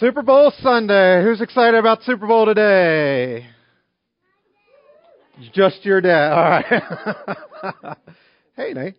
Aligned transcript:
Super 0.00 0.22
Bowl 0.22 0.50
Sunday. 0.62 1.22
Who's 1.22 1.42
excited 1.42 1.78
about 1.78 2.02
Super 2.04 2.26
Bowl 2.26 2.46
today? 2.46 3.46
Just 5.52 5.84
your 5.84 6.00
dad. 6.00 6.32
All 6.32 6.42
right. 6.42 7.96
hey, 8.56 8.72
Nate. 8.72 8.94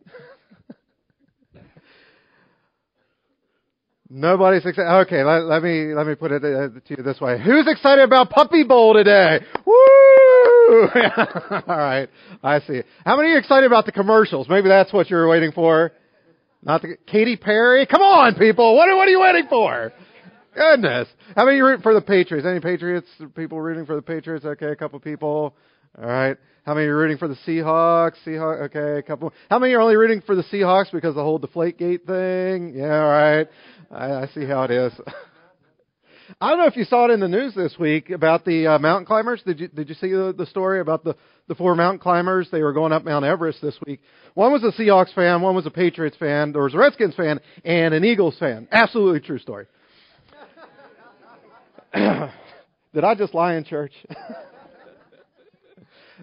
Nobody's 4.12 4.64
excited. 4.64 4.92
Okay, 5.08 5.24
let, 5.24 5.46
let, 5.46 5.64
me 5.64 5.96
let 5.96 6.06
me 6.06 6.14
put 6.14 6.32
it 6.32 6.44
uh, 6.44 6.68
to 6.68 6.81
you 6.90 6.97
this 6.97 7.20
way. 7.20 7.42
Who's 7.44 7.65
excited 7.68 8.04
about 8.04 8.29
Puppy 8.29 8.63
Bowl 8.63 8.94
today? 8.94 9.40
Woo! 9.65 9.74
All 11.68 11.78
right, 11.78 12.10
I 12.44 12.60
see. 12.60 12.81
How 13.06 13.18
many 13.18 13.29
are 13.29 13.40
excited 13.40 13.65
about 13.65 13.88
the 13.88 13.92
commercials? 13.92 14.47
Maybe 14.47 14.70
that's 14.70 14.94
what 14.94 15.10
you're 15.10 15.28
waiting 15.28 15.52
for. 15.52 15.94
Not 16.62 16.84
the 16.84 16.98
Katy 17.08 17.38
Perry. 17.38 17.88
Come 17.88 18.04
on, 18.04 18.36
people. 18.36 18.76
What 18.76 18.95
what 18.95 19.08
are 19.08 19.12
you 19.12 19.22
waiting 19.22 19.48
for? 19.49 19.91
Goodness. 20.55 21.08
How 21.36 21.45
many 21.45 21.62
rooting 21.62 21.81
for 21.81 21.94
the 21.94 22.02
Patriots? 22.02 22.45
Any 22.45 22.59
Patriots? 22.59 23.07
People 23.35 23.62
rooting 23.62 23.85
for 23.85 23.95
the 23.95 24.02
Patriots? 24.02 24.45
Okay, 24.45 24.67
a 24.67 24.75
couple 24.75 24.99
people. 24.99 25.55
All 25.98 26.05
right. 26.05 26.38
How 26.66 26.73
many 26.73 26.88
are 26.88 26.95
rooting 26.95 27.17
for 27.17 27.27
the 27.27 27.38
Seahawks? 27.48 28.16
Seahawks. 28.25 28.63
Okay, 28.66 28.99
a 28.99 29.02
couple. 29.02 29.34
How 29.49 29.59
many 29.59 29.73
are 29.73 29.81
only 29.81 29.95
rooting 29.95 30.22
for 30.22 30.35
the 30.35 30.44
Seahawks 30.44 30.91
because 30.91 31.09
of 31.09 31.16
the 31.16 31.23
whole 31.23 31.39
Deflategate 31.39 32.05
thing? 32.05 32.73
Yeah, 32.75 33.02
all 33.02 33.09
right. 33.09 33.48
I, 33.89 34.23
I 34.23 34.27
see 34.27 34.45
how 34.45 34.63
it 34.63 34.72
is. 34.72 34.94
I 36.39 36.49
don't 36.49 36.59
know 36.59 36.67
if 36.67 36.77
you 36.77 36.86
saw 36.86 37.05
it 37.05 37.11
in 37.11 37.20
the 37.20 37.27
news 37.27 37.55
this 37.55 37.75
week 37.77 38.09
about 38.09 38.45
the 38.45 38.67
uh, 38.67 38.80
mountain 38.80 39.05
climbers. 39.05 39.41
Did 39.45 39.59
you 39.59 39.67
did 39.67 39.89
you 39.89 39.95
see 39.95 40.11
the, 40.11 40.33
the 40.38 40.45
story 40.45 40.80
about 40.80 41.03
the 41.03 41.16
the 41.47 41.55
four 41.55 41.75
mountain 41.75 41.99
climbers? 41.99 42.47
They 42.52 42.61
were 42.61 42.73
going 42.73 42.94
up 42.94 43.03
Mount 43.03 43.25
Everest 43.25 43.61
this 43.61 43.77
week. 43.86 44.02
One 44.33 44.52
was 44.52 44.63
a 44.63 44.72
Seahawks 44.80 45.13
fan, 45.13 45.41
one 45.41 45.55
was 45.55 45.66
a 45.66 45.72
Patriots 45.72 46.16
fan, 46.17 46.53
there 46.53 46.61
was 46.61 46.73
a 46.73 46.77
Redskins 46.77 47.16
fan, 47.16 47.41
and 47.66 47.94
an 47.94 48.05
Eagles 48.05 48.38
fan. 48.39 48.67
Absolutely 48.72 49.20
true 49.20 49.39
story. 49.39 49.66
Did 52.94 53.04
I 53.04 53.16
just 53.16 53.34
lie 53.34 53.55
in 53.55 53.63
church? 53.63 53.94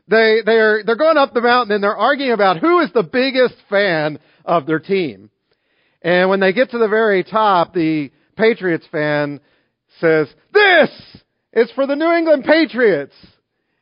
they 0.08 0.40
they're 0.44 0.82
they're 0.84 0.96
going 0.96 1.16
up 1.16 1.34
the 1.34 1.40
mountain 1.40 1.74
and 1.74 1.84
they're 1.84 1.96
arguing 1.96 2.32
about 2.32 2.58
who 2.58 2.80
is 2.80 2.92
the 2.92 3.02
biggest 3.02 3.54
fan 3.68 4.18
of 4.44 4.66
their 4.66 4.78
team. 4.78 5.30
And 6.00 6.30
when 6.30 6.40
they 6.40 6.52
get 6.52 6.70
to 6.70 6.78
the 6.78 6.88
very 6.88 7.24
top, 7.24 7.74
the 7.74 8.10
Patriots 8.36 8.86
fan 8.90 9.40
says, 10.00 10.28
"This 10.52 10.90
is 11.52 11.70
for 11.72 11.86
the 11.86 11.96
New 11.96 12.12
England 12.12 12.44
Patriots." 12.44 13.14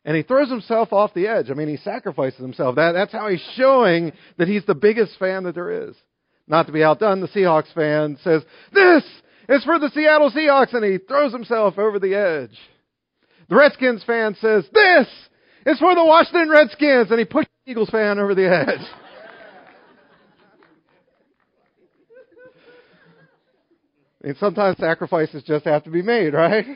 And 0.05 0.17
he 0.17 0.23
throws 0.23 0.49
himself 0.49 0.93
off 0.93 1.15
the 1.15 1.27
edge. 1.27 1.51
I 1.51 1.55
mean, 1.55 1.69
he 1.69 1.79
sacrifices 1.79 2.39
himself. 2.39 2.77
That, 2.77 2.93
that's 2.93 3.11
how 3.11 3.29
he's 3.29 3.43
showing 3.57 4.13
that 4.39 4.47
he's 4.47 4.65
the 4.65 4.77
biggest 4.77 5.19
fan 5.19 5.43
that 5.45 5.57
there 5.57 5.89
is. 5.89 5.97
Not 6.47 6.67
to 6.67 6.73
be 6.73 6.85
outdone, 6.85 7.21
the 7.21 7.27
Seahawks 7.27 7.75
fan 7.75 8.17
says, 8.23 8.43
This 8.73 9.03
is 9.49 9.65
for 9.65 9.79
the 9.79 9.91
Seattle 9.91 10.31
Seahawks, 10.31 10.75
and 10.75 10.85
he 10.85 10.99
throws 10.99 11.33
himself 11.33 11.79
over 11.79 11.99
the 11.99 12.15
edge. 12.15 12.59
The 13.49 13.57
Redskins 13.57 14.05
fan 14.05 14.37
says, 14.41 14.65
This 14.73 15.07
is 15.67 15.79
for 15.79 15.95
the 15.95 16.05
Washington 16.05 16.51
Redskins, 16.51 17.11
and 17.11 17.19
he 17.19 17.25
pushes 17.25 17.49
the 17.65 17.71
Eagles 17.71 17.89
fan 17.91 18.19
over 18.19 18.35
the 18.35 18.51
edge. 18.51 18.81
and 24.23 24.37
sometimes 24.39 24.79
sacrifices 24.79 25.43
just 25.45 25.65
have 25.65 25.85
to 25.85 25.91
be 25.91 26.03
made, 26.03 26.35
right? 26.35 26.67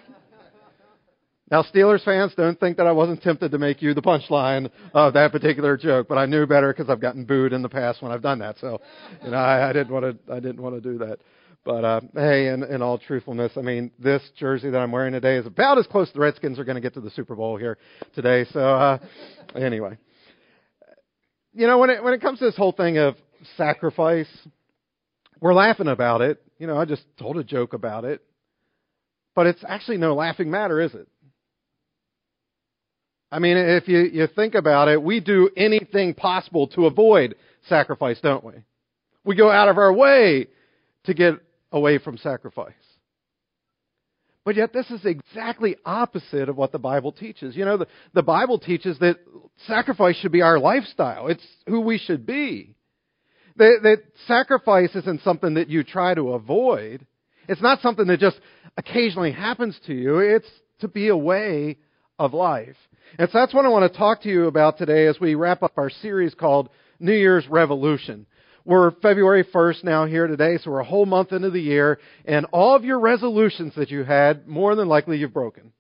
Now, 1.51 1.65
Steelers 1.65 2.05
fans, 2.05 2.33
don't 2.37 2.61
think 2.61 2.77
that 2.77 2.87
I 2.87 2.93
wasn't 2.93 3.23
tempted 3.23 3.51
to 3.51 3.59
make 3.59 3.83
you 3.83 3.93
the 3.93 4.03
punchline 4.03 4.71
of 4.95 5.15
that 5.15 5.33
particular 5.33 5.77
joke, 5.77 6.07
but 6.09 6.17
I 6.17 6.27
knew 6.27 6.47
better 6.47 6.73
because 6.73 6.89
I've 6.89 7.01
gotten 7.01 7.25
booed 7.25 7.53
in 7.53 7.63
the 7.63 7.69
past 7.69 8.03
when 8.03 8.13
I've 8.13 8.23
done 8.23 8.39
that. 8.39 8.55
So, 8.61 8.81
you 9.25 9.33
know, 9.33 9.37
I, 9.37 9.71
I 9.71 9.73
didn't 9.73 9.93
want 9.93 10.05
to, 10.05 10.17
I 10.33 10.39
didn't 10.39 10.63
want 10.63 10.77
to 10.77 10.81
do 10.81 10.99
that. 10.99 11.19
But 11.65 11.85
uh, 11.85 12.01
hey, 12.15 12.49
in, 12.49 12.63
in 12.63 12.81
all 12.81 12.99
truthfulness, 12.99 13.53
I 13.57 13.61
mean, 13.61 13.91
this 13.99 14.23
jersey 14.39 14.71
that 14.71 14.79
I'm 14.79 14.93
wearing 14.93 15.13
today 15.13 15.37
is 15.37 15.47
about 15.47 15.79
as 15.79 15.87
close 15.87 16.11
the 16.13 16.21
Redskins 16.21 16.59
are 16.59 16.65
going 16.65 16.77
to 16.77 16.81
get 16.81 16.95
to 16.95 17.01
the 17.01 17.11
Super 17.11 17.35
Bowl 17.35 17.59
here 17.59 17.77
today. 18.15 18.47
So, 18.53 18.61
uh, 18.61 18.99
anyway, 19.55 19.99
you 21.53 21.67
know, 21.67 21.79
when 21.79 21.91
it 21.91 22.03
when 22.03 22.15
it 22.15 22.23
comes 22.23 22.39
to 22.39 22.47
this 22.47 22.57
whole 22.57 22.73
thing 22.73 22.97
of 22.97 23.15
sacrifice, 23.59 24.29
we're 25.41 25.53
laughing 25.55 25.89
about 25.89 26.23
it. 26.23 26.43
You 26.59 26.67
know, 26.67 26.79
I 26.79 26.87
just 26.87 27.03
told 27.19 27.37
a 27.37 27.45
joke 27.45 27.75
about 27.75 28.05
it, 28.05 28.23
but 29.35 29.47
it's 29.47 29.63
actually 29.67 29.99
no 29.99 30.15
laughing 30.15 30.51
matter, 30.51 30.81
is 30.81 30.95
it? 30.95 31.09
I 33.33 33.39
mean, 33.39 33.57
if 33.57 33.87
you, 33.87 34.01
you 34.01 34.27
think 34.27 34.55
about 34.55 34.89
it, 34.89 35.01
we 35.01 35.21
do 35.21 35.51
anything 35.57 36.15
possible 36.15 36.67
to 36.69 36.87
avoid 36.87 37.37
sacrifice, 37.69 38.19
don't 38.21 38.43
we? 38.43 38.55
We 39.25 39.37
go 39.37 39.51
out 39.51 39.69
of 39.69 39.79
our 39.79 39.93
way 39.93 40.49
to 41.05 41.15
get 41.15 41.35
away 41.73 41.99
from 41.99 42.19
sacrifice. 42.19 42.73
But 44.45 44.57
yet, 44.57 44.73
this 44.73 44.91
is 44.91 45.05
exactly 45.05 45.77
opposite 45.85 46.49
of 46.49 46.57
what 46.57 46.73
the 46.73 46.79
Bible 46.79 47.13
teaches. 47.13 47.55
You 47.55 47.67
know, 47.67 47.77
the, 47.77 47.87
the 48.15 48.23
Bible 48.23 48.59
teaches 48.59 48.99
that 48.99 49.17
sacrifice 49.67 50.17
should 50.17 50.33
be 50.33 50.43
our 50.43 50.59
lifestyle, 50.59 51.29
it's 51.29 51.47
who 51.67 51.81
we 51.81 51.99
should 51.99 52.27
be. 52.27 52.75
That, 53.57 53.81
that 53.83 54.03
sacrifice 54.27 54.95
isn't 54.95 55.23
something 55.23 55.55
that 55.55 55.69
you 55.69 55.85
try 55.85 56.15
to 56.15 56.31
avoid, 56.33 57.07
it's 57.49 57.61
not 57.61 57.81
something 57.81 58.07
that 58.07 58.21
just 58.21 58.41
occasionally 58.77 59.33
happens 59.33 59.79
to 59.87 59.95
you, 59.95 60.19
it's 60.19 60.49
to 60.81 60.89
be 60.89 61.09
a 61.09 61.17
way 61.17 61.77
of 62.19 62.33
life. 62.33 62.77
And 63.19 63.29
so 63.31 63.39
that's 63.39 63.53
what 63.53 63.65
I 63.65 63.69
want 63.69 63.93
to 63.93 63.99
talk 63.99 64.23
to 64.23 64.29
you 64.29 64.47
about 64.47 64.79
today 64.79 65.07
as 65.07 65.19
we 65.21 65.35
wrap 65.35 65.63
up 65.63 65.73
our 65.77 65.91
series 65.91 66.35
called 66.35 66.71
New 66.99 67.13
Year's 67.13 67.47
Revolution. 67.49 68.27
We're 68.71 68.93
February 68.93 69.43
1st 69.43 69.83
now 69.83 70.07
here 70.07 70.29
today, 70.29 70.57
so 70.59 70.71
we're 70.71 70.79
a 70.79 70.85
whole 70.85 71.05
month 71.05 71.33
into 71.33 71.51
the 71.51 71.61
year, 71.61 71.99
and 72.25 72.47
all 72.53 72.77
of 72.77 72.85
your 72.85 73.01
resolutions 73.01 73.75
that 73.75 73.91
you 73.91 74.05
had, 74.05 74.47
more 74.47 74.77
than 74.77 74.87
likely 74.87 75.19
you've 75.19 75.35
broken. 75.35 75.73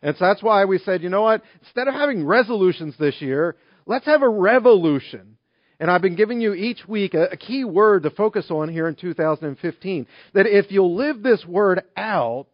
And 0.00 0.16
so 0.16 0.24
that's 0.24 0.42
why 0.42 0.64
we 0.64 0.78
said, 0.78 1.02
you 1.02 1.10
know 1.10 1.20
what? 1.20 1.42
Instead 1.60 1.88
of 1.88 1.94
having 1.94 2.24
resolutions 2.24 2.94
this 2.98 3.20
year, 3.20 3.56
let's 3.84 4.06
have 4.06 4.22
a 4.22 4.28
revolution. 4.30 5.36
And 5.78 5.90
I've 5.90 6.00
been 6.00 6.16
giving 6.16 6.40
you 6.40 6.54
each 6.54 6.88
week 6.88 7.12
a, 7.12 7.24
a 7.24 7.36
key 7.36 7.64
word 7.64 8.04
to 8.04 8.10
focus 8.10 8.46
on 8.48 8.70
here 8.70 8.88
in 8.88 8.94
2015. 8.94 10.06
That 10.32 10.46
if 10.46 10.72
you'll 10.72 10.96
live 10.96 11.22
this 11.22 11.44
word 11.44 11.82
out, 11.98 12.46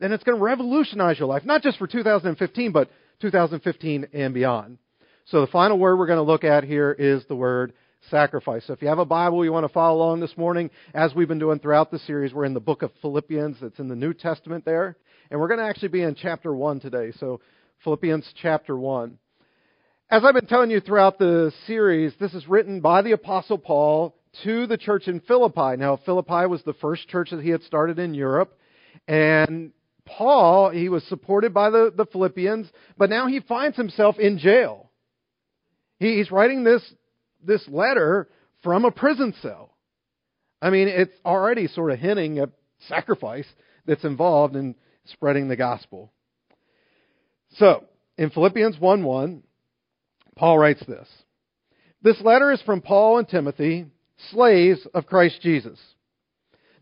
then 0.00 0.10
it's 0.10 0.24
going 0.24 0.38
to 0.38 0.44
revolutionize 0.44 1.20
your 1.20 1.28
life. 1.28 1.44
Not 1.44 1.62
just 1.62 1.78
for 1.78 1.86
2015, 1.86 2.72
but 2.72 2.90
2015 3.20 4.08
and 4.12 4.34
beyond. 4.34 4.78
So 5.26 5.42
the 5.42 5.46
final 5.46 5.78
word 5.78 5.98
we're 5.98 6.06
going 6.08 6.16
to 6.16 6.22
look 6.22 6.42
at 6.42 6.64
here 6.64 6.90
is 6.90 7.24
the 7.28 7.36
word 7.36 7.74
sacrifice. 8.10 8.64
So 8.66 8.72
if 8.72 8.82
you 8.82 8.88
have 8.88 8.98
a 8.98 9.04
Bible 9.04 9.44
you 9.44 9.52
want 9.52 9.64
to 9.64 9.72
follow 9.72 9.98
along 9.98 10.20
this 10.20 10.36
morning, 10.36 10.70
as 10.94 11.14
we've 11.14 11.28
been 11.28 11.38
doing 11.38 11.58
throughout 11.58 11.90
the 11.90 11.98
series, 12.00 12.32
we're 12.32 12.44
in 12.44 12.54
the 12.54 12.60
book 12.60 12.82
of 12.82 12.90
Philippians. 13.02 13.58
that's 13.60 13.78
in 13.78 13.88
the 13.88 13.96
New 13.96 14.14
Testament 14.14 14.64
there. 14.64 14.96
And 15.30 15.38
we're 15.40 15.48
going 15.48 15.60
to 15.60 15.66
actually 15.66 15.88
be 15.88 16.02
in 16.02 16.14
chapter 16.14 16.54
1 16.54 16.80
today. 16.80 17.12
So 17.18 17.40
Philippians 17.84 18.32
chapter 18.40 18.76
1. 18.76 19.18
As 20.10 20.24
I've 20.24 20.34
been 20.34 20.46
telling 20.46 20.70
you 20.70 20.80
throughout 20.80 21.18
the 21.18 21.52
series, 21.66 22.14
this 22.18 22.32
is 22.32 22.48
written 22.48 22.80
by 22.80 23.02
the 23.02 23.12
Apostle 23.12 23.58
Paul 23.58 24.14
to 24.44 24.66
the 24.66 24.78
church 24.78 25.06
in 25.06 25.20
Philippi. 25.20 25.76
Now, 25.76 25.98
Philippi 26.04 26.46
was 26.46 26.62
the 26.62 26.74
first 26.74 27.08
church 27.08 27.30
that 27.30 27.42
he 27.42 27.50
had 27.50 27.62
started 27.62 27.98
in 27.98 28.14
Europe. 28.14 28.58
And 29.06 29.72
Paul, 30.06 30.70
he 30.70 30.88
was 30.88 31.04
supported 31.04 31.52
by 31.52 31.70
the, 31.70 31.92
the 31.94 32.06
Philippians, 32.06 32.70
but 32.96 33.10
now 33.10 33.26
he 33.26 33.40
finds 33.40 33.76
himself 33.76 34.18
in 34.18 34.38
jail. 34.38 34.90
He, 35.98 36.16
he's 36.16 36.30
writing 36.30 36.64
this, 36.64 36.82
this 37.44 37.66
letter 37.68 38.28
from 38.62 38.84
a 38.84 38.90
prison 38.90 39.34
cell. 39.42 39.76
I 40.60 40.70
mean, 40.70 40.88
it's 40.88 41.14
already 41.24 41.68
sort 41.68 41.92
of 41.92 41.98
hinting 41.98 42.38
at 42.38 42.50
sacrifice 42.88 43.46
that's 43.86 44.04
involved 44.04 44.56
in 44.56 44.74
spreading 45.06 45.48
the 45.48 45.56
gospel. 45.56 46.12
So, 47.54 47.84
in 48.16 48.30
Philippians 48.30 48.78
1 48.78 49.04
1, 49.04 49.42
Paul 50.36 50.58
writes 50.58 50.82
this 50.86 51.08
This 52.02 52.20
letter 52.20 52.50
is 52.52 52.60
from 52.62 52.80
Paul 52.80 53.18
and 53.18 53.28
Timothy, 53.28 53.86
slaves 54.30 54.86
of 54.92 55.06
Christ 55.06 55.40
Jesus 55.40 55.78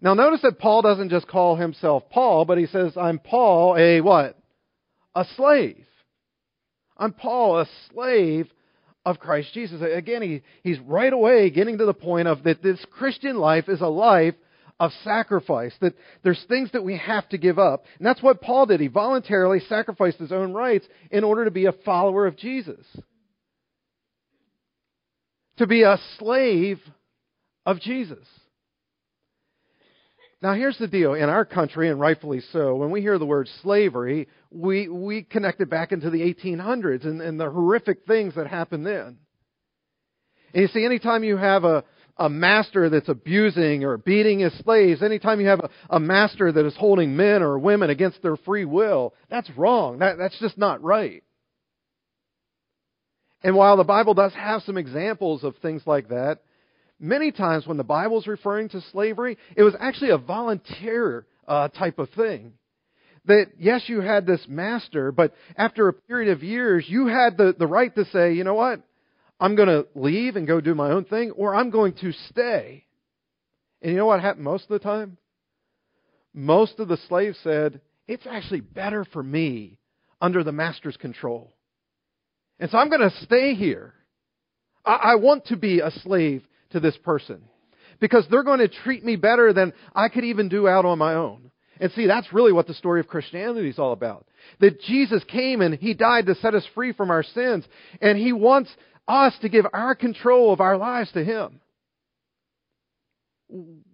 now 0.00 0.14
notice 0.14 0.42
that 0.42 0.58
Paul 0.58 0.82
doesn't 0.82 1.10
just 1.10 1.26
call 1.26 1.56
himself 1.56 2.04
Paul, 2.10 2.44
but 2.44 2.58
he 2.58 2.66
says, 2.66 2.92
I'm 2.96 3.18
Paul, 3.18 3.76
a 3.76 4.00
what? 4.00 4.38
A 5.14 5.24
slave. 5.36 5.86
I'm 6.96 7.12
Paul, 7.12 7.60
a 7.60 7.66
slave 7.92 8.48
of 9.06 9.20
Christ 9.20 9.54
Jesus. 9.54 9.80
Again, 9.80 10.20
he, 10.20 10.42
he's 10.64 10.80
right 10.80 11.12
away 11.12 11.48
getting 11.48 11.78
to 11.78 11.86
the 11.86 11.94
point 11.94 12.26
of 12.26 12.42
that 12.42 12.60
this 12.62 12.84
Christian 12.90 13.36
life 13.36 13.68
is 13.68 13.80
a 13.80 13.86
life 13.86 14.34
of 14.78 14.90
sacrifice, 15.04 15.72
that 15.80 15.94
there's 16.24 16.44
things 16.48 16.70
that 16.72 16.84
we 16.84 16.98
have 16.98 17.26
to 17.30 17.38
give 17.38 17.58
up. 17.58 17.84
And 17.98 18.06
that's 18.06 18.22
what 18.22 18.42
Paul 18.42 18.66
did. 18.66 18.80
He 18.80 18.88
voluntarily 18.88 19.60
sacrificed 19.68 20.18
his 20.18 20.32
own 20.32 20.52
rights 20.52 20.86
in 21.10 21.24
order 21.24 21.44
to 21.44 21.50
be 21.52 21.66
a 21.66 21.72
follower 21.72 22.26
of 22.26 22.36
Jesus. 22.36 22.84
To 25.58 25.66
be 25.66 25.84
a 25.84 25.98
slave 26.18 26.80
of 27.64 27.80
Jesus. 27.80 28.26
Now, 30.42 30.52
here's 30.52 30.76
the 30.78 30.86
deal. 30.86 31.14
In 31.14 31.28
our 31.28 31.44
country, 31.44 31.88
and 31.88 31.98
rightfully 31.98 32.42
so, 32.52 32.76
when 32.76 32.90
we 32.90 33.00
hear 33.00 33.18
the 33.18 33.24
word 33.24 33.48
slavery, 33.62 34.28
we, 34.50 34.88
we 34.88 35.22
connect 35.22 35.60
it 35.60 35.70
back 35.70 35.92
into 35.92 36.10
the 36.10 36.20
1800s 36.20 37.04
and, 37.04 37.22
and 37.22 37.40
the 37.40 37.50
horrific 37.50 38.04
things 38.06 38.34
that 38.34 38.46
happened 38.46 38.84
then. 38.86 39.18
And 40.52 40.62
you 40.62 40.68
see, 40.68 40.84
anytime 40.84 41.24
you 41.24 41.38
have 41.38 41.64
a, 41.64 41.84
a 42.18 42.28
master 42.28 42.90
that's 42.90 43.08
abusing 43.08 43.84
or 43.84 43.96
beating 43.96 44.40
his 44.40 44.56
slaves, 44.58 45.02
anytime 45.02 45.40
you 45.40 45.48
have 45.48 45.60
a, 45.60 45.70
a 45.90 46.00
master 46.00 46.52
that 46.52 46.66
is 46.66 46.76
holding 46.76 47.16
men 47.16 47.42
or 47.42 47.58
women 47.58 47.88
against 47.88 48.22
their 48.22 48.36
free 48.36 48.66
will, 48.66 49.14
that's 49.30 49.50
wrong. 49.56 49.98
That, 49.98 50.18
that's 50.18 50.38
just 50.38 50.58
not 50.58 50.82
right. 50.82 51.22
And 53.42 53.54
while 53.54 53.76
the 53.76 53.84
Bible 53.84 54.14
does 54.14 54.34
have 54.34 54.62
some 54.62 54.76
examples 54.76 55.44
of 55.44 55.56
things 55.58 55.82
like 55.86 56.08
that, 56.08 56.40
many 56.98 57.32
times 57.32 57.66
when 57.66 57.76
the 57.76 57.84
Bible 57.84 58.18
is 58.18 58.26
referring 58.26 58.68
to 58.70 58.80
slavery, 58.92 59.38
it 59.56 59.62
was 59.62 59.74
actually 59.78 60.10
a 60.10 60.18
volunteer 60.18 61.26
uh, 61.46 61.68
type 61.68 61.98
of 61.98 62.10
thing. 62.10 62.52
That 63.26 63.46
yes, 63.58 63.82
you 63.86 64.00
had 64.00 64.26
this 64.26 64.44
master, 64.48 65.10
but 65.10 65.34
after 65.56 65.88
a 65.88 65.92
period 65.92 66.32
of 66.32 66.42
years, 66.42 66.84
you 66.86 67.06
had 67.06 67.36
the, 67.36 67.54
the 67.58 67.66
right 67.66 67.92
to 67.96 68.04
say, 68.06 68.34
you 68.34 68.44
know 68.44 68.54
what? 68.54 68.82
I'm 69.40 69.56
going 69.56 69.68
to 69.68 69.86
leave 69.94 70.36
and 70.36 70.46
go 70.46 70.60
do 70.60 70.74
my 70.74 70.90
own 70.90 71.04
thing, 71.04 71.32
or 71.32 71.54
I'm 71.54 71.70
going 71.70 71.94
to 72.00 72.12
stay. 72.30 72.84
And 73.82 73.92
you 73.92 73.98
know 73.98 74.06
what 74.06 74.20
happened 74.20 74.44
most 74.44 74.64
of 74.64 74.68
the 74.70 74.78
time? 74.78 75.18
Most 76.32 76.78
of 76.78 76.88
the 76.88 76.98
slaves 77.08 77.38
said, 77.42 77.80
It's 78.06 78.26
actually 78.26 78.60
better 78.60 79.04
for 79.04 79.22
me 79.22 79.78
under 80.20 80.42
the 80.42 80.52
master's 80.52 80.96
control. 80.96 81.52
And 82.58 82.70
so 82.70 82.78
I'm 82.78 82.88
going 82.88 83.08
to 83.08 83.24
stay 83.24 83.54
here. 83.54 83.92
I, 84.84 84.94
I 84.94 85.14
want 85.16 85.46
to 85.46 85.56
be 85.56 85.80
a 85.80 85.90
slave 85.90 86.42
to 86.70 86.80
this 86.80 86.96
person 86.98 87.42
because 88.00 88.26
they're 88.30 88.42
going 88.42 88.60
to 88.60 88.68
treat 88.68 89.04
me 89.04 89.16
better 89.16 89.52
than 89.52 89.72
I 89.94 90.08
could 90.08 90.24
even 90.24 90.48
do 90.48 90.68
out 90.68 90.84
on 90.84 90.98
my 90.98 91.14
own. 91.14 91.50
And 91.78 91.92
see, 91.92 92.06
that's 92.06 92.32
really 92.32 92.52
what 92.52 92.66
the 92.66 92.74
story 92.74 93.00
of 93.00 93.08
Christianity 93.08 93.68
is 93.68 93.78
all 93.78 93.92
about. 93.92 94.26
That 94.60 94.80
Jesus 94.80 95.22
came 95.24 95.60
and 95.60 95.74
He 95.74 95.94
died 95.94 96.26
to 96.26 96.34
set 96.36 96.54
us 96.54 96.66
free 96.74 96.92
from 96.92 97.10
our 97.10 97.22
sins. 97.22 97.64
And 98.00 98.16
He 98.16 98.32
wants 98.32 98.70
us 99.06 99.34
to 99.42 99.48
give 99.48 99.66
our 99.72 99.94
control 99.94 100.52
of 100.52 100.60
our 100.60 100.76
lives 100.76 101.12
to 101.12 101.24
Him. 101.24 101.60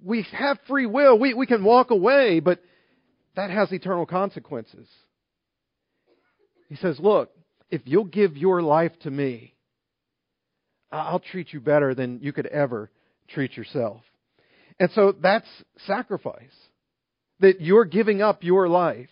We 0.03 0.27
have 0.33 0.59
free 0.69 0.87
will. 0.87 1.19
We, 1.19 1.35
we 1.35 1.47
can 1.47 1.65
walk 1.65 1.91
away, 1.91 2.41
but 2.41 2.61
that 3.35 3.51
has 3.51 3.73
eternal 3.73 4.07
consequences. 4.07 4.89
He 6.69 6.77
says, 6.77 6.99
Look, 7.01 7.31
if 7.71 7.83
you'll 7.85 8.05
give 8.05 8.37
your 8.37 8.63
life 8.63 8.93
to 9.01 9.11
me, 9.11 9.52
I'll 10.93 11.21
treat 11.21 11.53
you 11.53 11.61
better 11.61 11.95
than 11.95 12.21
you 12.21 12.33
could 12.33 12.47
ever 12.47 12.91
treat 13.29 13.57
yourself. 13.57 14.03
And 14.79 14.91
so 14.93 15.13
that's 15.13 15.49
sacrifice. 15.87 16.55
That 17.41 17.61
you're 17.61 17.85
giving 17.85 18.23
up 18.23 18.45
your 18.45 18.69
life. 18.69 19.09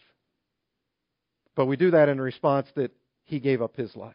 But 1.56 1.67
we 1.67 1.77
do 1.77 1.91
that 1.93 2.09
in 2.09 2.21
response 2.21 2.69
that 2.77 2.93
he 3.25 3.41
gave 3.41 3.61
up 3.61 3.77
his 3.77 3.94
life. 3.97 4.15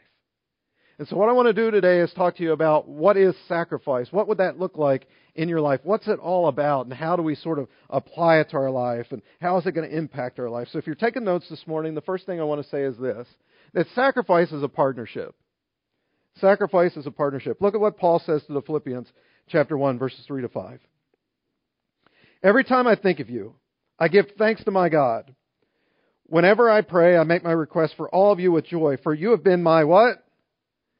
And 0.97 1.07
so 1.09 1.17
what 1.17 1.27
I 1.27 1.33
want 1.33 1.47
to 1.47 1.53
do 1.53 1.71
today 1.71 1.99
is 1.99 2.13
talk 2.13 2.37
to 2.37 2.43
you 2.43 2.53
about 2.53 2.87
what 2.87 3.17
is 3.17 3.35
sacrifice? 3.49 4.07
What 4.11 4.29
would 4.29 4.37
that 4.37 4.57
look 4.57 4.77
like 4.77 5.07
in 5.35 5.49
your 5.49 5.59
life? 5.59 5.81
What's 5.83 6.07
it 6.07 6.19
all 6.19 6.47
about? 6.47 6.85
And 6.85 6.93
how 6.93 7.17
do 7.17 7.21
we 7.21 7.35
sort 7.35 7.59
of 7.59 7.67
apply 7.89 8.39
it 8.39 8.51
to 8.51 8.57
our 8.57 8.71
life? 8.71 9.07
And 9.11 9.21
how 9.41 9.57
is 9.57 9.65
it 9.65 9.73
going 9.73 9.89
to 9.89 9.97
impact 9.97 10.39
our 10.39 10.49
life? 10.49 10.69
So 10.71 10.77
if 10.77 10.85
you're 10.85 10.95
taking 10.95 11.25
notes 11.25 11.49
this 11.49 11.67
morning, 11.67 11.95
the 11.95 12.01
first 12.01 12.25
thing 12.25 12.39
I 12.39 12.45
want 12.45 12.63
to 12.63 12.69
say 12.69 12.83
is 12.83 12.97
this. 12.97 13.27
That 13.73 13.87
sacrifice 13.93 14.53
is 14.53 14.63
a 14.63 14.69
partnership. 14.69 15.35
Sacrifice 16.39 16.95
is 16.97 17.07
a 17.07 17.11
partnership. 17.11 17.61
Look 17.61 17.75
at 17.75 17.81
what 17.81 17.97
Paul 17.97 18.19
says 18.19 18.43
to 18.45 18.53
the 18.53 18.61
Philippians, 18.61 19.07
chapter 19.47 19.77
1, 19.77 19.97
verses 19.97 20.23
3 20.27 20.41
to 20.41 20.49
5. 20.49 20.79
Every 22.43 22.63
time 22.63 22.87
I 22.87 22.95
think 22.95 23.19
of 23.19 23.29
you, 23.29 23.55
I 23.97 24.07
give 24.09 24.25
thanks 24.37 24.63
to 24.65 24.71
my 24.71 24.89
God. 24.89 25.33
Whenever 26.27 26.69
I 26.69 26.81
pray, 26.81 27.17
I 27.17 27.23
make 27.23 27.43
my 27.43 27.51
request 27.51 27.95
for 27.95 28.09
all 28.09 28.31
of 28.31 28.39
you 28.39 28.51
with 28.51 28.65
joy, 28.65 28.97
for 29.01 29.13
you 29.13 29.31
have 29.31 29.43
been 29.43 29.63
my 29.63 29.83
what? 29.83 30.23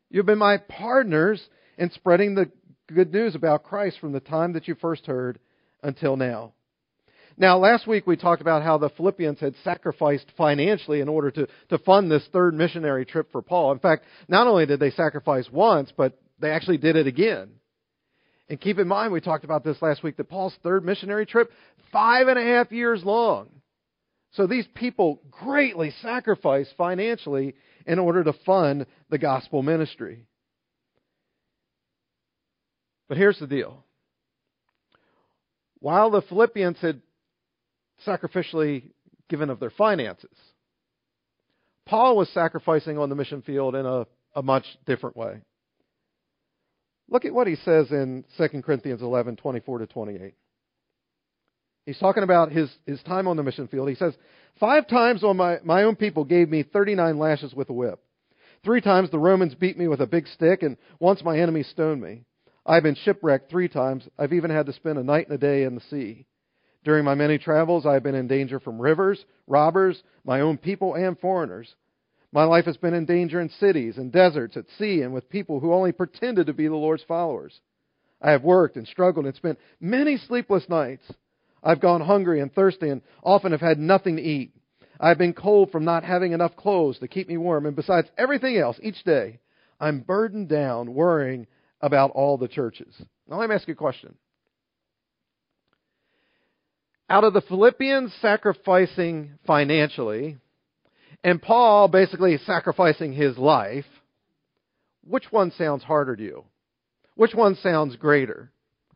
You've 0.09 0.25
been 0.25 0.37
my 0.37 0.57
partners 0.57 1.43
in 1.77 1.91
spreading 1.91 2.35
the 2.35 2.49
good 2.87 3.11
news 3.11 3.35
about 3.35 3.63
Christ 3.63 3.99
from 3.99 4.13
the 4.13 4.19
time 4.19 4.53
that 4.53 4.67
you 4.67 4.75
first 4.75 5.05
heard 5.05 5.39
until 5.83 6.15
now. 6.15 6.54
Now, 7.37 7.57
last 7.57 7.85
week 7.85 8.07
we 8.07 8.15
talked 8.15 8.41
about 8.41 8.63
how 8.63 8.77
the 8.77 8.89
Philippians 8.89 9.39
had 9.39 9.55
sacrificed 9.63 10.25
financially 10.37 11.01
in 11.01 11.09
order 11.09 11.31
to, 11.31 11.47
to 11.69 11.77
fund 11.79 12.09
this 12.09 12.25
third 12.31 12.53
missionary 12.53 13.05
trip 13.05 13.29
for 13.31 13.41
Paul. 13.41 13.73
In 13.73 13.79
fact, 13.79 14.05
not 14.29 14.47
only 14.47 14.65
did 14.65 14.79
they 14.79 14.91
sacrifice 14.91 15.47
once, 15.51 15.91
but 15.95 16.17
they 16.39 16.51
actually 16.51 16.77
did 16.77 16.95
it 16.95 17.07
again. 17.07 17.49
And 18.47 18.61
keep 18.61 18.79
in 18.79 18.87
mind, 18.87 19.11
we 19.11 19.19
talked 19.19 19.43
about 19.43 19.63
this 19.63 19.81
last 19.81 20.01
week, 20.01 20.17
that 20.17 20.29
Paul's 20.29 20.55
third 20.63 20.85
missionary 20.85 21.25
trip, 21.25 21.51
five 21.91 22.27
and 22.27 22.39
a 22.39 22.43
half 22.43 22.71
years 22.71 23.03
long. 23.03 23.49
So 24.33 24.47
these 24.47 24.67
people 24.73 25.21
greatly 25.31 25.91
sacrificed 26.01 26.73
financially 26.77 27.55
in 27.85 27.99
order 27.99 28.23
to 28.23 28.33
fund 28.45 28.85
the 29.09 29.17
gospel 29.17 29.61
ministry. 29.61 30.25
But 33.09 33.17
here's 33.17 33.39
the 33.39 33.47
deal. 33.47 33.83
While 35.79 36.11
the 36.11 36.21
Philippians 36.21 36.77
had 36.79 37.01
sacrificially 38.05 38.91
given 39.29 39.49
of 39.49 39.59
their 39.59 39.71
finances, 39.71 40.37
Paul 41.85 42.17
was 42.17 42.29
sacrificing 42.29 42.97
on 42.97 43.09
the 43.09 43.15
mission 43.15 43.41
field 43.41 43.75
in 43.75 43.85
a, 43.85 44.07
a 44.35 44.41
much 44.41 44.65
different 44.85 45.15
way. 45.15 45.41
Look 47.09 47.25
at 47.25 47.33
what 47.33 47.47
he 47.47 47.55
says 47.57 47.91
in 47.91 48.25
2 48.37 48.61
Corinthians 48.63 49.01
11 49.01 49.35
24 49.35 49.79
to 49.79 49.87
28. 49.87 50.33
He's 51.85 51.99
talking 51.99 52.23
about 52.23 52.51
his, 52.51 52.69
his 52.87 53.01
time 53.03 53.27
on 53.27 53.37
the 53.37 53.43
mission 53.43 53.67
field. 53.67 53.89
He 53.89 53.95
says, 53.95 54.15
Five 54.59 54.87
times 54.87 55.23
on 55.23 55.37
my, 55.37 55.59
my 55.63 55.83
own 55.83 55.95
people 55.95 56.23
gave 56.23 56.49
me 56.49 56.63
39 56.63 57.19
lashes 57.19 57.53
with 57.53 57.69
a 57.69 57.73
whip. 57.73 57.99
Three 58.63 58.81
times 58.81 59.11
the 59.11 59.19
Romans 59.19 59.53
beat 59.53 59.77
me 59.77 59.87
with 59.87 60.01
a 60.01 60.07
big 60.07 60.27
stick, 60.27 60.63
and 60.63 60.77
once 60.99 61.23
my 61.23 61.37
enemies 61.37 61.67
stoned 61.69 62.01
me. 62.01 62.23
I've 62.65 62.81
been 62.81 62.95
shipwrecked 62.95 63.51
three 63.51 63.67
times. 63.67 64.07
I've 64.17 64.33
even 64.33 64.49
had 64.49 64.65
to 64.65 64.73
spend 64.73 64.97
a 64.97 65.03
night 65.03 65.27
and 65.27 65.35
a 65.35 65.37
day 65.37 65.63
in 65.63 65.75
the 65.75 65.81
sea. 65.81 66.25
During 66.85 67.03
my 67.03 67.15
many 67.15 67.39
travels, 67.39 67.87
I 67.87 67.93
have 67.93 68.03
been 68.03 68.13
in 68.13 68.27
danger 68.27 68.59
from 68.59 68.79
rivers, 68.79 69.25
robbers, 69.47 70.01
my 70.23 70.41
own 70.41 70.57
people, 70.57 70.93
and 70.93 71.19
foreigners. 71.19 71.73
My 72.31 72.43
life 72.43 72.65
has 72.65 72.77
been 72.77 72.93
in 72.93 73.05
danger 73.05 73.41
in 73.41 73.49
cities 73.49 73.97
and 73.97 74.11
deserts, 74.11 74.55
at 74.55 74.65
sea, 74.77 75.01
and 75.01 75.11
with 75.11 75.27
people 75.27 75.59
who 75.59 75.73
only 75.73 75.91
pretended 75.91 76.45
to 76.45 76.53
be 76.53 76.67
the 76.67 76.75
Lord's 76.75 77.03
followers. 77.03 77.59
I 78.21 78.31
have 78.31 78.43
worked 78.43 78.77
and 78.77 78.87
struggled 78.87 79.25
and 79.25 79.35
spent 79.35 79.57
many 79.79 80.17
sleepless 80.17 80.69
nights. 80.69 81.03
I've 81.63 81.81
gone 81.81 82.01
hungry 82.01 82.39
and 82.39 82.53
thirsty 82.53 82.89
and 82.89 83.01
often 83.23 83.51
have 83.51 83.61
had 83.61 83.79
nothing 83.79 84.17
to 84.17 84.21
eat. 84.21 84.51
I've 84.99 85.17
been 85.17 85.33
cold 85.33 85.71
from 85.71 85.85
not 85.85 86.03
having 86.03 86.33
enough 86.33 86.55
clothes 86.55 86.99
to 86.99 87.07
keep 87.07 87.27
me 87.27 87.37
warm. 87.37 87.65
And 87.65 87.75
besides 87.75 88.07
everything 88.15 88.57
else, 88.57 88.79
each 88.83 89.03
day, 89.03 89.39
I'm 89.79 90.01
burdened 90.01 90.49
down 90.49 90.93
worrying 90.93 91.47
about 91.81 92.11
all 92.11 92.37
the 92.37 92.47
churches. 92.47 92.95
Now, 93.27 93.39
let 93.39 93.49
me 93.49 93.55
ask 93.55 93.67
you 93.67 93.73
a 93.73 93.77
question. 93.77 94.15
Out 97.09 97.23
of 97.23 97.33
the 97.33 97.41
Philippians 97.41 98.13
sacrificing 98.19 99.37
financially, 99.45 100.37
and 101.23 101.41
Paul 101.41 101.87
basically 101.87 102.37
sacrificing 102.45 103.13
his 103.13 103.37
life, 103.37 103.85
which 105.03 105.31
one 105.31 105.51
sounds 105.51 105.83
harder 105.83 106.15
to 106.15 106.23
you? 106.23 106.45
Which 107.15 107.35
one 107.35 107.55
sounds 107.55 107.95
greater? 107.95 108.51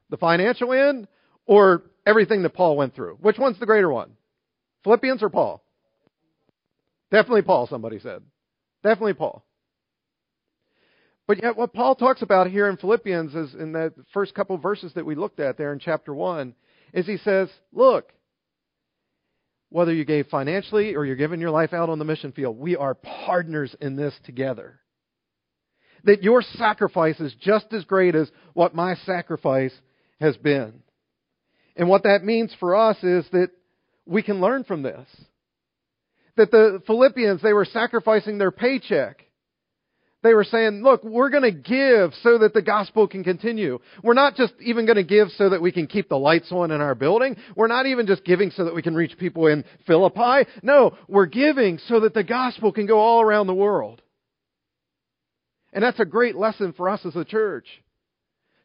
The 0.09 0.17
financial 0.17 0.73
end 0.73 1.07
or 1.45 1.83
everything 2.05 2.41
that 2.43 2.55
Paul 2.55 2.77
went 2.77 2.95
through? 2.95 3.17
Which 3.21 3.37
one's 3.37 3.59
the 3.59 3.67
greater 3.67 3.89
one? 3.89 4.11
Philippians 4.83 5.21
or 5.21 5.29
Paul? 5.29 5.63
Definitely 7.11 7.43
Paul, 7.43 7.67
somebody 7.67 7.99
said. 7.99 8.23
Definitely 8.83 9.13
Paul. 9.13 9.43
But 11.27 11.43
yet, 11.43 11.55
what 11.55 11.73
Paul 11.73 11.93
talks 11.93 12.23
about 12.23 12.49
here 12.49 12.67
in 12.67 12.77
Philippians 12.77 13.35
is 13.35 13.53
in 13.53 13.71
the 13.71 13.93
first 14.13 14.33
couple 14.33 14.57
verses 14.57 14.93
that 14.95 15.05
we 15.05 15.13
looked 15.13 15.39
at 15.39 15.57
there 15.57 15.71
in 15.71 15.77
chapter 15.77 16.11
1, 16.11 16.55
is 16.93 17.05
he 17.05 17.17
says, 17.17 17.49
Look, 17.71 18.11
whether 19.69 19.93
you 19.93 20.05
gave 20.05 20.27
financially 20.27 20.95
or 20.95 21.05
you're 21.05 21.15
giving 21.15 21.39
your 21.39 21.51
life 21.51 21.73
out 21.73 21.89
on 21.89 21.99
the 21.99 22.05
mission 22.05 22.31
field, 22.31 22.57
we 22.57 22.75
are 22.75 22.95
partners 22.95 23.75
in 23.79 23.95
this 23.95 24.13
together. 24.25 24.79
That 26.05 26.23
your 26.23 26.41
sacrifice 26.41 27.19
is 27.19 27.33
just 27.39 27.67
as 27.71 27.83
great 27.83 28.15
as 28.15 28.31
what 28.53 28.73
my 28.73 28.95
sacrifice 29.05 29.73
has 30.19 30.35
been. 30.37 30.81
And 31.75 31.87
what 31.87 32.03
that 32.03 32.23
means 32.23 32.53
for 32.59 32.75
us 32.75 32.97
is 33.03 33.25
that 33.31 33.49
we 34.05 34.23
can 34.23 34.41
learn 34.41 34.63
from 34.63 34.81
this. 34.81 35.07
That 36.35 36.51
the 36.51 36.81
Philippians, 36.87 37.41
they 37.41 37.53
were 37.53 37.65
sacrificing 37.65 38.37
their 38.37 38.51
paycheck. 38.51 39.25
They 40.21 40.33
were 40.33 40.43
saying, 40.43 40.83
look, 40.83 41.03
we're 41.03 41.29
going 41.29 41.43
to 41.43 41.51
give 41.51 42.13
so 42.23 42.39
that 42.39 42.53
the 42.53 42.61
gospel 42.61 43.07
can 43.07 43.23
continue. 43.23 43.79
We're 44.03 44.13
not 44.13 44.35
just 44.35 44.53
even 44.59 44.85
going 44.85 44.97
to 44.97 45.03
give 45.03 45.29
so 45.37 45.49
that 45.49 45.61
we 45.61 45.71
can 45.71 45.87
keep 45.87 46.09
the 46.09 46.17
lights 46.17 46.51
on 46.51 46.71
in 46.71 46.81
our 46.81 46.93
building. 46.93 47.37
We're 47.55 47.67
not 47.67 47.85
even 47.85 48.05
just 48.05 48.25
giving 48.25 48.51
so 48.51 48.65
that 48.65 48.75
we 48.75 48.81
can 48.81 48.95
reach 48.95 49.17
people 49.17 49.47
in 49.47 49.63
Philippi. 49.87 50.49
No, 50.61 50.97
we're 51.07 51.25
giving 51.25 51.79
so 51.87 52.01
that 52.01 52.13
the 52.13 52.25
gospel 52.25 52.73
can 52.73 52.85
go 52.85 52.99
all 52.99 53.21
around 53.21 53.47
the 53.47 53.53
world. 53.53 54.01
And 55.71 55.83
that's 55.83 55.99
a 56.01 56.05
great 56.05 56.35
lesson 56.35 56.73
for 56.73 56.89
us 56.89 57.05
as 57.05 57.15
a 57.15 57.23
church. 57.23 57.67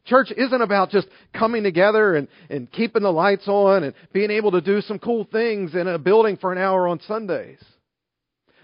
Church 0.05 0.31
isn't 0.35 0.61
about 0.61 0.89
just 0.89 1.07
coming 1.33 1.63
together 1.63 2.15
and, 2.15 2.27
and 2.49 2.69
keeping 2.71 3.01
the 3.01 3.11
lights 3.11 3.47
on 3.47 3.83
and 3.83 3.93
being 4.11 4.29
able 4.29 4.51
to 4.51 4.61
do 4.61 4.81
some 4.81 4.99
cool 4.99 5.23
things 5.31 5.73
in 5.73 5.87
a 5.87 5.97
building 5.97 6.37
for 6.37 6.51
an 6.51 6.57
hour 6.57 6.87
on 6.87 6.99
Sundays. 7.07 7.63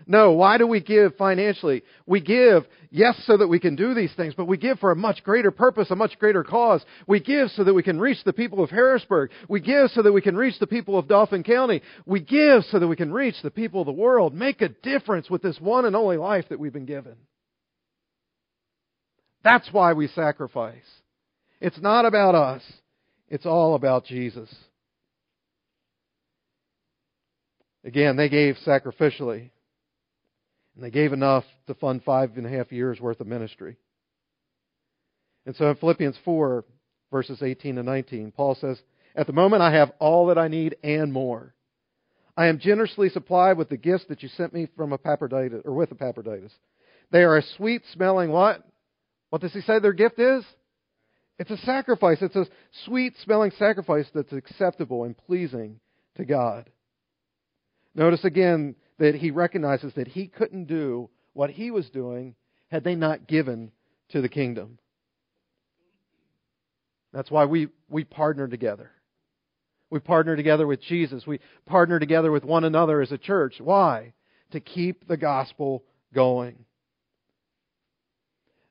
No, 0.08 0.32
why 0.32 0.58
do 0.58 0.68
we 0.68 0.80
give 0.80 1.16
financially? 1.16 1.84
We 2.06 2.22
give, 2.22 2.66
yes, 2.90 3.22
so 3.26 3.38
that 3.38 3.48
we 3.48 3.60
can 3.60 3.76
do 3.76 3.94
these 3.94 4.14
things, 4.16 4.34
but 4.36 4.48
we 4.48 4.58
give 4.58 4.80
for 4.80 4.92
a 4.92 4.96
much 4.96 5.24
greater 5.24 5.52
purpose, 5.52 5.92
a 5.92 5.96
much 5.96 6.18
greater 6.20 6.44
cause. 6.44 6.84
We 7.08 7.20
give 7.20 7.50
so 7.52 7.64
that 7.64 7.74
we 7.74 7.84
can 7.84 8.00
reach 8.00 8.24
the 8.24 8.34
people 8.34 8.64
of 8.64 8.70
Harrisburg. 8.70 9.32
We 9.48 9.60
give 9.60 9.92
so 9.92 10.02
that 10.02 10.12
we 10.12 10.22
can 10.22 10.36
reach 10.36 10.60
the 10.60 10.68
people 10.68 10.98
of 10.98 11.08
Dauphin 11.08 11.44
County. 11.44 11.82
We 12.06 12.20
give 12.20 12.64
so 12.66 12.80
that 12.80 12.88
we 12.88 12.96
can 12.96 13.14
reach 13.14 13.36
the 13.44 13.52
people 13.52 13.82
of 13.82 13.86
the 13.86 13.92
world. 13.92 14.34
Make 14.34 14.62
a 14.62 14.70
difference 14.70 15.30
with 15.30 15.42
this 15.42 15.60
one 15.60 15.86
and 15.86 15.96
only 15.96 16.18
life 16.18 16.46
that 16.50 16.60
we've 16.60 16.74
been 16.74 16.86
given. 16.86 17.16
That's 19.44 19.68
why 19.72 19.94
we 19.94 20.08
sacrifice. 20.08 20.76
It's 21.60 21.80
not 21.80 22.06
about 22.06 22.36
us. 22.36 22.62
It's 23.30 23.46
all 23.46 23.76
about 23.76 24.06
Jesus. 24.06 24.54
Again, 27.84 28.16
they 28.16 28.30
gave 28.30 28.58
sacrificially. 28.66 29.50
And 30.76 30.84
they 30.84 30.92
gave 30.92 31.14
enough 31.14 31.44
to 31.68 31.74
fund 31.74 32.04
five 32.04 32.38
and 32.38 32.46
a 32.46 32.50
half 32.50 32.72
years 32.72 33.00
worth 33.00 33.20
of 33.20 33.28
ministry. 33.28 33.78
And 35.46 35.56
so 35.56 35.70
in 35.70 35.76
Philippians 35.76 36.18
4, 36.24 36.64
verses 37.12 37.42
18 37.42 37.78
and 37.78 37.86
19, 37.86 38.32
Paul 38.32 38.56
says, 38.56 38.80
At 39.16 39.28
the 39.28 39.34
moment 39.34 39.62
I 39.62 39.74
have 39.74 39.92
all 40.00 40.28
that 40.28 40.38
I 40.38 40.48
need 40.48 40.76
and 40.84 41.12
more. 41.12 41.54
I 42.38 42.48
am 42.48 42.60
generously 42.60 43.10
supplied 43.10 43.58
with 43.58 43.70
the 43.70 43.78
gifts 43.78 44.06
that 44.10 44.24
you 44.24 44.30
sent 44.30 44.54
me 44.54 44.68
from 44.78 44.94
Epaphroditus, 44.94 45.62
or 45.66 45.74
with 45.74 45.92
Epaphroditus. 45.92 46.54
They 47.12 47.24
are 47.24 47.38
a 47.38 47.44
sweet 47.58 47.84
smelling 47.92 48.32
what? 48.32 48.64
What 49.30 49.42
does 49.42 49.54
he 49.54 49.62
say 49.62 49.80
their 49.80 49.94
gift 49.94 50.20
is? 50.20 50.46
It's 51.40 51.52
a 51.52 51.58
sacrifice. 51.58 52.20
It's 52.22 52.36
a 52.36 52.46
sweet 52.86 53.16
smelling 53.24 53.52
sacrifice 53.58 54.06
that's 54.14 54.32
acceptable 54.32 55.04
and 55.04 55.18
pleasing 55.18 55.80
to 56.16 56.26
God. 56.26 56.70
Notice 57.96 58.24
again 58.24 58.76
that 59.00 59.16
he 59.16 59.32
recognizes 59.32 59.94
that 59.96 60.08
he 60.08 60.28
couldn't 60.28 60.66
do 60.66 61.10
what 61.34 61.50
he 61.50 61.72
was 61.72 61.90
doing 61.90 62.36
had 62.70 62.84
they 62.84 62.96
not 62.96 63.28
given 63.28 63.72
to 64.10 64.22
the 64.22 64.30
kingdom. 64.30 64.78
That's 67.14 67.32
why 67.32 67.46
we, 67.46 67.70
we 67.90 68.04
partner 68.04 68.48
together. 68.48 68.92
We 69.90 70.00
partner 70.00 70.36
together 70.36 70.66
with 70.66 70.82
Jesus. 70.82 71.28
We 71.28 71.40
partner 71.66 72.00
together 72.00 72.32
with 72.32 72.46
one 72.46 72.64
another 72.64 73.02
as 73.02 73.12
a 73.12 73.18
church. 73.18 73.56
Why? 73.60 74.14
To 74.52 74.60
keep 74.62 75.08
the 75.08 75.18
gospel 75.18 75.84
going. 76.14 76.66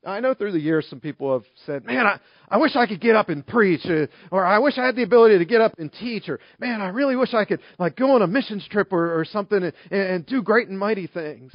I 0.03 0.19
know 0.19 0.33
through 0.33 0.53
the 0.53 0.59
years 0.59 0.87
some 0.89 0.99
people 0.99 1.31
have 1.33 1.45
said, 1.65 1.85
man, 1.85 2.07
I, 2.07 2.19
I 2.49 2.57
wish 2.57 2.75
I 2.75 2.87
could 2.87 3.01
get 3.01 3.15
up 3.15 3.29
and 3.29 3.45
preach, 3.45 3.85
or, 3.85 4.03
uh, 4.03 4.07
or 4.31 4.45
I 4.45 4.57
wish 4.57 4.77
I 4.77 4.85
had 4.85 4.95
the 4.95 5.03
ability 5.03 5.37
to 5.37 5.45
get 5.45 5.61
up 5.61 5.73
and 5.77 5.93
teach, 5.93 6.27
or 6.27 6.39
man, 6.59 6.81
I 6.81 6.87
really 6.87 7.15
wish 7.15 7.33
I 7.33 7.45
could 7.45 7.59
like 7.77 7.95
go 7.95 8.15
on 8.15 8.23
a 8.23 8.27
missions 8.27 8.67
trip 8.69 8.91
or, 8.91 9.19
or 9.19 9.25
something 9.25 9.61
and, 9.63 9.73
and 9.91 10.25
do 10.25 10.41
great 10.41 10.69
and 10.69 10.79
mighty 10.79 11.05
things. 11.05 11.53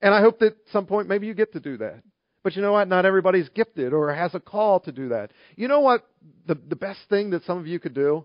And 0.00 0.14
I 0.14 0.20
hope 0.20 0.38
that 0.38 0.46
at 0.52 0.72
some 0.72 0.86
point 0.86 1.08
maybe 1.08 1.26
you 1.26 1.34
get 1.34 1.52
to 1.52 1.60
do 1.60 1.76
that. 1.78 2.02
But 2.42 2.56
you 2.56 2.62
know 2.62 2.72
what? 2.72 2.88
Not 2.88 3.04
everybody's 3.04 3.48
gifted 3.50 3.92
or 3.92 4.12
has 4.12 4.34
a 4.34 4.40
call 4.40 4.80
to 4.80 4.92
do 4.92 5.10
that. 5.10 5.30
You 5.54 5.68
know 5.68 5.80
what 5.80 6.08
the, 6.46 6.54
the 6.54 6.76
best 6.76 7.00
thing 7.08 7.30
that 7.30 7.44
some 7.44 7.58
of 7.58 7.66
you 7.66 7.78
could 7.78 7.94
do? 7.94 8.24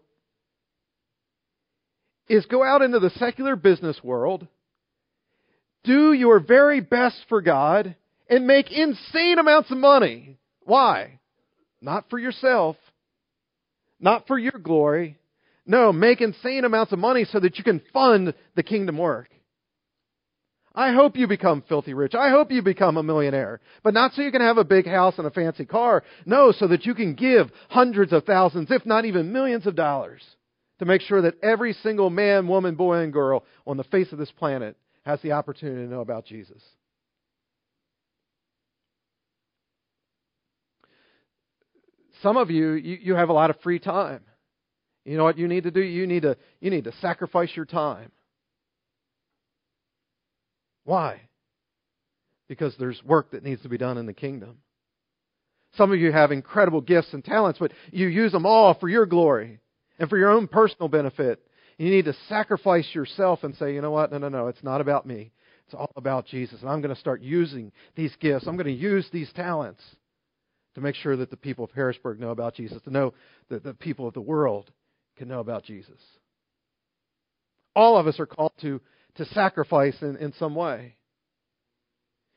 Is 2.30 2.46
go 2.46 2.64
out 2.64 2.82
into 2.82 3.00
the 3.00 3.12
secular 3.12 3.56
business 3.56 4.04
world, 4.04 4.48
do 5.84 6.14
your 6.14 6.40
very 6.40 6.82
best 6.82 7.18
for 7.30 7.42
God, 7.42 7.96
and 8.30 8.48
make 8.48 8.72
insane 8.72 9.40
amounts 9.40 9.72
of 9.72 9.78
money. 9.78 10.38
Why? 10.62 11.20
Not 11.82 12.10
for 12.10 12.20
yourself, 12.20 12.76
not 14.00 14.28
for 14.28 14.38
your 14.38 14.60
glory. 14.62 15.18
No, 15.66 15.92
make 15.92 16.22
insane 16.22 16.66
amounts 16.66 16.94
of 16.94 17.00
money 17.00 17.26
so 17.26 17.40
that 17.40 17.58
you 17.58 17.64
can 17.64 17.82
fund 17.94 18.34
the 18.56 18.64
kingdom 18.64 18.98
work. 18.98 19.30
I 20.74 20.94
hope 20.94 21.18
you 21.18 21.28
become 21.28 21.64
filthy 21.68 21.96
rich. 21.96 22.14
I 22.14 22.30
hope 22.30 22.52
you 22.52 22.62
become 22.62 22.98
a 22.98 23.04
millionaire. 23.04 23.62
But 23.84 23.96
not 23.96 24.14
so 24.14 24.22
you 24.22 24.32
can 24.32 24.42
have 24.42 24.60
a 24.60 24.64
big 24.64 24.86
house 24.86 25.16
and 25.18 25.26
a 25.26 25.32
fancy 25.32 25.66
car. 25.66 26.04
No, 26.26 26.52
so 26.52 26.68
that 26.68 26.86
you 26.86 26.94
can 26.94 27.16
give 27.16 27.50
hundreds 27.70 28.14
of 28.14 28.26
thousands, 28.26 28.70
if 28.70 28.86
not 28.86 29.06
even 29.06 29.34
millions 29.34 29.66
of 29.66 29.76
dollars 29.76 30.22
to 30.78 30.86
make 30.86 31.02
sure 31.02 31.24
that 31.24 31.44
every 31.44 31.74
single 31.74 32.12
man, 32.12 32.48
woman, 32.48 32.76
boy, 32.76 33.00
and 33.00 33.12
girl 33.12 33.44
on 33.66 33.78
the 33.78 33.84
face 33.86 34.12
of 34.12 34.20
this 34.20 34.32
planet 34.32 34.78
has 35.04 35.20
the 35.22 35.32
opportunity 35.32 35.84
to 35.84 35.92
know 35.92 36.02
about 36.02 36.26
Jesus. 36.26 36.62
Some 42.22 42.38
of 42.38 42.50
you, 42.50 42.72
you, 42.72 42.98
you 43.02 43.16
have 43.16 43.30
a 43.30 43.34
lot 43.34 43.50
of 43.50 43.60
free 43.62 43.80
time. 43.80 44.22
You 45.06 45.18
know 45.18 45.24
what 45.24 45.38
you 45.38 45.48
need 45.48 45.64
to 45.64 45.72
do? 45.72 45.82
You 45.82 46.06
need 46.06 46.24
to, 46.24 46.38
you 46.60 46.70
need 46.70 46.84
to 46.84 46.94
sacrifice 47.00 47.50
your 47.56 47.66
time. 47.66 48.12
Why? 50.84 51.22
Because 52.50 52.76
there's 52.78 53.02
work 53.04 53.32
that 53.32 53.44
needs 53.44 53.62
to 53.64 53.70
be 53.70 53.78
done 53.78 53.98
in 53.98 54.06
the 54.06 54.14
kingdom. 54.14 54.58
Some 55.76 55.92
of 55.92 56.00
you 56.00 56.12
have 56.12 56.32
incredible 56.32 56.82
gifts 56.82 57.14
and 57.14 57.24
talents, 57.24 57.60
but 57.60 57.72
you 57.92 58.08
use 58.08 58.32
them 58.32 58.46
all 58.46 58.74
for 58.74 58.90
your 58.90 59.06
glory 59.06 59.60
and 60.00 60.10
for 60.10 60.18
your 60.18 60.32
own 60.32 60.48
personal 60.48 60.88
benefit. 60.88 61.42
You 61.78 61.90
need 61.90 62.06
to 62.06 62.16
sacrifice 62.28 62.88
yourself 62.94 63.44
and 63.44 63.56
say, 63.56 63.74
you 63.74 63.82
know 63.82 63.92
what? 63.92 64.12
No, 64.12 64.18
no, 64.18 64.30
no. 64.30 64.48
It's 64.48 64.64
not 64.64 64.82
about 64.82 65.06
me. 65.06 65.32
It's 65.66 65.76
all 65.76 65.92
about 65.96 66.26
Jesus. 66.26 66.62
And 66.62 66.70
I'm 66.70 66.82
going 66.82 66.94
to 66.94 67.00
start 67.00 67.22
using 67.22 67.72
these 67.96 68.16
gifts. 68.20 68.48
I'm 68.48 68.56
going 68.56 68.68
to 68.68 68.72
use 68.72 69.08
these 69.12 69.32
talents 69.34 69.82
to 70.78 70.84
make 70.84 70.94
sure 70.94 71.18
that 71.18 71.32
the 71.32 71.38
people 71.38 71.66
of 71.66 71.72
Harrisburg 71.72 72.20
know 72.20 72.30
about 72.30 72.54
Jesus, 72.54 72.80
to 72.84 72.92
know 72.92 73.16
that 73.50 73.64
the 73.64 73.74
people 73.74 74.08
of 74.08 74.14
the 74.14 74.22
world 74.22 74.70
can 75.18 75.28
know 75.28 75.40
about 75.40 75.64
Jesus. 75.64 76.00
All 77.76 77.98
of 77.98 78.06
us 78.06 78.20
are 78.20 78.28
called 78.28 78.52
to, 78.62 78.80
to 79.16 79.26
sacrifice 79.26 79.96
in, 80.04 80.18
in 80.18 80.34
some 80.38 80.54
way. 80.54 80.94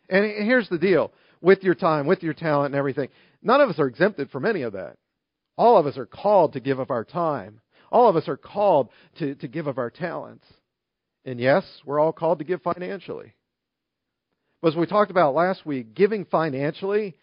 And 0.08 0.24
here's 0.24 0.70
the 0.70 0.78
deal 0.78 1.12
with 1.42 1.62
your 1.62 1.74
time, 1.74 2.06
with 2.06 2.22
your 2.22 2.32
talent, 2.32 2.72
and 2.72 2.78
everything. 2.78 3.10
None 3.42 3.60
of 3.60 3.68
us 3.68 3.78
are 3.78 3.86
exempted 3.86 4.30
from 4.30 4.46
any 4.46 4.62
of 4.62 4.72
that. 4.72 4.96
All 5.58 5.76
of 5.76 5.86
us 5.86 5.98
are 5.98 6.06
called 6.06 6.54
to 6.54 6.60
give 6.60 6.78
of 6.78 6.90
our 6.90 7.04
time. 7.04 7.60
All 7.92 8.08
of 8.08 8.16
us 8.16 8.26
are 8.26 8.38
called 8.38 8.88
to, 9.18 9.34
to 9.34 9.48
give 9.48 9.66
of 9.66 9.76
our 9.76 9.90
talents. 9.90 10.46
And 11.26 11.38
yes, 11.38 11.64
we're 11.84 12.00
all 12.00 12.14
called 12.14 12.38
to 12.38 12.46
give 12.46 12.62
financially. 12.62 13.34
But 14.62 14.68
as 14.68 14.76
we 14.76 14.86
talked 14.86 15.10
about 15.10 15.34
last 15.34 15.66
week, 15.66 15.94
giving 15.94 16.24
financially 16.24 17.16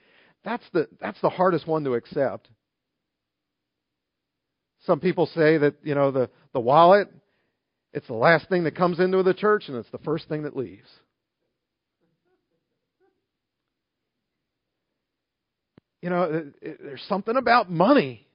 that's 0.43 0.63
the, 0.73 0.87
that's 0.99 1.19
the 1.21 1.29
hardest 1.29 1.67
one 1.67 1.83
to 1.83 1.93
accept. 1.93 2.47
Some 4.85 4.99
people 4.99 5.25
say 5.27 5.57
that, 5.57 5.75
you 5.83 5.95
know, 5.95 6.11
the, 6.11 6.29
the 6.53 6.59
wallet, 6.59 7.09
it's 7.93 8.07
the 8.07 8.13
last 8.13 8.47
thing 8.49 8.63
that 8.65 8.75
comes 8.75 8.99
into 8.99 9.21
the 9.23 9.33
church 9.33 9.65
and 9.67 9.77
it's 9.77 9.89
the 9.91 9.97
first 9.99 10.29
thing 10.29 10.43
that 10.43 10.55
leaves. 10.55 10.87
You 16.01 16.09
know, 16.11 16.23
it, 16.23 16.45
it, 16.61 16.77
there's 16.81 17.03
something 17.09 17.35
about 17.35 17.71
money. 17.71 18.27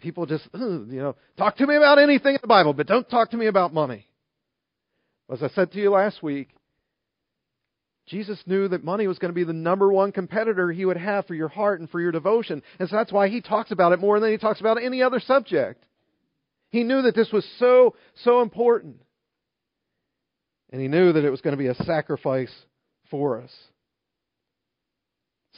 People 0.00 0.26
just, 0.26 0.46
you 0.52 0.86
know, 0.88 1.14
talk 1.38 1.56
to 1.58 1.66
me 1.66 1.76
about 1.76 1.98
anything 1.98 2.34
in 2.34 2.40
the 2.42 2.48
Bible, 2.48 2.74
but 2.74 2.88
don't 2.88 3.08
talk 3.08 3.30
to 3.30 3.36
me 3.36 3.46
about 3.46 3.72
money. 3.72 4.06
As 5.32 5.42
I 5.42 5.48
said 5.50 5.70
to 5.72 5.78
you 5.78 5.90
last 5.90 6.22
week, 6.22 6.48
Jesus 8.06 8.42
knew 8.46 8.68
that 8.68 8.84
money 8.84 9.06
was 9.06 9.18
going 9.18 9.30
to 9.30 9.34
be 9.34 9.44
the 9.44 9.52
number 9.52 9.92
one 9.92 10.12
competitor 10.12 10.72
he 10.72 10.84
would 10.84 10.96
have 10.96 11.26
for 11.26 11.34
your 11.34 11.48
heart 11.48 11.80
and 11.80 11.88
for 11.88 12.00
your 12.00 12.12
devotion. 12.12 12.62
And 12.78 12.88
so 12.88 12.96
that's 12.96 13.12
why 13.12 13.28
he 13.28 13.40
talks 13.40 13.70
about 13.70 13.92
it 13.92 14.00
more 14.00 14.18
than 14.18 14.32
he 14.32 14.38
talks 14.38 14.60
about 14.60 14.82
any 14.82 15.02
other 15.02 15.20
subject. 15.20 15.84
He 16.70 16.82
knew 16.82 17.02
that 17.02 17.14
this 17.14 17.30
was 17.32 17.46
so, 17.58 17.94
so 18.24 18.40
important. 18.40 18.96
And 20.72 20.80
he 20.80 20.88
knew 20.88 21.12
that 21.12 21.24
it 21.24 21.30
was 21.30 21.42
going 21.42 21.52
to 21.52 21.62
be 21.62 21.68
a 21.68 21.74
sacrifice 21.74 22.52
for 23.10 23.40
us. 23.40 23.50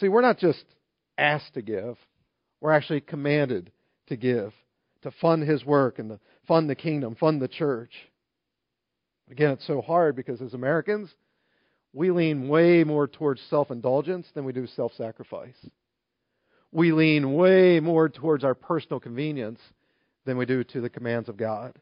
See, 0.00 0.08
we're 0.08 0.22
not 0.22 0.38
just 0.38 0.64
asked 1.16 1.54
to 1.54 1.62
give, 1.62 1.96
we're 2.60 2.72
actually 2.72 3.00
commanded 3.00 3.70
to 4.08 4.16
give, 4.16 4.52
to 5.02 5.12
fund 5.20 5.48
his 5.48 5.64
work 5.64 5.98
and 5.98 6.10
to 6.10 6.20
fund 6.48 6.68
the 6.68 6.74
kingdom, 6.74 7.14
fund 7.14 7.40
the 7.40 7.48
church. 7.48 7.92
Again, 9.30 9.52
it's 9.52 9.66
so 9.66 9.80
hard 9.80 10.16
because 10.16 10.42
as 10.42 10.52
Americans, 10.52 11.14
we 11.94 12.10
lean 12.10 12.48
way 12.48 12.82
more 12.82 13.06
towards 13.06 13.40
self 13.48 13.70
indulgence 13.70 14.26
than 14.34 14.44
we 14.44 14.52
do 14.52 14.66
self 14.66 14.92
sacrifice. 14.96 15.54
We 16.72 16.90
lean 16.90 17.34
way 17.34 17.78
more 17.78 18.08
towards 18.08 18.42
our 18.42 18.56
personal 18.56 18.98
convenience 18.98 19.60
than 20.26 20.36
we 20.36 20.44
do 20.44 20.64
to 20.64 20.80
the 20.80 20.90
commands 20.90 21.28
of 21.28 21.36
God. 21.36 21.72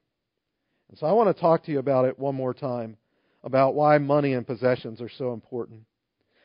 And 0.91 0.99
so 0.99 1.07
I 1.07 1.13
want 1.13 1.35
to 1.35 1.41
talk 1.41 1.65
to 1.65 1.73
you 1.73 1.79
about 1.79 2.05
it 2.05 2.19
one 2.19 2.35
more 2.35 2.53
time 2.53 2.99
about 3.43 3.75
why 3.75 3.97
money 3.97 4.35
and 4.35 4.47
possessions 4.47 5.01
are 5.01 5.11
so 5.17 5.33
important. 5.33 5.81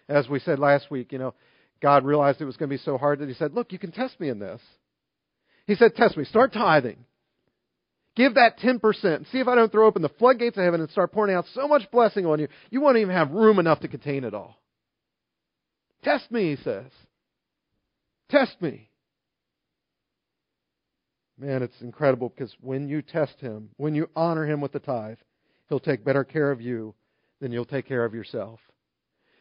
As 0.07 0.29
we 0.29 0.39
said 0.39 0.59
last 0.59 0.89
week, 0.89 1.11
you 1.11 1.19
know, 1.19 1.33
God 1.81 2.05
realized 2.05 2.39
it 2.39 2.45
was 2.45 2.55
going 2.55 2.69
to 2.69 2.75
be 2.75 2.81
so 2.83 2.97
hard 2.97 3.19
that 3.19 3.27
He 3.27 3.35
said, 3.35 3.53
Look, 3.53 3.73
you 3.73 3.79
can 3.79 3.91
test 3.91 4.17
me 4.17 4.29
in 4.29 4.39
this. 4.39 4.61
He 5.65 5.75
said, 5.75 5.93
Test 5.95 6.15
me. 6.15 6.23
Start 6.23 6.53
tithing. 6.53 7.03
Give 8.17 8.33
that 8.33 8.57
10%. 8.57 9.31
See 9.31 9.37
if 9.37 9.47
I 9.47 9.53
don't 9.53 9.71
throw 9.71 9.85
open 9.85 10.01
the 10.01 10.09
floodgates 10.09 10.57
of 10.57 10.63
heaven 10.63 10.81
and 10.81 10.89
start 10.89 11.11
pouring 11.11 11.35
out 11.35 11.45
so 11.53 11.67
much 11.67 11.89
blessing 11.91 12.25
on 12.25 12.39
you, 12.39 12.47
you 12.71 12.81
won't 12.81 12.97
even 12.97 13.13
have 13.13 13.29
room 13.29 13.59
enough 13.59 13.81
to 13.81 13.87
contain 13.87 14.23
it 14.23 14.33
all. 14.33 14.59
Test 16.03 16.31
me, 16.31 16.55
he 16.55 16.63
says. 16.63 16.91
Test 18.29 18.59
me. 18.59 18.89
Man, 21.37 21.61
it's 21.61 21.79
incredible 21.81 22.29
because 22.29 22.51
when 22.59 22.89
you 22.89 23.03
test 23.03 23.39
him, 23.39 23.69
when 23.77 23.93
you 23.93 24.09
honor 24.15 24.47
him 24.47 24.61
with 24.61 24.71
the 24.71 24.79
tithe, 24.79 25.19
he'll 25.69 25.79
take 25.79 26.03
better 26.03 26.23
care 26.23 26.49
of 26.49 26.59
you 26.59 26.95
than 27.39 27.51
you'll 27.51 27.65
take 27.65 27.87
care 27.87 28.03
of 28.03 28.15
yourself. 28.15 28.59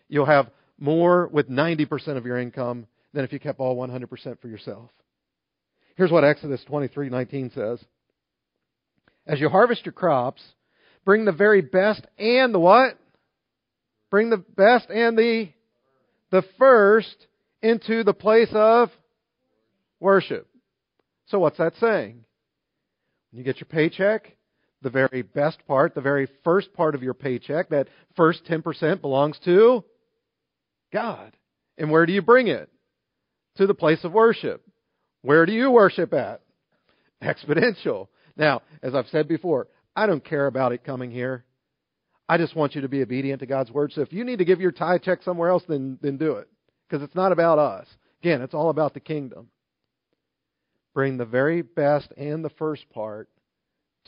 You'll 0.07 0.27
have 0.27 0.51
more 0.79 1.29
with 1.29 1.49
90% 1.49 2.19
of 2.19 2.27
your 2.27 2.39
income 2.39 2.87
than 3.15 3.25
if 3.25 3.33
you 3.33 3.41
kept 3.41 3.59
all 3.59 3.75
100% 3.75 4.39
for 4.39 4.49
yourself. 4.49 4.91
Here's 5.97 6.13
what 6.13 6.25
Exodus 6.25 6.63
23:19 6.69 7.55
says. 7.55 7.83
As 9.27 9.41
you 9.41 9.49
harvest 9.49 9.85
your 9.85 9.93
crops, 9.93 10.43
bring 11.05 11.25
the 11.25 11.33
very 11.33 11.61
best 11.61 12.07
and 12.19 12.55
the 12.55 12.59
what? 12.59 12.99
Bring 14.11 14.31
the 14.31 14.45
best 14.57 14.89
and 14.89 15.19
the 15.19 15.49
the 16.31 16.43
first 16.59 17.27
into 17.63 18.05
the 18.05 18.15
place 18.15 18.51
of 18.53 18.91
worship. 20.01 20.49
So 21.27 21.39
what's 21.39 21.59
that 21.59 21.75
saying? 21.81 22.25
When 23.31 23.39
you 23.39 23.45
get 23.45 23.61
your 23.61 23.67
paycheck, 23.67 24.37
the 24.83 24.91
very 24.91 25.23
best 25.23 25.59
part, 25.67 25.95
the 25.95 26.01
very 26.01 26.29
first 26.45 26.73
part 26.75 26.95
of 26.95 27.03
your 27.03 27.15
paycheck, 27.15 27.71
that 27.71 27.89
first 28.17 28.45
10% 28.45 29.01
belongs 29.01 29.39
to 29.45 29.85
God. 30.93 31.37
And 31.79 31.91
where 31.91 32.07
do 32.07 32.13
you 32.13 32.23
bring 32.23 32.49
it? 32.49 32.71
To 33.57 33.67
the 33.67 33.75
place 33.75 34.05
of 34.05 34.13
worship. 34.13 34.63
Where 35.23 35.47
do 35.47 35.53
you 35.53 35.71
worship 35.71 36.13
at? 36.13 36.43
Exponential. 37.23 38.09
Now, 38.37 38.63
as 38.83 38.95
I've 38.95 39.09
said 39.09 39.29
before, 39.29 39.69
I 39.95 40.07
don't 40.07 40.25
care 40.25 40.47
about 40.47 40.73
it 40.73 40.85
coming 40.85 41.11
here. 41.11 41.45
I 42.29 42.39
just 42.39 42.57
want 42.57 42.75
you 42.75 42.81
to 42.83 42.89
be 42.89 43.03
obedient 43.03 43.41
to 43.41 43.47
God's 43.47 43.71
word. 43.71 43.93
So 43.93 44.03
if 44.03 44.13
you 44.13 44.25
need 44.25 44.41
to 44.41 44.45
give 44.45 44.61
your 44.61 44.73
tithe 44.73 45.03
check 45.03 45.23
somewhere 45.23 45.51
else, 45.51 45.63
then, 45.69 45.99
then 46.03 46.17
do 46.17 46.33
it. 46.33 46.49
Because 46.89 47.03
it's 47.03 47.15
not 47.15 47.33
about 47.33 47.59
us. 47.59 47.87
Again, 48.21 48.43
it's 48.43 48.55
all 48.55 48.71
about 48.71 48.95
the 48.95 49.01
kingdom. 49.01 49.49
Bring 50.93 51.17
the 51.17 51.25
very 51.25 51.63
best 51.63 52.13
and 52.17 52.45
the 52.45 52.51
first 52.51 52.89
part 52.91 53.29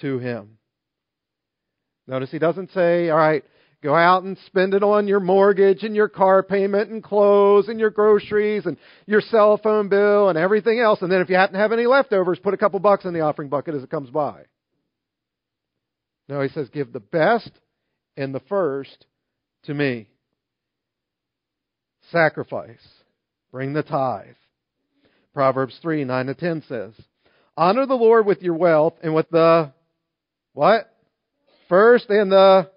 to 0.01 0.19
Him. 0.19 0.59
Notice 2.07 2.31
He 2.31 2.39
doesn't 2.39 2.73
say, 2.73 3.11
all 3.11 3.19
right, 3.19 3.45
go 3.83 3.95
out 3.95 4.25
and 4.25 4.37
spend 4.47 4.75
it 4.75 4.83
on 4.83 5.07
your 5.07 5.21
mortgage 5.21 5.83
and 5.83 5.95
your 5.95 6.09
car 6.09 6.43
payment 6.43 6.91
and 6.91 7.03
clothes 7.03 7.69
and 7.69 7.79
your 7.79 7.91
groceries 7.91 8.67
and 8.67 8.77
your 9.07 9.21
cell 9.21 9.57
phone 9.57 9.89
bill 9.89 10.29
and 10.29 10.39
everything 10.39 10.81
else. 10.81 11.01
And 11.01 11.11
then 11.11 11.21
if 11.21 11.29
you 11.29 11.37
happen 11.37 11.55
to 11.55 11.61
have 11.61 11.73
any 11.73 11.87
leftovers, 11.87 12.39
put 12.39 12.55
a 12.55 12.59
couple 12.59 12.81
bucks 12.81 13.05
in 13.05 13.15
the 13.15 13.21
offering 13.21 13.49
bucket 13.49 13.75
as 13.75 13.83
it 13.83 13.91
comes 13.91 14.11
by. 14.11 14.43
No, 16.29 16.41
He 16.41 16.49
says, 16.49 16.69
give 16.71 16.93
the 16.93 17.01
best 17.01 17.51
and 18.17 18.35
the 18.35 18.41
first 18.41 19.07
to 19.65 19.75
me. 19.75 20.09
Sacrifice. 22.11 22.87
Bring 23.53 23.73
the 23.73 23.83
tithe. 23.83 24.35
Proverbs 25.33 25.79
3, 25.83 26.05
9 26.05 26.27
to 26.27 26.35
10 26.35 26.65
says, 26.69 26.93
Honor 27.57 27.87
the 27.87 27.95
Lord 27.95 28.27
with 28.27 28.43
your 28.43 28.55
wealth 28.55 28.95
and 29.03 29.15
with 29.15 29.29
the, 29.31 29.73
what? 30.53 30.93
First 31.69 32.07
and 32.09 32.31
the 32.31 32.71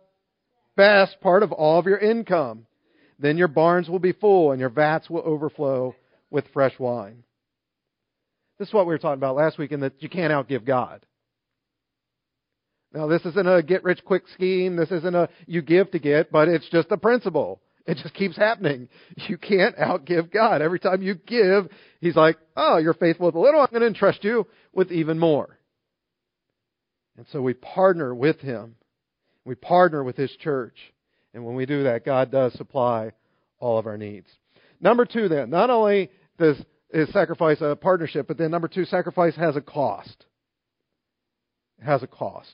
best 0.82 1.22
part 1.22 1.44
of 1.44 1.52
all 1.52 1.78
of 1.78 1.86
your 1.86 2.00
income. 2.00 2.66
Then 3.20 3.38
your 3.38 3.48
barns 3.48 3.88
will 3.88 4.00
be 4.00 4.14
full 4.14 4.52
and 4.52 4.60
your 4.60 4.70
vats 4.70 5.10
will 5.10 5.22
overflow 5.24 5.94
with 6.32 6.46
fresh 6.54 6.74
wine. 6.80 7.24
This 8.58 8.70
is 8.70 8.74
what 8.74 8.88
we 8.88 8.94
were 8.94 8.98
talking 8.98 9.20
about 9.20 9.36
last 9.36 9.58
week, 9.58 9.72
and 9.72 9.84
that 9.84 10.02
you 10.02 10.10
can't 10.10 10.32
outgive 10.32 10.66
God. 10.66 11.06
Now, 12.94 13.08
this 13.08 13.24
isn't 13.26 13.48
a 13.48 13.64
get 13.64 13.84
rich 13.84 14.04
quick 14.06 14.24
scheme. 14.34 14.76
This 14.76 14.92
isn't 14.92 15.16
a 15.16 15.30
you 15.48 15.62
give 15.62 15.92
to 15.92 16.00
get, 16.00 16.32
but 16.32 16.48
it's 16.48 16.70
just 16.70 16.92
a 16.92 16.98
principle. 16.98 17.62
It 17.88 17.98
just 17.98 18.14
keeps 18.14 18.38
happening. 18.38 18.90
You 19.28 19.38
can't 19.38 19.76
outgive 19.78 20.32
God. 20.32 20.62
Every 20.62 20.80
time 20.80 21.02
you 21.02 21.16
give, 21.16 21.70
He's 22.00 22.16
like, 22.16 22.38
oh, 22.56 22.78
you're 22.78 22.94
faithful 22.94 23.28
with 23.28 23.36
a 23.36 23.40
little, 23.40 23.62
I'm 23.62 23.70
going 23.72 23.82
to 23.82 23.88
entrust 23.88 24.24
you 24.24 24.46
with 24.74 24.92
even 24.92 25.18
more. 25.18 25.58
And 27.18 27.26
so 27.32 27.42
we 27.42 27.54
partner 27.54 28.14
with 28.14 28.40
Him. 28.40 28.76
We 29.46 29.56
partner 29.56 30.04
with 30.04 30.18
His 30.18 30.32
church. 30.38 30.76
And 31.34 31.46
when 31.46 31.56
we 31.56 31.66
do 31.66 31.84
that, 31.84 32.06
God 32.06 32.32
does 32.32 32.54
supply 32.54 33.14
all 33.60 33.78
of 33.78 33.88
our 33.88 33.98
needs. 33.98 34.28
Number 34.80 35.06
two, 35.06 35.30
then, 35.30 35.50
not 35.50 35.70
only 35.70 36.10
does 36.38 36.58
is 36.94 37.10
sacrifice 37.14 37.58
a 37.62 37.76
partnership, 37.76 38.28
but 38.28 38.38
then 38.38 38.52
number 38.52 38.68
two, 38.68 38.86
sacrifice 38.86 39.36
has 39.36 39.56
a 39.56 39.62
cost. 39.62 40.26
It 41.80 41.86
has 41.86 42.04
a 42.04 42.08
cost. 42.08 42.54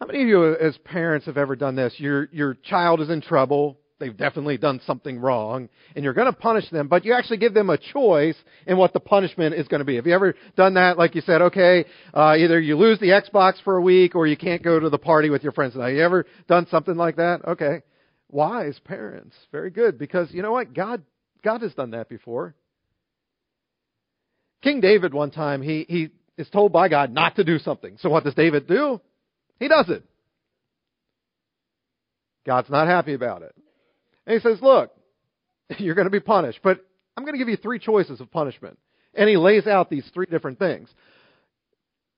How 0.00 0.06
many 0.06 0.22
of 0.22 0.28
you, 0.28 0.54
as 0.56 0.76
parents, 0.78 1.26
have 1.26 1.38
ever 1.38 1.56
done 1.56 1.76
this? 1.76 1.94
Your, 1.98 2.28
your 2.32 2.54
child 2.54 3.00
is 3.00 3.10
in 3.10 3.20
trouble. 3.20 3.78
They've 4.04 4.14
definitely 4.14 4.58
done 4.58 4.82
something 4.86 5.18
wrong, 5.18 5.70
and 5.96 6.04
you're 6.04 6.12
going 6.12 6.30
to 6.30 6.38
punish 6.38 6.68
them, 6.68 6.88
but 6.88 7.06
you 7.06 7.14
actually 7.14 7.38
give 7.38 7.54
them 7.54 7.70
a 7.70 7.78
choice 7.78 8.36
in 8.66 8.76
what 8.76 8.92
the 8.92 9.00
punishment 9.00 9.54
is 9.54 9.66
going 9.66 9.78
to 9.78 9.86
be. 9.86 9.96
Have 9.96 10.06
you 10.06 10.12
ever 10.12 10.34
done 10.56 10.74
that? 10.74 10.98
Like 10.98 11.14
you 11.14 11.22
said, 11.22 11.40
okay, 11.40 11.86
uh, 12.12 12.34
either 12.36 12.60
you 12.60 12.76
lose 12.76 13.00
the 13.00 13.06
Xbox 13.06 13.54
for 13.64 13.78
a 13.78 13.80
week 13.80 14.14
or 14.14 14.26
you 14.26 14.36
can't 14.36 14.62
go 14.62 14.78
to 14.78 14.90
the 14.90 14.98
party 14.98 15.30
with 15.30 15.42
your 15.42 15.52
friends. 15.52 15.74
Have 15.74 15.90
you 15.90 16.02
ever 16.02 16.26
done 16.48 16.66
something 16.70 16.96
like 16.96 17.16
that? 17.16 17.46
Okay. 17.46 17.80
Wise 18.30 18.78
parents. 18.84 19.34
Very 19.50 19.70
good. 19.70 19.98
Because 19.98 20.30
you 20.32 20.42
know 20.42 20.52
what? 20.52 20.74
God, 20.74 21.02
God 21.42 21.62
has 21.62 21.72
done 21.72 21.92
that 21.92 22.10
before. 22.10 22.54
King 24.62 24.82
David 24.82 25.14
one 25.14 25.30
time, 25.30 25.62
he, 25.62 25.86
he 25.88 26.10
is 26.36 26.50
told 26.50 26.74
by 26.74 26.90
God 26.90 27.10
not 27.10 27.36
to 27.36 27.44
do 27.44 27.58
something. 27.58 27.96
So 28.00 28.10
what 28.10 28.24
does 28.24 28.34
David 28.34 28.68
do? 28.68 29.00
He 29.58 29.68
does 29.68 29.88
it. 29.88 30.04
God's 32.44 32.68
not 32.68 32.86
happy 32.86 33.14
about 33.14 33.40
it. 33.40 33.54
And 34.26 34.34
he 34.34 34.40
says, 34.40 34.60
Look, 34.62 34.92
you're 35.78 35.94
going 35.94 36.06
to 36.06 36.10
be 36.10 36.20
punished, 36.20 36.60
but 36.62 36.84
I'm 37.16 37.24
going 37.24 37.34
to 37.34 37.38
give 37.38 37.48
you 37.48 37.56
three 37.56 37.78
choices 37.78 38.20
of 38.20 38.30
punishment. 38.30 38.78
And 39.14 39.28
he 39.28 39.36
lays 39.36 39.66
out 39.66 39.90
these 39.90 40.08
three 40.12 40.26
different 40.26 40.58
things. 40.58 40.88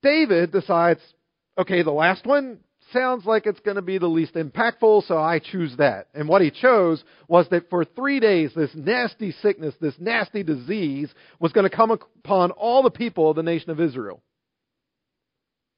David 0.01 0.51
decides, 0.51 1.01
okay, 1.57 1.83
the 1.83 1.91
last 1.91 2.25
one 2.25 2.59
sounds 2.93 3.25
like 3.25 3.45
it's 3.45 3.59
going 3.59 3.75
to 3.75 3.81
be 3.81 3.97
the 3.97 4.07
least 4.07 4.33
impactful, 4.33 5.07
so 5.07 5.17
I 5.17 5.39
choose 5.39 5.75
that. 5.77 6.07
And 6.13 6.27
what 6.27 6.41
he 6.41 6.51
chose 6.51 7.03
was 7.27 7.47
that 7.49 7.69
for 7.69 7.83
three 7.83 8.19
days, 8.19 8.51
this 8.55 8.71
nasty 8.73 9.31
sickness, 9.31 9.75
this 9.81 9.95
nasty 9.99 10.43
disease 10.43 11.09
was 11.39 11.51
going 11.51 11.69
to 11.69 11.75
come 11.75 11.91
upon 11.91 12.51
all 12.51 12.83
the 12.83 12.89
people 12.89 13.29
of 13.29 13.35
the 13.35 13.43
nation 13.43 13.69
of 13.69 13.79
Israel. 13.79 14.21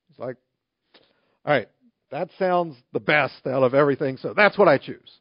It's 0.09 0.19
like, 0.19 0.37
all 1.45 1.53
right, 1.53 1.67
that 2.11 2.29
sounds 2.37 2.75
the 2.93 2.99
best 2.99 3.45
out 3.47 3.63
of 3.63 3.73
everything, 3.73 4.17
so 4.17 4.33
that's 4.35 4.57
what 4.57 4.67
I 4.67 4.77
choose. 4.77 5.19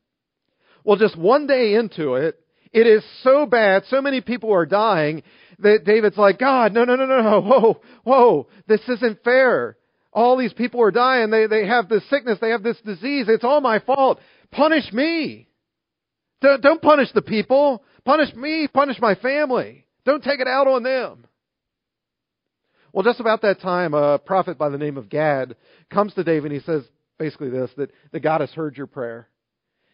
Well, 0.89 0.97
just 0.97 1.19
one 1.19 1.47
day 1.47 1.75
into 1.75 2.15
it, 2.15 2.41
it 2.73 2.87
is 2.87 3.05
so 3.23 3.45
bad, 3.45 3.83
so 3.91 4.01
many 4.01 4.23
people 4.23 4.55
are 4.55 4.65
dying, 4.65 5.23
that 5.59 5.85
David's 5.85 6.17
like, 6.17 6.39
God, 6.39 6.73
no, 6.73 6.85
no, 6.85 6.97
no, 6.97 7.05
no, 7.05 7.21
no, 7.21 7.41
whoa, 7.43 7.81
whoa, 8.05 8.49
this 8.69 8.81
isn't 8.89 9.23
fair. 9.23 9.77
All 10.15 10.39
these 10.39 10.55
people 10.55 10.81
are 10.81 10.91
dying, 10.91 11.29
they, 11.29 11.47
they 11.47 11.67
have 11.67 11.91
this 11.91 12.09
sickness, 12.09 12.39
they 12.41 12.49
have 12.49 12.63
this 12.63 12.81
disease, 12.87 13.27
it's 13.29 13.45
all 13.45 13.61
my 13.61 13.81
fault. 13.81 14.19
Punish 14.51 14.91
me. 14.91 15.51
Don't, 16.41 16.63
don't 16.63 16.81
punish 16.81 17.13
the 17.13 17.21
people. 17.21 17.85
Punish 18.07 18.35
me, 18.35 18.67
punish 18.67 18.97
my 18.99 19.15
family. 19.15 19.85
Don't 20.07 20.25
take 20.25 20.41
it 20.41 20.49
out 20.49 20.69
on 20.69 20.85
them. 20.85 21.27
Well, 22.95 23.05
just 23.05 23.21
about 23.21 23.43
that 23.43 23.61
time, 23.61 23.93
a 23.93 24.19
prophet 24.19 24.57
by 24.57 24.71
the 24.71 24.79
name 24.79 24.97
of 24.97 25.11
Gad 25.11 25.55
comes 25.93 26.15
to 26.15 26.25
David 26.25 26.51
and 26.51 26.59
he 26.59 26.65
says 26.65 26.83
basically 27.19 27.51
this 27.51 27.71
that, 27.77 27.91
that 28.13 28.21
God 28.21 28.41
has 28.41 28.53
heard 28.53 28.79
your 28.79 28.87
prayer. 28.87 29.29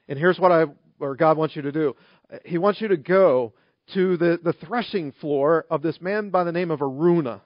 And 0.08 0.18
here's 0.18 0.38
what 0.38 0.52
I 0.52 0.66
or 1.00 1.16
God 1.16 1.36
wants 1.36 1.56
you 1.56 1.62
to 1.62 1.72
do. 1.72 1.96
Uh, 2.32 2.38
he 2.44 2.58
wants 2.58 2.80
you 2.80 2.88
to 2.88 2.96
go 2.96 3.52
to 3.94 4.16
the, 4.16 4.38
the 4.42 4.52
threshing 4.52 5.12
floor 5.12 5.66
of 5.70 5.82
this 5.82 6.00
man 6.00 6.30
by 6.30 6.44
the 6.44 6.52
name 6.52 6.70
of 6.70 6.80
Araunah. 6.80 7.40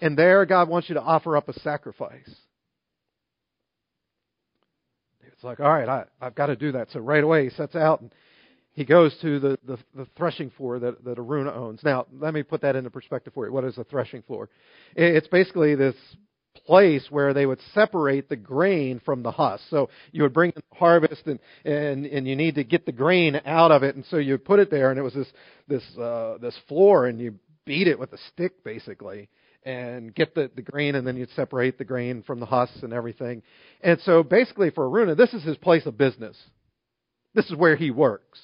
And 0.00 0.16
there 0.16 0.44
God 0.46 0.68
wants 0.68 0.88
you 0.88 0.94
to 0.94 1.02
offer 1.02 1.36
up 1.36 1.48
a 1.48 1.58
sacrifice. 1.60 2.34
It's 5.32 5.44
like, 5.44 5.60
all 5.60 5.72
right, 5.72 5.88
I, 5.88 6.04
I've 6.20 6.34
got 6.34 6.46
to 6.46 6.56
do 6.56 6.72
that. 6.72 6.90
So 6.92 7.00
right 7.00 7.22
away 7.22 7.44
he 7.44 7.50
sets 7.50 7.74
out 7.74 8.00
and 8.00 8.10
he 8.72 8.84
goes 8.84 9.16
to 9.22 9.38
the, 9.38 9.58
the, 9.66 9.78
the, 9.94 10.06
threshing 10.16 10.50
floor 10.50 10.78
that, 10.78 11.02
that 11.04 11.18
Araunah 11.18 11.54
owns. 11.54 11.80
Now, 11.82 12.06
let 12.18 12.34
me 12.34 12.42
put 12.42 12.60
that 12.62 12.76
into 12.76 12.90
perspective 12.90 13.32
for 13.34 13.46
you. 13.46 13.52
What 13.52 13.64
is 13.64 13.78
a 13.78 13.84
threshing 13.84 14.22
floor? 14.22 14.50
It's 14.94 15.28
basically 15.28 15.74
this 15.74 15.94
place 16.66 17.06
where 17.10 17.32
they 17.32 17.46
would 17.46 17.60
separate 17.72 18.28
the 18.28 18.36
grain 18.36 19.00
from 19.04 19.22
the 19.22 19.30
husk. 19.30 19.64
So 19.70 19.88
you 20.12 20.22
would 20.22 20.34
bring 20.34 20.50
in 20.50 20.62
the 20.70 20.76
harvest 20.76 21.22
and, 21.26 21.38
and, 21.64 22.06
and 22.06 22.26
you 22.26 22.36
need 22.36 22.56
to 22.56 22.64
get 22.64 22.86
the 22.86 22.92
grain 22.92 23.40
out 23.46 23.70
of 23.70 23.82
it. 23.82 23.94
And 23.94 24.04
so 24.06 24.16
you 24.16 24.36
put 24.38 24.58
it 24.58 24.70
there 24.70 24.90
and 24.90 24.98
it 24.98 25.02
was 25.02 25.14
this, 25.14 25.28
this, 25.68 25.82
uh, 25.98 26.38
this 26.40 26.56
floor 26.68 27.06
and 27.06 27.20
you 27.20 27.36
beat 27.64 27.88
it 27.88 27.98
with 27.98 28.12
a 28.12 28.18
stick 28.32 28.64
basically 28.64 29.28
and 29.64 30.14
get 30.14 30.34
the, 30.34 30.50
the 30.54 30.62
grain 30.62 30.94
and 30.94 31.06
then 31.06 31.16
you'd 31.16 31.30
separate 31.30 31.78
the 31.78 31.84
grain 31.84 32.22
from 32.22 32.40
the 32.40 32.46
husks 32.46 32.82
and 32.82 32.92
everything. 32.92 33.42
And 33.80 34.00
so 34.02 34.22
basically 34.22 34.70
for 34.70 34.88
Araunah, 34.88 35.16
this 35.16 35.34
is 35.34 35.42
his 35.42 35.56
place 35.56 35.86
of 35.86 35.98
business. 35.98 36.36
This 37.34 37.46
is 37.46 37.56
where 37.56 37.76
he 37.76 37.90
works. 37.90 38.40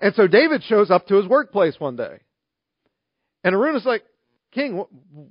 And 0.00 0.14
so 0.14 0.26
David 0.26 0.62
shows 0.64 0.90
up 0.90 1.06
to 1.06 1.16
his 1.16 1.26
workplace 1.26 1.78
one 1.78 1.96
day. 1.96 2.18
And 3.44 3.54
Araunah's 3.54 3.86
like, 3.86 4.02
King, 4.52 4.84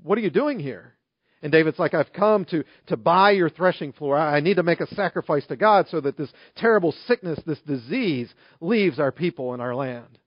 what 0.04 0.18
are 0.18 0.22
you 0.22 0.30
doing 0.30 0.60
here? 0.60 0.94
And 1.44 1.52
David's 1.52 1.78
like, 1.78 1.94
I've 1.94 2.14
come 2.14 2.46
to, 2.46 2.64
to 2.88 2.96
buy 2.96 3.32
your 3.32 3.50
threshing 3.50 3.92
floor. 3.92 4.18
I 4.18 4.40
need 4.40 4.56
to 4.56 4.64
make 4.64 4.80
a 4.80 4.88
sacrifice 4.96 5.46
to 5.48 5.58
God 5.58 5.88
so 5.90 6.00
that 6.00 6.18
this 6.18 6.32
terrible 6.56 6.96
sickness, 7.06 7.38
this 7.46 7.60
disease, 7.68 8.34
leaves 8.62 8.98
our 8.98 9.12
people 9.12 9.52
and 9.52 9.62
our 9.62 9.76
land. 9.76 10.18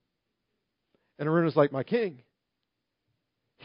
And 1.17 1.27
Araunah's 1.27 1.55
like, 1.55 1.71
My 1.71 1.81
king, 1.81 2.21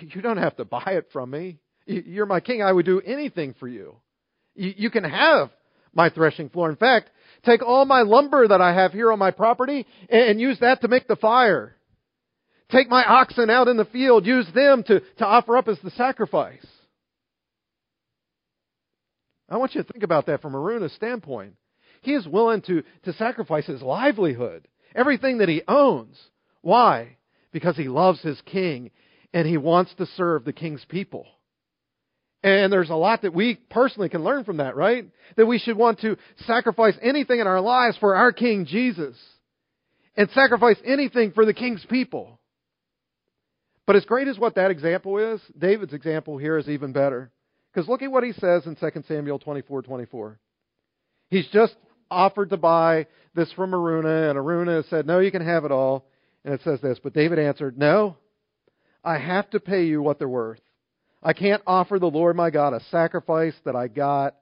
you 0.00 0.22
don't 0.22 0.38
have 0.38 0.56
to 0.56 0.64
buy 0.64 0.82
it 0.86 1.08
from 1.12 1.30
me. 1.30 1.58
You're 1.84 2.24
my 2.24 2.40
king. 2.40 2.62
I 2.62 2.72
would 2.72 2.86
do 2.86 3.02
anything 3.02 3.54
for 3.60 3.68
you. 3.68 3.96
You, 4.54 4.90
can 4.90 5.04
have 5.04 5.50
my 5.92 6.08
threshing 6.08 6.48
floor. 6.48 6.70
In 6.70 6.76
fact, 6.76 7.10
take 7.44 7.62
all 7.62 7.84
my 7.84 8.00
lumber 8.00 8.48
that 8.48 8.62
I 8.62 8.72
have 8.72 8.92
here 8.92 9.12
on 9.12 9.18
my 9.18 9.30
property 9.30 9.86
and 10.08 10.40
use 10.40 10.58
that 10.60 10.80
to 10.82 10.88
make 10.88 11.06
the 11.06 11.16
fire. 11.16 11.76
Take 12.70 12.88
my 12.88 13.04
oxen 13.04 13.50
out 13.50 13.68
in 13.68 13.76
the 13.76 13.84
field, 13.84 14.24
use 14.24 14.46
them 14.54 14.82
to, 14.84 15.00
to 15.18 15.26
offer 15.26 15.58
up 15.58 15.68
as 15.68 15.78
the 15.82 15.90
sacrifice. 15.90 16.64
I 19.52 19.58
want 19.58 19.74
you 19.74 19.82
to 19.82 19.92
think 19.92 20.02
about 20.02 20.26
that 20.26 20.40
from 20.40 20.54
Araunah's 20.54 20.94
standpoint. 20.94 21.56
He 22.00 22.14
is 22.14 22.26
willing 22.26 22.62
to, 22.62 22.82
to 23.04 23.12
sacrifice 23.12 23.66
his 23.66 23.82
livelihood, 23.82 24.66
everything 24.94 25.38
that 25.38 25.48
he 25.50 25.62
owns. 25.68 26.18
Why? 26.62 27.18
Because 27.52 27.76
he 27.76 27.84
loves 27.84 28.22
his 28.22 28.40
king 28.46 28.90
and 29.34 29.46
he 29.46 29.58
wants 29.58 29.92
to 29.98 30.06
serve 30.06 30.44
the 30.44 30.54
king's 30.54 30.84
people. 30.88 31.26
And 32.42 32.72
there's 32.72 32.88
a 32.88 32.94
lot 32.94 33.22
that 33.22 33.34
we 33.34 33.56
personally 33.68 34.08
can 34.08 34.24
learn 34.24 34.44
from 34.44 34.56
that, 34.56 34.74
right? 34.74 35.06
That 35.36 35.46
we 35.46 35.58
should 35.58 35.76
want 35.76 36.00
to 36.00 36.16
sacrifice 36.46 36.94
anything 37.02 37.38
in 37.38 37.46
our 37.46 37.60
lives 37.60 37.96
for 37.98 38.16
our 38.16 38.32
King 38.32 38.64
Jesus. 38.66 39.16
And 40.16 40.28
sacrifice 40.30 40.76
anything 40.84 41.32
for 41.32 41.46
the 41.46 41.54
King's 41.54 41.84
people. 41.88 42.40
But 43.86 43.96
as 43.96 44.04
great 44.04 44.28
as 44.28 44.38
what 44.38 44.56
that 44.56 44.70
example 44.70 45.18
is, 45.18 45.40
David's 45.56 45.92
example 45.92 46.36
here 46.36 46.58
is 46.58 46.68
even 46.68 46.92
better. 46.92 47.30
Because 47.72 47.88
look 47.88 48.02
at 48.02 48.10
what 48.10 48.24
he 48.24 48.32
says 48.32 48.66
in 48.66 48.76
2 48.76 49.04
Samuel 49.08 49.38
24 49.38 49.82
24. 49.82 50.38
He's 51.30 51.48
just 51.48 51.74
offered 52.10 52.50
to 52.50 52.58
buy 52.58 53.06
this 53.34 53.50
from 53.52 53.72
Araunah, 53.72 54.30
and 54.30 54.38
Araunah 54.38 54.84
said, 54.90 55.06
No, 55.06 55.20
you 55.20 55.30
can 55.30 55.44
have 55.44 55.64
it 55.64 55.72
all. 55.72 56.06
And 56.44 56.52
it 56.52 56.60
says 56.64 56.80
this, 56.80 56.98
but 57.02 57.14
David 57.14 57.38
answered, 57.38 57.78
No, 57.78 58.16
I 59.04 59.18
have 59.18 59.48
to 59.50 59.60
pay 59.60 59.84
you 59.84 60.02
what 60.02 60.18
they're 60.18 60.28
worth. 60.28 60.60
I 61.22 61.32
can't 61.32 61.62
offer 61.66 61.98
the 61.98 62.10
Lord 62.10 62.36
my 62.36 62.50
God 62.50 62.74
a 62.74 62.80
sacrifice 62.90 63.54
that 63.64 63.76
I 63.76 63.88
got 63.88 64.34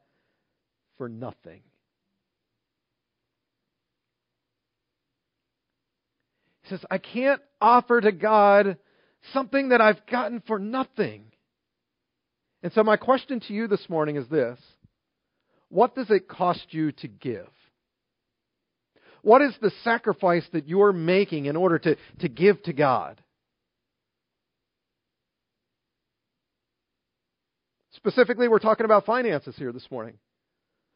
for 0.97 1.09
nothing. 1.09 1.61
He 6.63 6.71
says, 6.71 6.81
I 6.91 6.99
can't 6.99 7.43
offer 7.61 8.01
to 8.01 8.13
God 8.13 8.79
something 9.35 9.69
that 9.69 9.81
I've 9.81 10.05
gotten 10.07 10.43
for 10.47 10.59
nothing. 10.59 11.25
And 12.63 12.73
so, 12.73 12.83
my 12.83 12.97
question 12.97 13.41
to 13.41 13.53
you 13.55 13.67
this 13.67 13.89
morning 13.89 14.17
is 14.17 14.29
this 14.29 14.59
What 15.69 15.95
does 15.95 16.11
it 16.11 16.29
cost 16.29 16.67
you 16.71 16.93
to 16.93 17.09
give? 17.09 17.49
What 19.23 19.43
is 19.43 19.55
the 19.61 19.73
sacrifice 19.85 20.47
that 20.53 20.69
you're 20.69 20.93
making 20.93 21.47
in 21.47 21.57
order 21.57 21.79
to, 21.79 21.97
to 22.21 22.29
give 22.29 22.63
to 22.65 22.73
God? 22.73 23.21
Specifically, 27.93 28.49
we're 28.49 28.61
talking 28.61 28.87
about 28.87 29.05
finances 29.05 29.55
here 29.57 29.73
this 29.73 29.87
morning. 29.91 30.15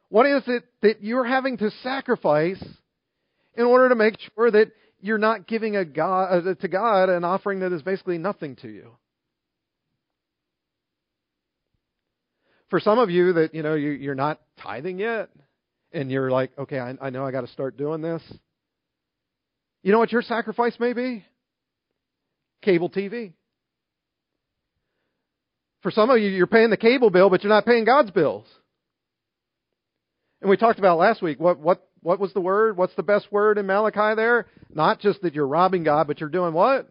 What 0.08 0.26
is 0.26 0.42
it 0.46 0.64
that 0.80 1.02
you're 1.02 1.24
having 1.24 1.58
to 1.58 1.70
sacrifice 1.82 2.62
in 3.56 3.64
order 3.64 3.90
to 3.90 3.94
make 3.94 4.14
sure 4.34 4.50
that 4.50 4.72
you're 5.00 5.18
not 5.18 5.46
giving 5.46 5.76
a 5.76 5.84
God, 5.84 6.46
uh, 6.46 6.54
to 6.54 6.68
God 6.68 7.10
an 7.10 7.24
offering 7.24 7.60
that 7.60 7.72
is 7.72 7.82
basically 7.82 8.16
nothing 8.16 8.56
to 8.56 8.68
you? 8.68 8.92
For 12.70 12.80
some 12.80 12.98
of 12.98 13.10
you 13.10 13.34
that 13.34 13.54
you 13.54 13.62
know 13.62 13.74
you, 13.74 13.90
you're 13.90 14.14
not 14.14 14.40
tithing 14.62 14.98
yet, 14.98 15.30
and 15.92 16.10
you're 16.10 16.30
like, 16.30 16.50
okay, 16.58 16.78
I, 16.78 16.94
I 17.00 17.10
know 17.10 17.24
I 17.24 17.30
got 17.30 17.42
to 17.42 17.52
start 17.52 17.76
doing 17.76 18.00
this. 18.00 18.22
You 19.82 19.92
know 19.92 19.98
what 19.98 20.12
your 20.12 20.22
sacrifice 20.22 20.74
may 20.80 20.92
be? 20.92 21.24
Cable 22.62 22.88
TV. 22.88 23.34
For 25.82 25.90
some 25.90 26.08
of 26.08 26.18
you, 26.18 26.30
you're 26.30 26.46
paying 26.46 26.70
the 26.70 26.78
cable 26.78 27.10
bill, 27.10 27.28
but 27.28 27.42
you're 27.42 27.52
not 27.52 27.66
paying 27.66 27.84
God's 27.84 28.10
bills. 28.10 28.46
And 30.40 30.50
we 30.50 30.56
talked 30.56 30.78
about 30.78 30.98
last 30.98 31.22
week 31.22 31.40
what 31.40 31.58
what 31.58 31.86
what 32.00 32.20
was 32.20 32.32
the 32.34 32.40
word? 32.40 32.76
What's 32.76 32.94
the 32.96 33.02
best 33.02 33.32
word 33.32 33.56
in 33.56 33.66
Malachi 33.66 34.14
there? 34.14 34.46
Not 34.72 35.00
just 35.00 35.22
that 35.22 35.34
you're 35.34 35.46
robbing 35.46 35.84
God, 35.84 36.06
but 36.06 36.20
you're 36.20 36.28
doing 36.28 36.52
what? 36.52 36.88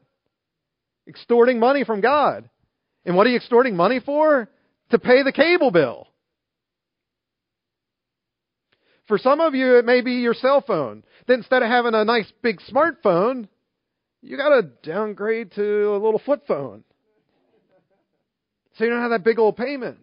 Extorting 1.07 1.59
money 1.59 1.83
from 1.83 2.01
God. 2.01 2.49
And 3.05 3.15
what 3.15 3.27
are 3.27 3.29
you 3.29 3.36
extorting 3.36 3.75
money 3.75 3.99
for? 3.99 4.49
To 4.93 4.99
pay 4.99 5.23
the 5.23 5.32
cable 5.32 5.71
bill. 5.71 6.08
For 9.08 9.17
some 9.17 9.39
of 9.39 9.56
you, 9.56 9.79
it 9.79 9.86
may 9.86 10.01
be 10.01 10.13
your 10.13 10.36
cell 10.36 10.62
phone. 10.62 11.03
That 11.25 11.34
instead 11.34 11.63
of 11.63 11.69
having 11.69 11.95
a 11.95 12.06
nice 12.06 12.32
big 12.43 12.60
smartphone, 12.71 13.47
you 14.21 14.38
got 14.38 14.49
to 14.49 14.62
downgrade 14.88 15.53
to 15.53 15.95
a 15.95 15.97
little 15.97 16.21
flip 16.23 16.45
phone. 16.47 16.84
So 18.77 18.84
you 18.84 18.91
don't 18.91 19.01
have 19.01 19.10
that 19.10 19.23
big 19.23 19.39
old 19.39 19.58
payment. 19.58 19.97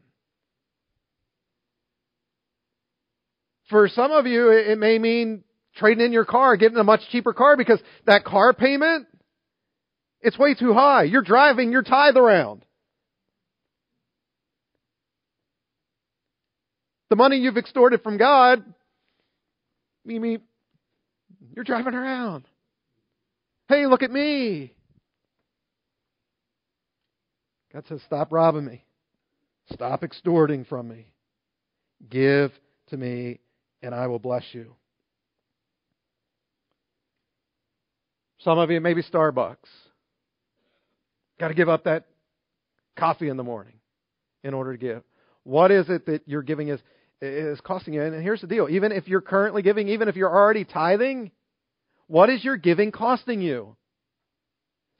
For 3.68 3.86
some 3.86 4.10
of 4.10 4.26
you, 4.26 4.50
it 4.50 4.76
may 4.76 4.98
mean 4.98 5.44
trading 5.76 6.04
in 6.04 6.12
your 6.12 6.24
car, 6.24 6.56
getting 6.56 6.78
a 6.78 6.84
much 6.84 7.02
cheaper 7.12 7.32
car 7.32 7.56
because 7.56 7.80
that 8.06 8.24
car 8.24 8.54
payment, 8.54 9.06
it's 10.20 10.36
way 10.36 10.54
too 10.54 10.74
high. 10.74 11.04
You're 11.04 11.22
driving 11.22 11.70
your 11.70 11.84
tithe 11.84 12.16
around. 12.16 12.64
The 17.10 17.16
money 17.16 17.38
you've 17.38 17.58
extorted 17.58 18.02
from 18.02 18.16
God, 18.16 18.64
Mimi, 20.04 20.38
you're 21.54 21.64
driving 21.64 21.94
around. 21.94 22.44
Hey, 23.68 23.86
look 23.86 24.02
at 24.02 24.12
me. 24.12 24.72
God 27.72 27.84
says, 27.88 28.00
Stop 28.06 28.32
robbing 28.32 28.64
me. 28.64 28.84
Stop 29.72 30.02
extorting 30.02 30.64
from 30.64 30.88
me. 30.88 31.12
Give 32.08 32.52
to 32.88 32.96
me, 32.96 33.40
and 33.82 33.94
I 33.94 34.06
will 34.06 34.18
bless 34.18 34.44
you. 34.52 34.74
Some 38.38 38.58
of 38.58 38.70
you, 38.70 38.80
maybe 38.80 39.02
Starbucks. 39.02 39.56
Got 41.38 41.48
to 41.48 41.54
give 41.54 41.68
up 41.68 41.84
that 41.84 42.06
coffee 42.96 43.28
in 43.28 43.36
the 43.36 43.44
morning 43.44 43.74
in 44.42 44.54
order 44.54 44.72
to 44.72 44.78
give. 44.78 45.02
What 45.44 45.70
is 45.70 45.88
it 45.88 46.06
that 46.06 46.22
you're 46.26 46.42
giving 46.42 46.68
is, 46.68 46.80
is 47.20 47.60
costing 47.60 47.94
you? 47.94 48.02
And 48.02 48.22
here's 48.22 48.40
the 48.40 48.46
deal 48.46 48.68
even 48.68 48.92
if 48.92 49.08
you're 49.08 49.20
currently 49.20 49.62
giving, 49.62 49.88
even 49.88 50.08
if 50.08 50.16
you're 50.16 50.34
already 50.34 50.64
tithing, 50.64 51.30
what 52.06 52.30
is 52.30 52.44
your 52.44 52.56
giving 52.56 52.92
costing 52.92 53.40
you? 53.40 53.76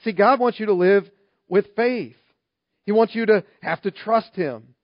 See, 0.05 0.13
God 0.13 0.41
wants 0.41 0.59
you 0.59 0.67
to 0.67 0.75
live 0.75 1.05
with 1.49 1.67
faith. 1.77 2.17
He 2.87 2.93
wants 2.93 3.15
you 3.15 3.27
to 3.27 3.45
have 3.63 3.83
to 3.83 3.91
trust 3.91 4.35
Him. 4.35 4.75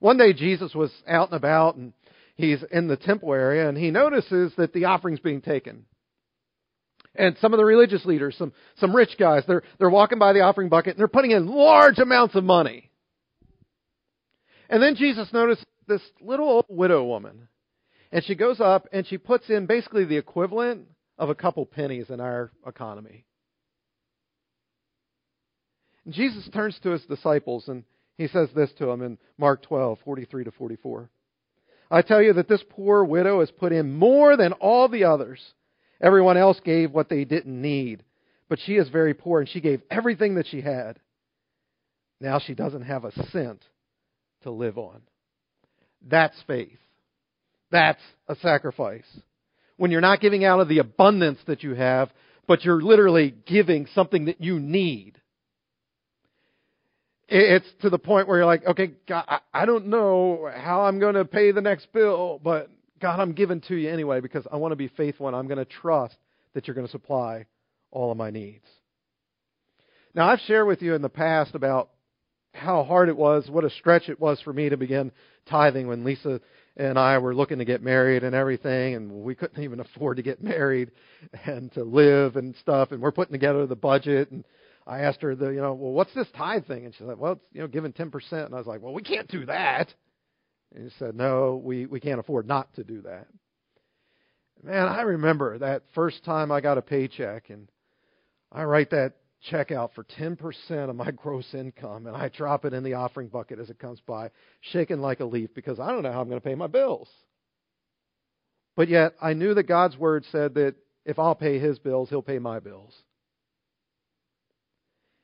One 0.00 0.18
day 0.18 0.32
Jesus 0.32 0.74
was 0.74 0.90
out 1.08 1.28
and 1.30 1.36
about 1.36 1.76
and 1.76 1.92
he's 2.36 2.62
in 2.70 2.86
the 2.86 2.96
temple 2.96 3.32
area 3.32 3.68
and 3.68 3.76
he 3.76 3.90
notices 3.90 4.52
that 4.56 4.72
the 4.72 4.86
offering's 4.86 5.20
being 5.20 5.40
taken. 5.40 5.86
And 7.14 7.36
some 7.40 7.54
of 7.54 7.58
the 7.58 7.64
religious 7.64 8.04
leaders, 8.04 8.36
some, 8.36 8.52
some 8.78 8.94
rich 8.94 9.16
guys, 9.18 9.42
they're, 9.46 9.62
they're 9.78 9.88
walking 9.88 10.18
by 10.18 10.34
the 10.34 10.40
offering 10.40 10.68
bucket 10.68 10.92
and 10.92 10.98
they're 10.98 11.08
putting 11.08 11.30
in 11.30 11.46
large 11.46 11.98
amounts 11.98 12.34
of 12.34 12.44
money. 12.44 12.90
And 14.68 14.82
then 14.82 14.96
Jesus 14.96 15.32
noticed 15.32 15.64
this 15.86 16.02
little 16.20 16.48
old 16.48 16.66
widow 16.68 17.04
woman. 17.04 17.48
And 18.12 18.24
she 18.24 18.34
goes 18.34 18.60
up 18.60 18.88
and 18.92 19.06
she 19.06 19.18
puts 19.18 19.48
in 19.50 19.66
basically 19.66 20.04
the 20.04 20.16
equivalent 20.16 20.86
of 21.18 21.30
a 21.30 21.34
couple 21.34 21.66
pennies 21.66 22.10
in 22.10 22.20
our 22.20 22.52
economy. 22.66 23.24
And 26.04 26.14
Jesus 26.14 26.48
turns 26.52 26.78
to 26.82 26.90
his 26.90 27.02
disciples 27.02 27.68
and 27.68 27.84
he 28.16 28.28
says 28.28 28.48
this 28.54 28.72
to 28.78 28.86
them 28.86 29.02
in 29.02 29.18
Mark 29.36 29.62
12, 29.62 29.98
43 30.04 30.44
to 30.44 30.50
44. 30.52 31.10
I 31.90 32.02
tell 32.02 32.22
you 32.22 32.32
that 32.34 32.48
this 32.48 32.64
poor 32.68 33.04
widow 33.04 33.40
has 33.40 33.50
put 33.50 33.72
in 33.72 33.96
more 33.96 34.36
than 34.36 34.52
all 34.54 34.88
the 34.88 35.04
others. 35.04 35.40
Everyone 36.00 36.36
else 36.36 36.60
gave 36.64 36.92
what 36.92 37.08
they 37.08 37.24
didn't 37.24 37.60
need, 37.60 38.02
but 38.48 38.58
she 38.58 38.76
is 38.76 38.88
very 38.88 39.14
poor 39.14 39.40
and 39.40 39.48
she 39.48 39.60
gave 39.60 39.82
everything 39.90 40.36
that 40.36 40.46
she 40.46 40.60
had. 40.60 40.98
Now 42.20 42.38
she 42.38 42.54
doesn't 42.54 42.82
have 42.82 43.04
a 43.04 43.12
cent 43.30 43.62
to 44.42 44.50
live 44.50 44.78
on. 44.78 45.02
That's 46.02 46.36
faith. 46.46 46.78
That's 47.70 48.00
a 48.28 48.36
sacrifice. 48.36 49.06
When 49.76 49.90
you're 49.90 50.00
not 50.00 50.20
giving 50.20 50.44
out 50.44 50.60
of 50.60 50.68
the 50.68 50.78
abundance 50.78 51.38
that 51.46 51.62
you 51.62 51.74
have, 51.74 52.10
but 52.46 52.64
you're 52.64 52.80
literally 52.80 53.34
giving 53.46 53.86
something 53.94 54.26
that 54.26 54.40
you 54.40 54.58
need. 54.58 55.20
It's 57.28 57.66
to 57.82 57.90
the 57.90 57.98
point 57.98 58.28
where 58.28 58.38
you're 58.38 58.46
like, 58.46 58.64
okay, 58.64 58.92
God, 59.08 59.24
I 59.52 59.66
don't 59.66 59.88
know 59.88 60.48
how 60.54 60.82
I'm 60.82 61.00
going 61.00 61.16
to 61.16 61.24
pay 61.24 61.50
the 61.50 61.60
next 61.60 61.92
bill, 61.92 62.40
but 62.42 62.70
God, 63.00 63.18
I'm 63.18 63.32
giving 63.32 63.60
to 63.62 63.74
you 63.74 63.90
anyway 63.90 64.20
because 64.20 64.46
I 64.50 64.56
want 64.56 64.72
to 64.72 64.76
be 64.76 64.88
faithful 64.88 65.26
and 65.26 65.36
I'm 65.36 65.48
going 65.48 65.58
to 65.58 65.64
trust 65.64 66.16
that 66.54 66.66
you're 66.66 66.74
going 66.74 66.86
to 66.86 66.90
supply 66.90 67.46
all 67.90 68.12
of 68.12 68.16
my 68.16 68.30
needs. 68.30 68.64
Now, 70.14 70.28
I've 70.28 70.40
shared 70.46 70.66
with 70.66 70.82
you 70.82 70.94
in 70.94 71.02
the 71.02 71.08
past 71.08 71.54
about 71.54 71.90
how 72.56 72.84
hard 72.84 73.08
it 73.08 73.16
was, 73.16 73.48
what 73.48 73.64
a 73.64 73.70
stretch 73.70 74.08
it 74.08 74.20
was 74.20 74.40
for 74.40 74.52
me 74.52 74.68
to 74.68 74.76
begin 74.76 75.12
tithing 75.48 75.86
when 75.86 76.04
Lisa 76.04 76.40
and 76.76 76.98
I 76.98 77.18
were 77.18 77.34
looking 77.34 77.58
to 77.58 77.64
get 77.64 77.82
married 77.82 78.22
and 78.22 78.34
everything, 78.34 78.94
and 78.94 79.10
we 79.10 79.34
couldn't 79.34 79.62
even 79.62 79.80
afford 79.80 80.16
to 80.16 80.22
get 80.22 80.42
married 80.42 80.90
and 81.44 81.72
to 81.72 81.84
live 81.84 82.36
and 82.36 82.54
stuff, 82.60 82.92
and 82.92 83.00
we're 83.00 83.12
putting 83.12 83.32
together 83.32 83.66
the 83.66 83.76
budget 83.76 84.30
and 84.30 84.44
I 84.88 85.00
asked 85.00 85.20
her, 85.22 85.34
the, 85.34 85.48
you 85.48 85.60
know, 85.60 85.74
well, 85.74 85.90
what's 85.90 86.14
this 86.14 86.28
tithe 86.36 86.66
thing? 86.66 86.84
And 86.84 86.94
she's 86.94 87.06
like, 87.08 87.18
well, 87.18 87.32
it's, 87.32 87.44
you 87.52 87.60
know, 87.60 87.66
giving 87.66 87.92
10%. 87.92 88.12
And 88.30 88.54
I 88.54 88.58
was 88.58 88.68
like, 88.68 88.80
well, 88.80 88.94
we 88.94 89.02
can't 89.02 89.26
do 89.26 89.44
that. 89.46 89.92
And 90.74 90.90
she 90.90 90.98
said, 90.98 91.14
No, 91.16 91.60
we, 91.62 91.86
we 91.86 92.00
can't 92.00 92.20
afford 92.20 92.46
not 92.46 92.72
to 92.74 92.84
do 92.84 93.02
that. 93.02 93.26
Man, 94.62 94.86
I 94.86 95.02
remember 95.02 95.58
that 95.58 95.82
first 95.94 96.24
time 96.24 96.50
I 96.50 96.60
got 96.60 96.78
a 96.78 96.82
paycheck 96.82 97.50
and 97.50 97.68
I 98.50 98.64
write 98.64 98.90
that 98.90 99.14
check 99.42 99.70
out 99.70 99.92
for 99.94 100.04
10% 100.04 100.90
of 100.90 100.96
my 100.96 101.10
gross 101.16 101.54
income 101.54 102.06
and 102.06 102.16
I 102.16 102.28
drop 102.28 102.64
it 102.64 102.72
in 102.72 102.82
the 102.82 102.94
offering 102.94 103.28
bucket 103.28 103.58
as 103.58 103.70
it 103.70 103.78
comes 103.78 104.00
by, 104.06 104.30
shaking 104.60 105.00
like 105.00 105.20
a 105.20 105.24
leaf 105.24 105.50
because 105.54 105.78
I 105.78 105.90
don't 105.90 106.02
know 106.02 106.12
how 106.12 106.20
I'm 106.20 106.28
going 106.28 106.40
to 106.40 106.46
pay 106.46 106.54
my 106.54 106.66
bills. 106.66 107.08
But 108.76 108.88
yet, 108.88 109.14
I 109.20 109.32
knew 109.32 109.54
that 109.54 109.64
God's 109.64 109.96
word 109.96 110.24
said 110.30 110.54
that 110.54 110.74
if 111.06 111.18
I'll 111.18 111.34
pay 111.34 111.58
his 111.58 111.78
bills, 111.78 112.10
he'll 112.10 112.20
pay 112.20 112.38
my 112.38 112.60
bills. 112.60 112.92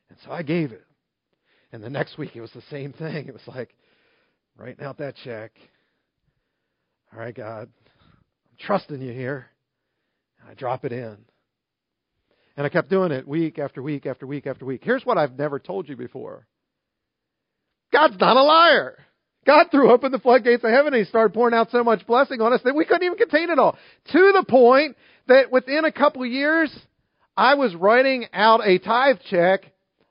And 0.09 0.19
so 0.25 0.33
I 0.33 0.43
gave 0.43 0.73
it. 0.73 0.85
And 1.73 1.83
the 1.83 1.91
next 1.91 2.19
week 2.19 2.35
it 2.35 2.41
was 2.41 2.53
the 2.53 2.63
same 2.71 2.93
thing. 2.93 3.29
It 3.29 3.33
was 3.33 3.47
like 3.47 3.75
writing 4.57 4.85
out 4.85 4.99
that 4.99 5.17
check. 5.25 5.53
All 7.13 7.19
right, 7.19 7.35
God, 7.35 7.69
I'm 8.01 8.67
trusting 8.67 9.01
you 9.01 9.13
here. 9.13 9.47
And 10.41 10.51
I 10.51 10.55
drop 10.55 10.85
it 10.85 10.93
in. 10.93 11.19
And 12.57 12.67
I 12.67 12.69
kept 12.69 12.91
doing 12.91 13.13
it 13.13 13.27
week 13.27 13.59
after 13.59 13.83
week 13.83 14.07
after 14.07 14.27
week 14.27 14.47
after 14.47 14.65
week. 14.65 14.83
Here's 14.85 15.05
what 15.05 15.19
I've 15.19 15.39
never 15.39 15.59
told 15.59 15.89
you 15.89 15.97
before 15.97 16.47
God's 17.93 18.19
not 18.19 18.37
a 18.37 18.43
liar. 18.43 18.99
God 19.45 19.67
threw 19.71 19.91
open 19.91 20.13
the 20.13 20.19
floodgates 20.19 20.63
of 20.63 20.71
heaven 20.71 20.95
and 20.95 21.05
He 21.05 21.09
started 21.09 21.35
pouring 21.35 21.55
out 21.55 21.71
so 21.71 21.83
much 21.83 22.07
blessing 22.07 22.41
on 22.41 22.53
us 22.53 22.61
that 22.65 22.77
we 22.77 22.85
couldn't 22.85 23.05
even 23.05 23.19
contain 23.19 23.51
it 23.51 23.59
all. 23.59 23.77
To 24.13 24.33
the 24.33 24.45
point 24.49 24.97
that 25.29 25.51
within 25.51 25.85
a 25.85 25.93
couple 25.93 26.25
years, 26.25 26.73
I 27.37 27.55
was 27.55 27.75
writing 27.75 28.27
out 28.33 28.61
a 28.67 28.79
tithe 28.79 29.19
check 29.31 29.63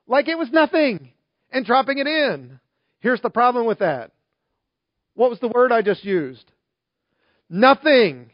like 0.07 0.27
it 0.27 0.37
was 0.37 0.49
nothing 0.51 1.11
and 1.51 1.65
dropping 1.65 1.99
it 1.99 2.07
in. 2.07 2.59
Here's 2.99 3.21
the 3.21 3.29
problem 3.29 3.65
with 3.65 3.79
that. 3.79 4.11
What 5.13 5.29
was 5.29 5.39
the 5.39 5.47
word 5.47 5.71
I 5.71 5.81
just 5.81 6.03
used? 6.03 6.49
Nothing. 7.49 8.31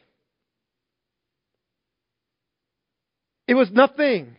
It 3.47 3.55
was 3.55 3.71
nothing. 3.71 4.35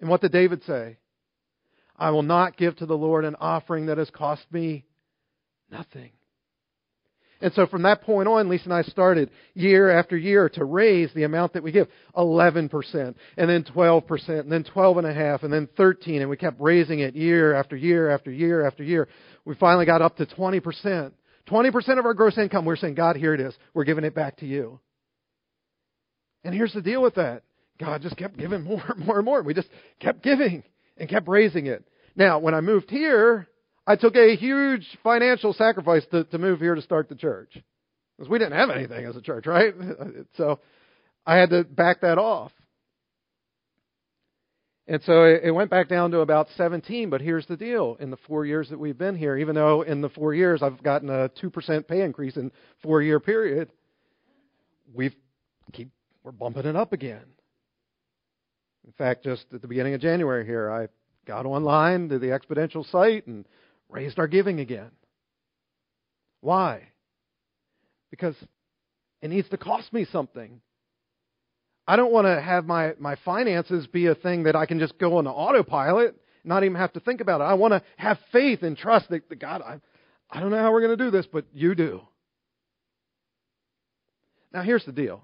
And 0.00 0.10
what 0.10 0.20
did 0.20 0.32
David 0.32 0.62
say? 0.64 0.98
I 1.96 2.10
will 2.10 2.22
not 2.22 2.56
give 2.56 2.76
to 2.76 2.86
the 2.86 2.96
Lord 2.96 3.24
an 3.24 3.36
offering 3.40 3.86
that 3.86 3.98
has 3.98 4.10
cost 4.10 4.42
me 4.52 4.84
nothing. 5.70 6.10
And 7.40 7.52
so 7.52 7.66
from 7.66 7.82
that 7.82 8.02
point 8.02 8.28
on, 8.28 8.48
Lisa 8.48 8.64
and 8.64 8.72
I 8.72 8.82
started 8.82 9.30
year 9.54 9.90
after 9.90 10.16
year 10.16 10.48
to 10.50 10.64
raise 10.64 11.12
the 11.14 11.24
amount 11.24 11.52
that 11.52 11.62
we 11.62 11.70
give. 11.70 11.88
11%, 12.16 13.14
and 13.36 13.50
then 13.50 13.62
12%, 13.62 14.28
and 14.40 14.52
then 14.52 14.64
12.5, 14.64 15.42
and 15.42 15.52
then 15.52 15.68
13 15.76 16.22
and 16.22 16.30
we 16.30 16.36
kept 16.36 16.60
raising 16.60 17.00
it 17.00 17.14
year 17.14 17.54
after 17.54 17.76
year 17.76 18.10
after 18.10 18.30
year 18.30 18.66
after 18.66 18.82
year. 18.82 19.08
We 19.44 19.54
finally 19.54 19.84
got 19.84 20.00
up 20.00 20.16
to 20.16 20.26
20%. 20.26 21.12
20% 21.46 21.98
of 21.98 22.06
our 22.06 22.14
gross 22.14 22.38
income, 22.38 22.64
we're 22.64 22.76
saying, 22.76 22.94
God, 22.94 23.16
here 23.16 23.34
it 23.34 23.40
is. 23.40 23.54
We're 23.74 23.84
giving 23.84 24.04
it 24.04 24.14
back 24.14 24.38
to 24.38 24.46
you. 24.46 24.80
And 26.46 26.54
here's 26.54 26.72
the 26.72 26.80
deal 26.80 27.02
with 27.02 27.16
that. 27.16 27.42
God 27.78 28.02
just 28.02 28.16
kept 28.16 28.38
giving 28.38 28.62
more 28.64 28.84
and 28.88 29.04
more 29.04 29.16
and 29.16 29.24
more. 29.24 29.42
We 29.42 29.52
just 29.52 29.68
kept 30.00 30.22
giving 30.22 30.62
and 30.96 31.08
kept 31.08 31.28
raising 31.28 31.66
it. 31.66 31.84
Now, 32.14 32.38
when 32.38 32.54
I 32.54 32.60
moved 32.60 32.88
here, 32.88 33.48
I 33.86 33.96
took 33.96 34.14
a 34.14 34.36
huge 34.36 34.86
financial 35.02 35.52
sacrifice 35.52 36.04
to, 36.12 36.24
to 36.24 36.38
move 36.38 36.60
here 36.60 36.76
to 36.76 36.82
start 36.82 37.08
the 37.08 37.16
church. 37.16 37.58
Because 38.16 38.30
we 38.30 38.38
didn't 38.38 38.56
have 38.56 38.70
anything 38.70 39.04
as 39.04 39.16
a 39.16 39.20
church, 39.20 39.46
right? 39.46 39.74
So 40.36 40.60
I 41.26 41.36
had 41.36 41.50
to 41.50 41.64
back 41.64 42.02
that 42.02 42.18
off. 42.18 42.52
And 44.88 45.02
so 45.02 45.24
it 45.24 45.50
went 45.50 45.68
back 45.68 45.88
down 45.88 46.12
to 46.12 46.20
about 46.20 46.46
17, 46.56 47.10
but 47.10 47.20
here's 47.20 47.44
the 47.46 47.56
deal. 47.56 47.96
In 47.98 48.10
the 48.10 48.16
four 48.28 48.46
years 48.46 48.70
that 48.70 48.78
we've 48.78 48.96
been 48.96 49.16
here, 49.16 49.36
even 49.36 49.56
though 49.56 49.82
in 49.82 50.00
the 50.00 50.08
four 50.10 50.32
years 50.32 50.62
I've 50.62 50.80
gotten 50.80 51.10
a 51.10 51.28
2% 51.42 51.88
pay 51.88 52.02
increase 52.02 52.36
in 52.36 52.52
four 52.84 53.02
year 53.02 53.18
period, 53.18 53.68
we've 54.94 55.14
keep, 55.72 55.90
we're 56.26 56.32
bumping 56.32 56.66
it 56.66 56.74
up 56.74 56.92
again. 56.92 57.22
In 58.84 58.92
fact, 58.98 59.22
just 59.22 59.46
at 59.54 59.62
the 59.62 59.68
beginning 59.68 59.94
of 59.94 60.00
January 60.00 60.44
here, 60.44 60.68
I 60.68 60.88
got 61.24 61.46
online 61.46 62.08
to 62.08 62.18
the 62.18 62.26
exponential 62.26 62.84
site 62.90 63.28
and 63.28 63.46
raised 63.88 64.18
our 64.18 64.26
giving 64.26 64.58
again. 64.58 64.90
Why? 66.40 66.88
Because 68.10 68.34
it 69.22 69.28
needs 69.28 69.48
to 69.50 69.56
cost 69.56 69.92
me 69.92 70.04
something. 70.10 70.60
I 71.86 71.94
don't 71.94 72.12
want 72.12 72.26
to 72.26 72.40
have 72.40 72.66
my, 72.66 72.94
my 72.98 73.14
finances 73.24 73.86
be 73.86 74.06
a 74.06 74.16
thing 74.16 74.42
that 74.44 74.56
I 74.56 74.66
can 74.66 74.80
just 74.80 74.98
go 74.98 75.18
on 75.18 75.28
autopilot, 75.28 76.16
not 76.42 76.64
even 76.64 76.76
have 76.76 76.92
to 76.94 77.00
think 77.00 77.20
about 77.20 77.40
it. 77.40 77.44
I 77.44 77.54
want 77.54 77.70
to 77.70 77.82
have 77.98 78.18
faith 78.32 78.64
and 78.64 78.76
trust 78.76 79.10
that, 79.10 79.28
that 79.28 79.38
God, 79.38 79.62
I, 79.62 79.80
I 80.28 80.40
don't 80.40 80.50
know 80.50 80.58
how 80.58 80.72
we're 80.72 80.82
going 80.82 80.98
to 80.98 81.04
do 81.04 81.12
this, 81.12 81.26
but 81.32 81.44
you 81.52 81.76
do. 81.76 82.00
Now, 84.52 84.62
here's 84.62 84.84
the 84.84 84.90
deal 84.90 85.22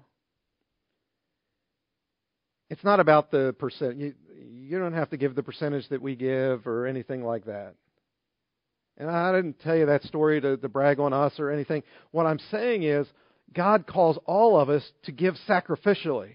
it's 2.69 2.83
not 2.83 2.99
about 2.99 3.31
the 3.31 3.55
percent. 3.57 3.97
You, 3.97 4.13
you 4.45 4.79
don't 4.79 4.93
have 4.93 5.09
to 5.11 5.17
give 5.17 5.35
the 5.35 5.43
percentage 5.43 5.87
that 5.89 6.01
we 6.01 6.15
give 6.15 6.65
or 6.67 6.87
anything 6.87 7.23
like 7.23 7.45
that. 7.45 7.75
And 8.97 9.09
I 9.09 9.31
didn't 9.31 9.59
tell 9.59 9.75
you 9.75 9.87
that 9.87 10.03
story 10.03 10.39
to, 10.41 10.57
to 10.57 10.69
brag 10.69 10.99
on 10.99 11.13
us 11.13 11.33
or 11.39 11.49
anything. 11.49 11.83
What 12.11 12.25
I'm 12.25 12.39
saying 12.51 12.83
is, 12.83 13.07
God 13.53 13.85
calls 13.87 14.17
all 14.25 14.59
of 14.59 14.69
us 14.69 14.83
to 15.03 15.11
give 15.11 15.35
sacrificially. 15.47 16.33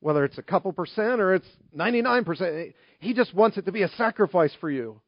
Whether 0.00 0.24
it's 0.24 0.38
a 0.38 0.42
couple 0.42 0.72
percent 0.72 1.20
or 1.20 1.34
it's 1.34 1.46
99%, 1.76 2.74
He 3.00 3.14
just 3.14 3.34
wants 3.34 3.56
it 3.56 3.66
to 3.66 3.72
be 3.72 3.82
a 3.82 3.88
sacrifice 3.90 4.52
for 4.60 4.70
you. 4.70 5.00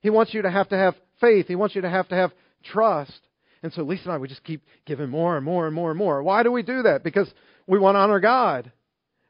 He 0.00 0.10
wants 0.10 0.32
you 0.32 0.42
to 0.42 0.50
have 0.50 0.68
to 0.68 0.76
have 0.76 0.94
faith. 1.20 1.46
He 1.48 1.56
wants 1.56 1.74
you 1.74 1.82
to 1.82 1.90
have 1.90 2.08
to 2.08 2.14
have 2.14 2.32
trust. 2.64 3.18
And 3.62 3.72
so 3.72 3.82
Lisa 3.82 4.04
and 4.04 4.12
I, 4.12 4.18
we 4.18 4.28
just 4.28 4.44
keep 4.44 4.62
giving 4.84 5.08
more 5.08 5.36
and 5.36 5.44
more 5.44 5.66
and 5.66 5.74
more 5.74 5.90
and 5.90 5.98
more. 5.98 6.22
Why 6.22 6.42
do 6.42 6.52
we 6.52 6.62
do 6.62 6.82
that? 6.82 7.02
Because 7.02 7.32
we 7.66 7.78
want 7.78 7.96
to 7.96 8.00
honor 8.00 8.20
God. 8.20 8.70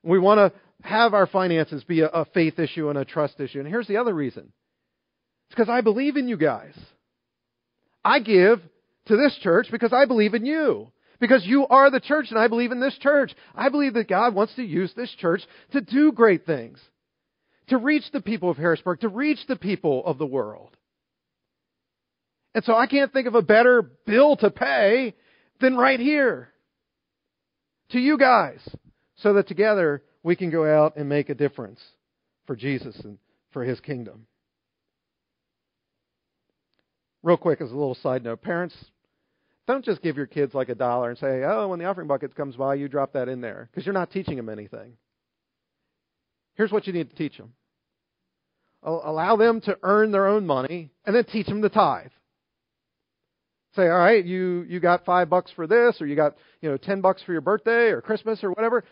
We 0.03 0.19
want 0.19 0.39
to 0.39 0.87
have 0.87 1.15
our 1.15 1.27
finances 1.27 1.85
be 1.85 2.01
a, 2.01 2.09
a 2.09 2.25
faith 2.27 2.59
issue 2.59 2.89
and 2.89 2.99
a 2.99 3.05
trust 3.05 3.41
issue. 3.41 3.61
And 3.61 3.69
here's 3.69 3.89
the 3.89 3.97
other 3.97 4.15
reason 4.15 4.53
it's 5.47 5.55
because 5.55 5.69
I 5.69 5.81
believe 5.81 6.17
in 6.17 6.29
you 6.29 6.37
guys. 6.37 6.75
I 8.05 8.21
give 8.21 8.61
to 9.07 9.17
this 9.17 9.37
church 9.43 9.69
because 9.71 9.93
I 9.93 10.07
believe 10.07 10.35
in 10.35 10.47
you. 10.47 10.89
Because 11.19 11.47
you 11.47 11.67
are 11.67 11.91
the 11.91 12.01
church 12.01 12.27
and 12.31 12.39
I 12.39 12.49
believe 12.49 12.73
in 12.73 12.81
this 12.81 12.97
church. 12.99 13.35
I 13.55 13.71
believe 13.71 13.95
that 13.95 14.09
God 14.09 14.35
wants 14.35 14.55
to 14.57 14.63
use 14.63 14.93
this 14.95 15.11
church 15.19 15.41
to 15.73 15.81
do 15.81 16.13
great 16.13 16.45
things. 16.45 16.79
To 17.69 17.79
reach 17.79 18.05
the 18.13 18.21
people 18.21 18.51
of 18.51 18.59
Harrisburg, 18.59 19.01
to 19.01 19.09
reach 19.09 19.39
the 19.49 19.57
people 19.57 20.05
of 20.05 20.19
the 20.19 20.27
world. 20.27 20.76
And 22.57 22.65
so 22.65 22.75
I 22.75 22.87
can't 22.87 23.13
think 23.13 23.27
of 23.27 23.35
a 23.35 23.43
better 23.43 23.83
bill 23.83 24.35
to 24.37 24.51
pay 24.51 25.15
than 25.61 25.77
right 25.77 26.01
here 26.01 26.49
to 27.91 28.01
you 28.01 28.17
guys 28.17 28.67
so 29.17 29.35
that 29.35 29.47
together 29.47 30.03
we 30.23 30.37
can 30.37 30.51
go 30.51 30.65
out 30.65 30.97
and 30.97 31.07
make 31.07 31.29
a 31.29 31.35
difference 31.35 31.81
for 32.47 32.57
Jesus 32.57 32.99
and 33.05 33.19
for 33.53 33.63
his 33.63 33.79
kingdom. 33.81 34.27
Real 37.23 37.37
quick, 37.37 37.61
as 37.61 37.71
a 37.71 37.75
little 37.75 37.95
side 37.97 38.25
note, 38.25 38.41
parents, 38.41 38.75
don't 39.67 39.85
just 39.85 40.01
give 40.01 40.17
your 40.17 40.25
kids 40.25 40.55
like 40.55 40.71
a 40.71 40.75
dollar 40.75 41.11
and 41.11 41.19
say, 41.19 41.43
oh, 41.45 41.69
when 41.69 41.79
the 41.79 41.85
offering 41.85 42.09
bucket 42.09 42.35
comes 42.35 42.57
by, 42.57 42.77
you 42.77 42.89
drop 42.89 43.13
that 43.13 43.29
in 43.29 43.43
there, 43.43 43.69
because 43.71 43.85
you're 43.85 43.93
not 43.93 44.11
teaching 44.11 44.37
them 44.37 44.49
anything. 44.49 44.95
Here's 46.55 46.73
what 46.73 46.87
you 46.87 46.95
need 46.95 47.11
to 47.11 47.17
teach 47.17 47.37
them 47.37 47.53
allow 48.83 49.37
them 49.37 49.61
to 49.61 49.77
earn 49.83 50.11
their 50.11 50.27
own 50.27 50.47
money, 50.47 50.89
and 51.05 51.15
then 51.15 51.25
teach 51.25 51.49
them 51.49 51.61
to 51.61 51.69
tithe 51.69 52.13
say, 53.77 53.83
all 53.83 53.99
right, 53.99 54.25
you, 54.25 54.65
you 54.69 54.81
got 54.81 55.05
five 55.05 55.31
bucks 55.31 55.51
for 55.55 55.67
this, 55.67 56.01
or 56.01 56.07
you 56.07 56.17
got, 56.17 56.37
you 56.61 56.71
know, 56.71 56.77
ten 56.77 57.01
bucks 57.01 57.23
for 57.23 57.33
your 57.33 57.41
birthday 57.41 57.91
or 57.91 58.01
Christmas 58.01 58.43
or 58.43 58.51
whatever. 58.51 58.85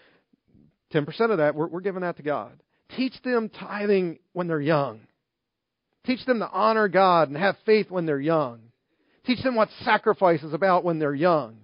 10% 0.92 1.31
of 1.31 1.38
that, 1.38 1.55
we're, 1.55 1.66
we're 1.66 1.81
giving 1.81 2.03
that 2.03 2.16
to 2.18 2.23
God. 2.23 2.53
Teach 2.97 3.14
them 3.25 3.49
tithing 3.49 4.18
when 4.33 4.47
they're 4.47 4.61
young. 4.61 5.01
Teach 6.07 6.25
them 6.27 6.38
to 6.38 6.49
honor 6.49 6.88
God 6.88 7.29
and 7.29 7.37
have 7.37 7.57
faith 7.66 7.90
when 7.90 8.07
they're 8.07 8.20
young. 8.20 8.61
Teach 9.27 9.42
them 9.42 9.57
what 9.57 9.70
sacrifice 9.85 10.42
is 10.42 10.53
about 10.53 10.85
when 10.85 10.99
they're 10.99 11.14
young. 11.14 11.57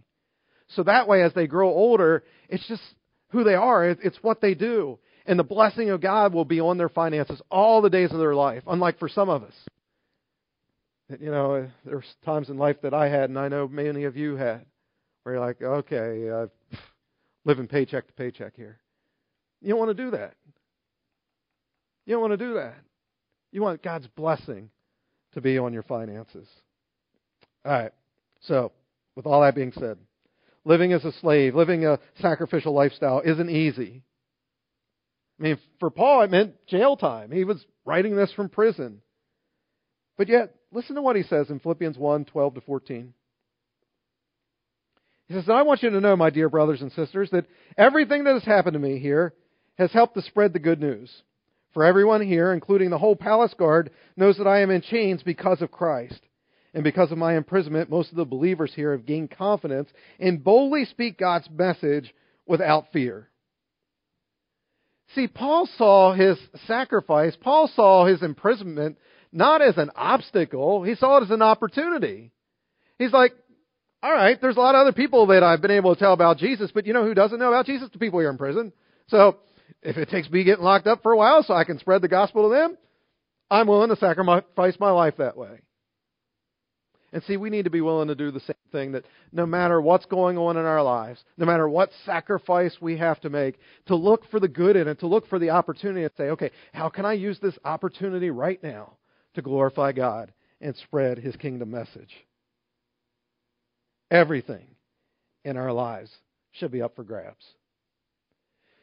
So 0.68 0.82
that 0.84 1.06
way, 1.06 1.22
as 1.22 1.34
they 1.34 1.46
grow 1.46 1.68
older, 1.68 2.24
it's 2.48 2.66
just 2.66 2.82
who 3.30 3.44
they 3.44 3.54
are. 3.54 3.90
It's 3.90 4.18
what 4.22 4.40
they 4.40 4.54
do. 4.54 4.98
And 5.26 5.38
the 5.38 5.44
blessing 5.44 5.90
of 5.90 6.00
God 6.00 6.32
will 6.32 6.46
be 6.46 6.60
on 6.60 6.78
their 6.78 6.88
finances 6.88 7.40
all 7.50 7.82
the 7.82 7.90
days 7.90 8.10
of 8.12 8.18
their 8.18 8.34
life, 8.34 8.62
unlike 8.66 8.98
for 8.98 9.08
some 9.08 9.28
of 9.28 9.42
us. 9.42 9.54
You 11.18 11.30
know, 11.30 11.68
there's 11.84 12.04
times 12.24 12.50
in 12.50 12.58
life 12.58 12.76
that 12.82 12.94
I 12.94 13.08
had, 13.08 13.30
and 13.30 13.38
I 13.38 13.48
know 13.48 13.66
many 13.66 14.04
of 14.04 14.16
you 14.16 14.36
had, 14.36 14.64
where 15.22 15.34
you're 15.34 15.44
like, 15.44 15.60
okay, 15.60 16.28
uh, 16.30 16.46
living 17.44 17.66
paycheck 17.66 18.06
to 18.06 18.12
paycheck 18.12 18.54
here. 18.54 18.78
You 19.60 19.70
don't 19.70 19.78
want 19.78 19.96
to 19.96 20.04
do 20.04 20.10
that. 20.12 20.34
You 22.06 22.14
don't 22.14 22.20
want 22.20 22.32
to 22.32 22.36
do 22.36 22.54
that. 22.54 22.76
You 23.50 23.62
want 23.62 23.82
God's 23.82 24.06
blessing 24.08 24.70
to 25.32 25.40
be 25.40 25.58
on 25.58 25.72
your 25.72 25.82
finances. 25.82 26.48
All 27.64 27.72
right. 27.72 27.92
So, 28.42 28.72
with 29.16 29.26
all 29.26 29.42
that 29.42 29.54
being 29.54 29.72
said, 29.72 29.98
living 30.64 30.92
as 30.92 31.04
a 31.04 31.12
slave, 31.20 31.54
living 31.54 31.84
a 31.86 31.98
sacrificial 32.20 32.72
lifestyle 32.72 33.20
isn't 33.24 33.50
easy. 33.50 34.02
I 35.38 35.42
mean, 35.42 35.58
for 35.78 35.90
Paul, 35.90 36.22
it 36.22 36.30
meant 36.30 36.66
jail 36.66 36.96
time. 36.96 37.30
He 37.30 37.44
was 37.44 37.64
writing 37.84 38.14
this 38.14 38.32
from 38.32 38.48
prison. 38.48 39.00
But 40.16 40.28
yet, 40.28 40.54
listen 40.72 40.96
to 40.96 41.02
what 41.02 41.16
he 41.16 41.22
says 41.22 41.50
in 41.50 41.60
Philippians 41.60 41.98
1 41.98 42.24
12 42.26 42.54
to 42.54 42.60
14. 42.60 43.14
He 45.28 45.34
says, 45.34 45.48
I 45.48 45.62
want 45.62 45.82
you 45.82 45.90
to 45.90 46.00
know, 46.00 46.16
my 46.16 46.30
dear 46.30 46.48
brothers 46.48 46.82
and 46.82 46.90
sisters, 46.90 47.30
that 47.30 47.46
everything 47.78 48.24
that 48.24 48.34
has 48.34 48.42
happened 48.42 48.74
to 48.74 48.80
me 48.80 48.98
here 48.98 49.32
has 49.78 49.92
helped 49.92 50.14
to 50.14 50.22
spread 50.22 50.52
the 50.52 50.58
good 50.58 50.80
news. 50.80 51.10
For 51.72 51.84
everyone 51.84 52.20
here, 52.20 52.52
including 52.52 52.90
the 52.90 52.98
whole 52.98 53.14
palace 53.14 53.54
guard, 53.56 53.90
knows 54.16 54.38
that 54.38 54.48
I 54.48 54.60
am 54.60 54.70
in 54.70 54.82
chains 54.82 55.22
because 55.22 55.62
of 55.62 55.70
Christ. 55.70 56.20
And 56.74 56.82
because 56.82 57.12
of 57.12 57.18
my 57.18 57.36
imprisonment, 57.36 57.90
most 57.90 58.10
of 58.10 58.16
the 58.16 58.24
believers 58.24 58.72
here 58.74 58.92
have 58.92 59.06
gained 59.06 59.30
confidence 59.30 59.88
and 60.18 60.42
boldly 60.42 60.84
speak 60.84 61.18
God's 61.18 61.48
message 61.48 62.12
without 62.46 62.92
fear. 62.92 63.28
See, 65.14 65.26
Paul 65.26 65.68
saw 65.76 66.12
his 66.12 66.38
sacrifice, 66.66 67.36
Paul 67.40 67.68
saw 67.74 68.06
his 68.06 68.22
imprisonment 68.22 68.98
not 69.32 69.62
as 69.62 69.76
an 69.76 69.90
obstacle, 69.94 70.82
he 70.82 70.94
saw 70.94 71.18
it 71.18 71.24
as 71.24 71.30
an 71.30 71.42
opportunity. 71.42 72.32
He's 72.98 73.12
like, 73.12 73.32
all 74.02 74.12
right, 74.12 74.40
there's 74.40 74.56
a 74.56 74.60
lot 74.60 74.74
of 74.74 74.80
other 74.80 74.92
people 74.92 75.26
that 75.26 75.42
I've 75.42 75.60
been 75.60 75.70
able 75.70 75.94
to 75.94 75.98
tell 75.98 76.12
about 76.12 76.38
Jesus, 76.38 76.70
but 76.72 76.86
you 76.86 76.92
know 76.92 77.04
who 77.04 77.14
doesn't 77.14 77.38
know 77.38 77.48
about 77.48 77.66
Jesus? 77.66 77.88
The 77.92 77.98
people 77.98 78.18
here 78.20 78.30
in 78.30 78.38
prison. 78.38 78.72
So 79.08 79.38
if 79.82 79.96
it 79.96 80.08
takes 80.08 80.30
me 80.30 80.44
getting 80.44 80.64
locked 80.64 80.86
up 80.86 81.02
for 81.02 81.12
a 81.12 81.16
while 81.16 81.42
so 81.42 81.54
I 81.54 81.64
can 81.64 81.78
spread 81.78 82.02
the 82.02 82.08
gospel 82.08 82.48
to 82.48 82.54
them, 82.54 82.78
I'm 83.50 83.66
willing 83.66 83.90
to 83.90 83.96
sacrifice 83.96 84.76
my 84.78 84.90
life 84.90 85.14
that 85.18 85.36
way. 85.36 85.60
And 87.12 87.22
see, 87.24 87.36
we 87.36 87.50
need 87.50 87.64
to 87.64 87.70
be 87.70 87.80
willing 87.80 88.08
to 88.08 88.14
do 88.14 88.30
the 88.30 88.40
same 88.40 88.54
thing 88.70 88.92
that 88.92 89.04
no 89.32 89.44
matter 89.44 89.80
what's 89.80 90.06
going 90.06 90.38
on 90.38 90.56
in 90.56 90.64
our 90.64 90.82
lives, 90.82 91.22
no 91.36 91.44
matter 91.44 91.68
what 91.68 91.90
sacrifice 92.06 92.76
we 92.80 92.96
have 92.98 93.20
to 93.22 93.30
make, 93.30 93.58
to 93.86 93.96
look 93.96 94.22
for 94.30 94.38
the 94.38 94.46
good 94.46 94.76
in 94.76 94.86
it, 94.86 95.00
to 95.00 95.08
look 95.08 95.26
for 95.26 95.40
the 95.40 95.50
opportunity 95.50 96.04
and 96.04 96.12
say, 96.16 96.24
okay, 96.24 96.52
how 96.72 96.88
can 96.88 97.04
I 97.04 97.14
use 97.14 97.38
this 97.40 97.58
opportunity 97.64 98.30
right 98.30 98.62
now 98.62 98.92
to 99.34 99.42
glorify 99.42 99.92
God 99.92 100.32
and 100.60 100.76
spread 100.76 101.18
His 101.18 101.36
kingdom 101.36 101.70
message? 101.70 102.10
Everything 104.10 104.66
in 105.44 105.56
our 105.56 105.72
lives 105.72 106.10
should 106.52 106.72
be 106.72 106.82
up 106.82 106.96
for 106.96 107.04
grabs. 107.04 107.44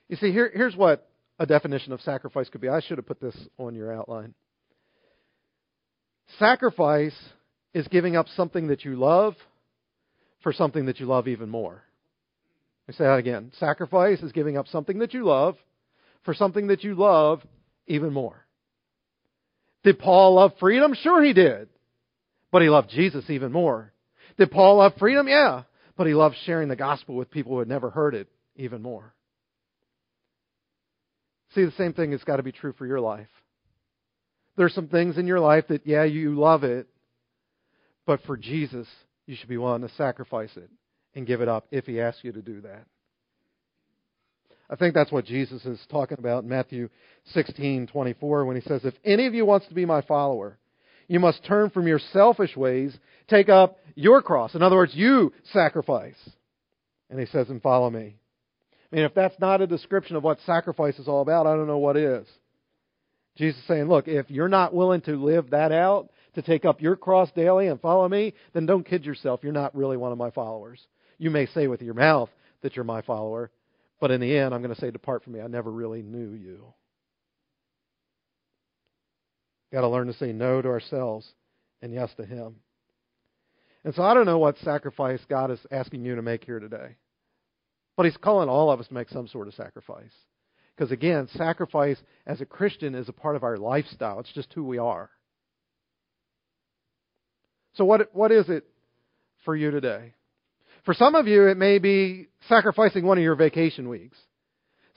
You 0.07 0.15
see, 0.15 0.31
here, 0.31 0.49
here's 0.53 0.75
what 0.75 1.09
a 1.39 1.45
definition 1.45 1.91
of 1.91 2.01
sacrifice 2.01 2.49
could 2.49 2.61
be. 2.61 2.69
I 2.69 2.81
should 2.81 2.97
have 2.97 3.05
put 3.05 3.19
this 3.19 3.35
on 3.57 3.75
your 3.75 3.93
outline. 3.93 4.33
Sacrifice 6.39 7.15
is 7.73 7.87
giving 7.87 8.15
up 8.15 8.27
something 8.35 8.67
that 8.67 8.85
you 8.85 8.95
love 8.95 9.35
for 10.41 10.53
something 10.53 10.85
that 10.85 10.99
you 10.99 11.05
love 11.05 11.27
even 11.27 11.49
more. 11.49 11.83
I 12.89 12.93
say 12.93 13.03
that 13.03 13.19
again. 13.19 13.51
Sacrifice 13.59 14.21
is 14.21 14.31
giving 14.31 14.57
up 14.57 14.67
something 14.67 14.99
that 14.99 15.13
you 15.13 15.25
love 15.25 15.57
for 16.23 16.33
something 16.33 16.67
that 16.67 16.83
you 16.83 16.95
love 16.95 17.41
even 17.85 18.13
more. 18.13 18.46
Did 19.83 19.99
Paul 19.99 20.35
love 20.35 20.53
freedom? 20.59 20.93
Sure 20.93 21.23
he 21.23 21.33
did. 21.33 21.69
But 22.51 22.61
he 22.61 22.69
loved 22.69 22.89
Jesus 22.89 23.29
even 23.29 23.51
more. 23.51 23.93
Did 24.37 24.51
Paul 24.51 24.77
love 24.77 24.93
freedom? 24.99 25.27
Yeah. 25.27 25.63
But 25.95 26.07
he 26.07 26.13
loved 26.13 26.35
sharing 26.45 26.69
the 26.69 26.75
gospel 26.75 27.15
with 27.15 27.31
people 27.31 27.53
who 27.53 27.59
had 27.59 27.67
never 27.67 27.89
heard 27.89 28.15
it 28.15 28.27
even 28.55 28.81
more. 28.81 29.13
See, 31.55 31.65
the 31.65 31.71
same 31.71 31.93
thing 31.93 32.11
has 32.11 32.23
got 32.23 32.37
to 32.37 32.43
be 32.43 32.51
true 32.51 32.73
for 32.77 32.85
your 32.85 32.99
life. 32.99 33.29
There's 34.57 34.73
some 34.73 34.87
things 34.87 35.17
in 35.17 35.27
your 35.27 35.39
life 35.39 35.65
that, 35.69 35.85
yeah, 35.85 36.03
you 36.03 36.35
love 36.35 36.63
it, 36.63 36.87
but 38.05 38.21
for 38.23 38.35
Jesus, 38.35 38.87
you 39.25 39.35
should 39.35 39.49
be 39.49 39.57
willing 39.57 39.81
to 39.83 39.89
sacrifice 39.95 40.55
it 40.55 40.69
and 41.13 41.27
give 41.27 41.41
it 41.41 41.47
up 41.47 41.67
if 41.71 41.85
he 41.85 42.01
asks 42.01 42.23
you 42.23 42.31
to 42.31 42.41
do 42.41 42.61
that. 42.61 42.85
I 44.69 44.75
think 44.75 44.93
that's 44.93 45.11
what 45.11 45.25
Jesus 45.25 45.65
is 45.65 45.79
talking 45.89 46.17
about 46.19 46.43
in 46.43 46.49
Matthew 46.49 46.89
16:24 47.33 48.45
when 48.45 48.55
he 48.55 48.61
says, 48.61 48.83
"If 48.83 48.95
any 49.05 49.25
of 49.25 49.33
you 49.33 49.45
wants 49.45 49.67
to 49.67 49.73
be 49.73 49.85
my 49.85 50.01
follower, 50.01 50.57
you 51.07 51.19
must 51.19 51.43
turn 51.45 51.69
from 51.69 51.87
your 51.87 51.99
selfish 51.99 52.55
ways, 52.57 52.97
take 53.27 53.49
up 53.49 53.79
your 53.95 54.21
cross. 54.21 54.55
In 54.55 54.61
other 54.61 54.75
words, 54.75 54.95
you 54.95 55.31
sacrifice." 55.53 56.29
And 57.09 57.19
he 57.19 57.25
says, 57.25 57.49
"And 57.49 57.61
follow 57.61 57.89
me." 57.89 58.17
I 58.91 58.95
mean, 58.95 59.05
if 59.05 59.13
that's 59.13 59.39
not 59.39 59.61
a 59.61 59.67
description 59.67 60.15
of 60.15 60.23
what 60.23 60.39
sacrifice 60.41 60.97
is 60.99 61.07
all 61.07 61.21
about, 61.21 61.47
I 61.47 61.55
don't 61.55 61.67
know 61.67 61.77
what 61.77 61.97
is. 61.97 62.27
Jesus 63.35 63.59
is 63.59 63.67
saying, 63.67 63.87
look, 63.87 64.07
if 64.07 64.29
you're 64.31 64.47
not 64.47 64.73
willing 64.73 65.01
to 65.01 65.23
live 65.23 65.51
that 65.51 65.71
out, 65.71 66.09
to 66.33 66.41
take 66.41 66.65
up 66.65 66.81
your 66.81 66.95
cross 66.95 67.31
daily 67.31 67.67
and 67.67 67.81
follow 67.81 68.07
me, 68.07 68.33
then 68.53 68.65
don't 68.65 68.85
kid 68.85 69.05
yourself. 69.05 69.39
You're 69.43 69.53
not 69.53 69.75
really 69.75 69.97
one 69.97 70.11
of 70.11 70.17
my 70.17 70.29
followers. 70.31 70.79
You 71.17 71.31
may 71.31 71.47
say 71.47 71.67
with 71.67 71.81
your 71.81 71.95
mouth 71.95 72.29
that 72.61 72.75
you're 72.75 72.85
my 72.85 73.01
follower, 73.01 73.49
but 73.99 74.11
in 74.11 74.21
the 74.21 74.37
end, 74.37 74.53
I'm 74.53 74.61
going 74.61 74.73
to 74.73 74.79
say, 74.79 74.91
Depart 74.91 75.23
from 75.23 75.33
me. 75.33 75.41
I 75.41 75.47
never 75.47 75.71
really 75.71 76.01
knew 76.01 76.31
you. 76.31 76.73
Got 79.71 79.81
to 79.81 79.89
learn 79.89 80.07
to 80.07 80.13
say 80.13 80.31
no 80.31 80.61
to 80.61 80.67
ourselves 80.69 81.27
and 81.81 81.93
yes 81.93 82.09
to 82.17 82.25
Him. 82.25 82.57
And 83.83 83.93
so 83.95 84.03
I 84.03 84.13
don't 84.13 84.25
know 84.25 84.37
what 84.37 84.57
sacrifice 84.59 85.19
God 85.29 85.51
is 85.51 85.59
asking 85.71 86.05
you 86.05 86.15
to 86.15 86.21
make 86.21 86.43
here 86.43 86.59
today. 86.59 86.95
But 87.95 88.05
He's 88.05 88.17
calling 88.17 88.49
all 88.49 88.71
of 88.71 88.79
us 88.79 88.87
to 88.87 88.93
make 88.93 89.09
some 89.09 89.27
sort 89.27 89.47
of 89.47 89.53
sacrifice. 89.55 90.13
Because 90.75 90.91
again, 90.91 91.27
sacrifice 91.33 91.97
as 92.25 92.39
a 92.39 92.45
Christian 92.45 92.93
is 92.93 93.09
a 93.09 93.13
part 93.13 93.35
of 93.35 93.43
our 93.43 93.57
lifestyle, 93.57 94.19
it's 94.19 94.31
just 94.33 94.53
who 94.53 94.63
we 94.63 94.77
are. 94.77 95.09
So, 97.73 97.85
what, 97.85 98.13
what 98.13 98.31
is 98.31 98.49
it 98.49 98.65
for 99.45 99.55
you 99.55 99.71
today? 99.71 100.13
For 100.87 100.93
some 100.93 101.15
of 101.15 101.27
you, 101.27 101.47
it 101.47 101.57
may 101.57 101.79
be 101.79 102.29
sacrificing 102.47 103.05
one 103.05 103.17
of 103.17 103.21
your 103.21 103.35
vacation 103.35 103.89
weeks. 103.89 104.17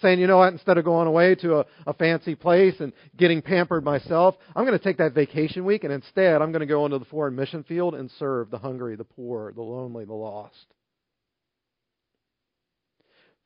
Saying, 0.01 0.21
you 0.21 0.29
know 0.29 0.39
what, 0.39 0.53
instead 0.53 0.79
of 0.79 0.85
going 0.85 1.09
away 1.09 1.35
to 1.35 1.59
a, 1.59 1.67
a 1.85 1.95
fancy 1.95 2.37
place 2.37 2.77
and 2.79 2.93
getting 3.17 3.43
pampered 3.43 3.83
myself, 3.83 4.37
I'm 4.55 4.65
going 4.65 4.79
to 4.79 4.85
take 4.85 4.99
that 4.99 5.15
vacation 5.15 5.65
week 5.65 5.83
and 5.83 5.93
instead 5.93 6.43
I'm 6.43 6.53
going 6.53 6.61
to 6.61 6.67
go 6.67 6.85
into 6.87 7.01
the 7.01 7.07
foreign 7.07 7.35
mission 7.35 7.65
field 7.65 7.97
and 7.97 8.09
serve 8.21 8.53
the 8.53 8.59
hungry, 8.59 8.95
the 8.95 9.03
poor, 9.03 9.53
the 9.53 9.63
lonely, 9.63 10.05
the 10.05 10.15
lost. 10.15 10.55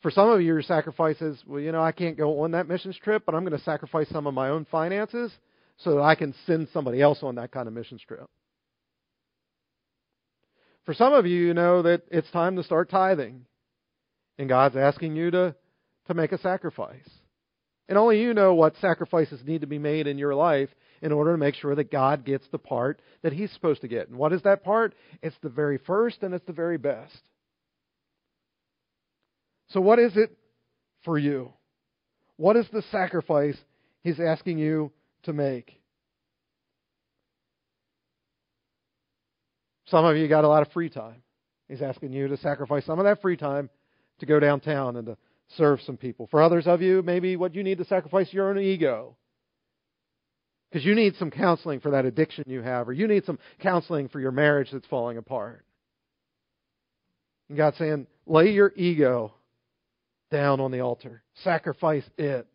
For 0.02 0.10
some 0.10 0.28
of 0.28 0.42
you, 0.42 0.48
your 0.48 0.62
sacrifices, 0.62 1.42
well, 1.46 1.60
you 1.60 1.72
know, 1.72 1.82
I 1.82 1.92
can't 1.92 2.18
go 2.18 2.42
on 2.42 2.50
that 2.50 2.68
missions 2.68 2.98
trip, 3.02 3.22
but 3.24 3.34
I'm 3.34 3.46
going 3.46 3.58
to 3.58 3.64
sacrifice 3.64 4.10
some 4.10 4.26
of 4.26 4.34
my 4.34 4.50
own 4.50 4.66
finances 4.70 5.32
so 5.78 5.94
that 5.94 6.02
I 6.02 6.14
can 6.14 6.34
send 6.46 6.68
somebody 6.74 7.00
else 7.00 7.20
on 7.22 7.36
that 7.36 7.52
kind 7.52 7.68
of 7.68 7.72
missions 7.72 8.02
trip. 8.06 8.28
For 10.84 10.94
some 10.94 11.12
of 11.12 11.26
you, 11.26 11.46
you 11.46 11.54
know 11.54 11.82
that 11.82 12.02
it's 12.10 12.30
time 12.30 12.56
to 12.56 12.62
start 12.62 12.90
tithing. 12.90 13.46
And 14.38 14.48
God's 14.48 14.76
asking 14.76 15.16
you 15.16 15.30
to, 15.30 15.54
to 16.06 16.14
make 16.14 16.32
a 16.32 16.38
sacrifice. 16.38 17.08
And 17.88 17.98
only 17.98 18.20
you 18.20 18.34
know 18.34 18.54
what 18.54 18.76
sacrifices 18.80 19.40
need 19.44 19.60
to 19.60 19.66
be 19.66 19.78
made 19.78 20.06
in 20.06 20.18
your 20.18 20.34
life 20.34 20.70
in 21.02 21.12
order 21.12 21.32
to 21.32 21.38
make 21.38 21.54
sure 21.54 21.74
that 21.74 21.90
God 21.90 22.24
gets 22.24 22.46
the 22.50 22.58
part 22.58 23.00
that 23.22 23.32
He's 23.32 23.52
supposed 23.52 23.82
to 23.82 23.88
get. 23.88 24.08
And 24.08 24.18
what 24.18 24.32
is 24.32 24.42
that 24.42 24.64
part? 24.64 24.94
It's 25.22 25.36
the 25.42 25.50
very 25.50 25.78
first 25.78 26.22
and 26.22 26.34
it's 26.34 26.46
the 26.46 26.52
very 26.52 26.78
best. 26.78 27.20
So, 29.68 29.80
what 29.80 29.98
is 29.98 30.16
it 30.16 30.36
for 31.04 31.18
you? 31.18 31.52
What 32.36 32.56
is 32.56 32.66
the 32.72 32.82
sacrifice 32.90 33.56
He's 34.02 34.20
asking 34.20 34.58
you 34.58 34.92
to 35.24 35.32
make? 35.32 35.78
Some 39.86 40.04
of 40.04 40.16
you 40.16 40.28
got 40.28 40.44
a 40.44 40.48
lot 40.48 40.62
of 40.62 40.72
free 40.72 40.88
time. 40.88 41.22
He's 41.68 41.82
asking 41.82 42.12
you 42.12 42.28
to 42.28 42.36
sacrifice 42.38 42.84
some 42.84 42.98
of 42.98 43.04
that 43.04 43.20
free 43.20 43.36
time 43.36 43.70
to 44.20 44.26
go 44.26 44.40
downtown 44.40 44.96
and 44.96 45.06
to 45.06 45.16
serve 45.56 45.80
some 45.82 45.96
people. 45.96 46.26
For 46.30 46.42
others 46.42 46.66
of 46.66 46.82
you, 46.82 47.02
maybe 47.02 47.36
what 47.36 47.54
you 47.54 47.62
need 47.62 47.78
to 47.78 47.84
sacrifice 47.84 48.32
your 48.32 48.50
own 48.50 48.58
ego. 48.58 49.16
Because 50.70 50.84
you 50.84 50.94
need 50.94 51.14
some 51.16 51.30
counseling 51.30 51.80
for 51.80 51.92
that 51.92 52.04
addiction 52.04 52.44
you 52.46 52.62
have, 52.62 52.88
or 52.88 52.92
you 52.92 53.06
need 53.06 53.24
some 53.24 53.38
counseling 53.60 54.08
for 54.08 54.20
your 54.20 54.32
marriage 54.32 54.68
that's 54.72 54.86
falling 54.86 55.18
apart. 55.18 55.64
And 57.48 57.56
God's 57.56 57.78
saying, 57.78 58.06
lay 58.26 58.50
your 58.50 58.72
ego 58.74 59.34
down 60.30 60.60
on 60.60 60.72
the 60.72 60.80
altar, 60.80 61.22
sacrifice 61.42 62.04
it, 62.18 62.46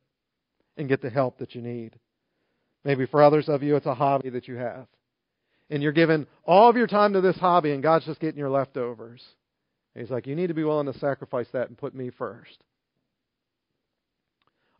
and 0.75 0.89
get 0.89 1.01
the 1.01 1.09
help 1.09 1.37
that 1.37 1.55
you 1.55 1.61
need. 1.61 1.97
Maybe 2.83 3.05
for 3.05 3.21
others 3.21 3.47
of 3.47 3.63
you, 3.63 3.75
it's 3.75 3.85
a 3.85 3.93
hobby 3.93 4.29
that 4.31 4.47
you 4.47 4.55
have 4.55 4.87
and 5.69 5.83
you're 5.83 5.91
giving 5.91 6.25
all 6.45 6.69
of 6.69 6.75
your 6.75 6.87
time 6.87 7.13
to 7.13 7.21
this 7.21 7.37
hobby, 7.37 7.71
and 7.71 7.83
God's 7.83 8.05
just 8.05 8.19
getting 8.19 8.39
your 8.39 8.49
leftovers. 8.49 9.21
And 9.93 10.03
he's 10.03 10.11
like, 10.11 10.27
You 10.27 10.35
need 10.35 10.47
to 10.47 10.53
be 10.53 10.63
willing 10.63 10.91
to 10.91 10.99
sacrifice 10.99 11.47
that 11.53 11.67
and 11.69 11.77
put 11.77 11.93
me 11.93 12.09
first. 12.09 12.57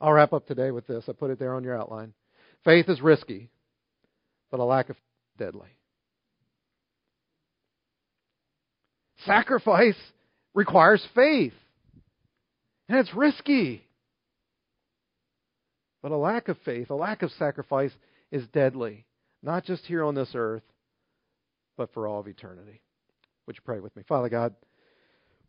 I'll 0.02 0.14
wrap 0.14 0.34
up 0.34 0.48
today 0.48 0.72
with 0.72 0.88
this. 0.88 1.06
I 1.08 1.12
put 1.12 1.32
it 1.32 1.40
there 1.40 1.54
on 1.56 1.64
your 1.64 1.78
outline. 1.78 2.14
Faith 2.64 2.88
is 2.90 3.02
risky, 3.02 3.50
but 4.50 4.60
a 4.60 4.64
lack 4.64 4.90
of 4.90 4.96
deadly. 5.38 5.68
Sacrifice 9.26 9.98
requires 10.54 11.06
faith, 11.14 11.54
and 12.88 12.98
it's 12.98 13.14
risky. 13.14 13.84
But 16.02 16.14
a 16.14 16.18
lack 16.18 16.48
of 16.48 16.58
faith, 16.64 16.90
a 16.90 16.96
lack 16.96 17.24
of 17.24 17.32
sacrifice 17.32 17.92
is 18.32 18.48
deadly, 18.54 19.06
not 19.44 19.66
just 19.66 19.86
here 19.86 20.04
on 20.04 20.16
this 20.16 20.32
earth, 20.34 20.64
but 21.80 21.94
for 21.94 22.10
all 22.10 22.20
of 22.20 22.28
eternity. 22.28 22.82
Would 23.48 23.56
you 23.56 23.62
pray 23.64 23.80
with 23.80 23.96
me? 23.96 24.04
Father 24.06 24.28
God, 24.28 24.54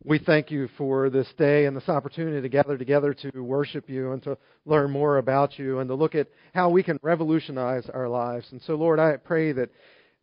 we 0.01 0.17
thank 0.17 0.49
you 0.49 0.69
for 0.77 1.09
this 1.09 1.27
day 1.37 1.65
and 1.65 1.75
this 1.75 1.89
opportunity 1.89 2.41
to 2.41 2.47
gather 2.47 2.77
together 2.77 3.13
to 3.13 3.43
worship 3.43 3.89
you 3.89 4.13
and 4.13 4.23
to 4.23 4.37
learn 4.65 4.91
more 4.91 5.17
about 5.17 5.59
you 5.59 5.79
and 5.79 5.89
to 5.89 5.93
look 5.93 6.15
at 6.15 6.29
how 6.53 6.69
we 6.69 6.83
can 6.83 6.97
revolutionize 7.03 7.87
our 7.93 8.07
lives. 8.07 8.47
And 8.51 8.61
so, 8.61 8.75
Lord, 8.75 8.97
I 8.97 9.17
pray 9.17 9.51
that 9.51 9.71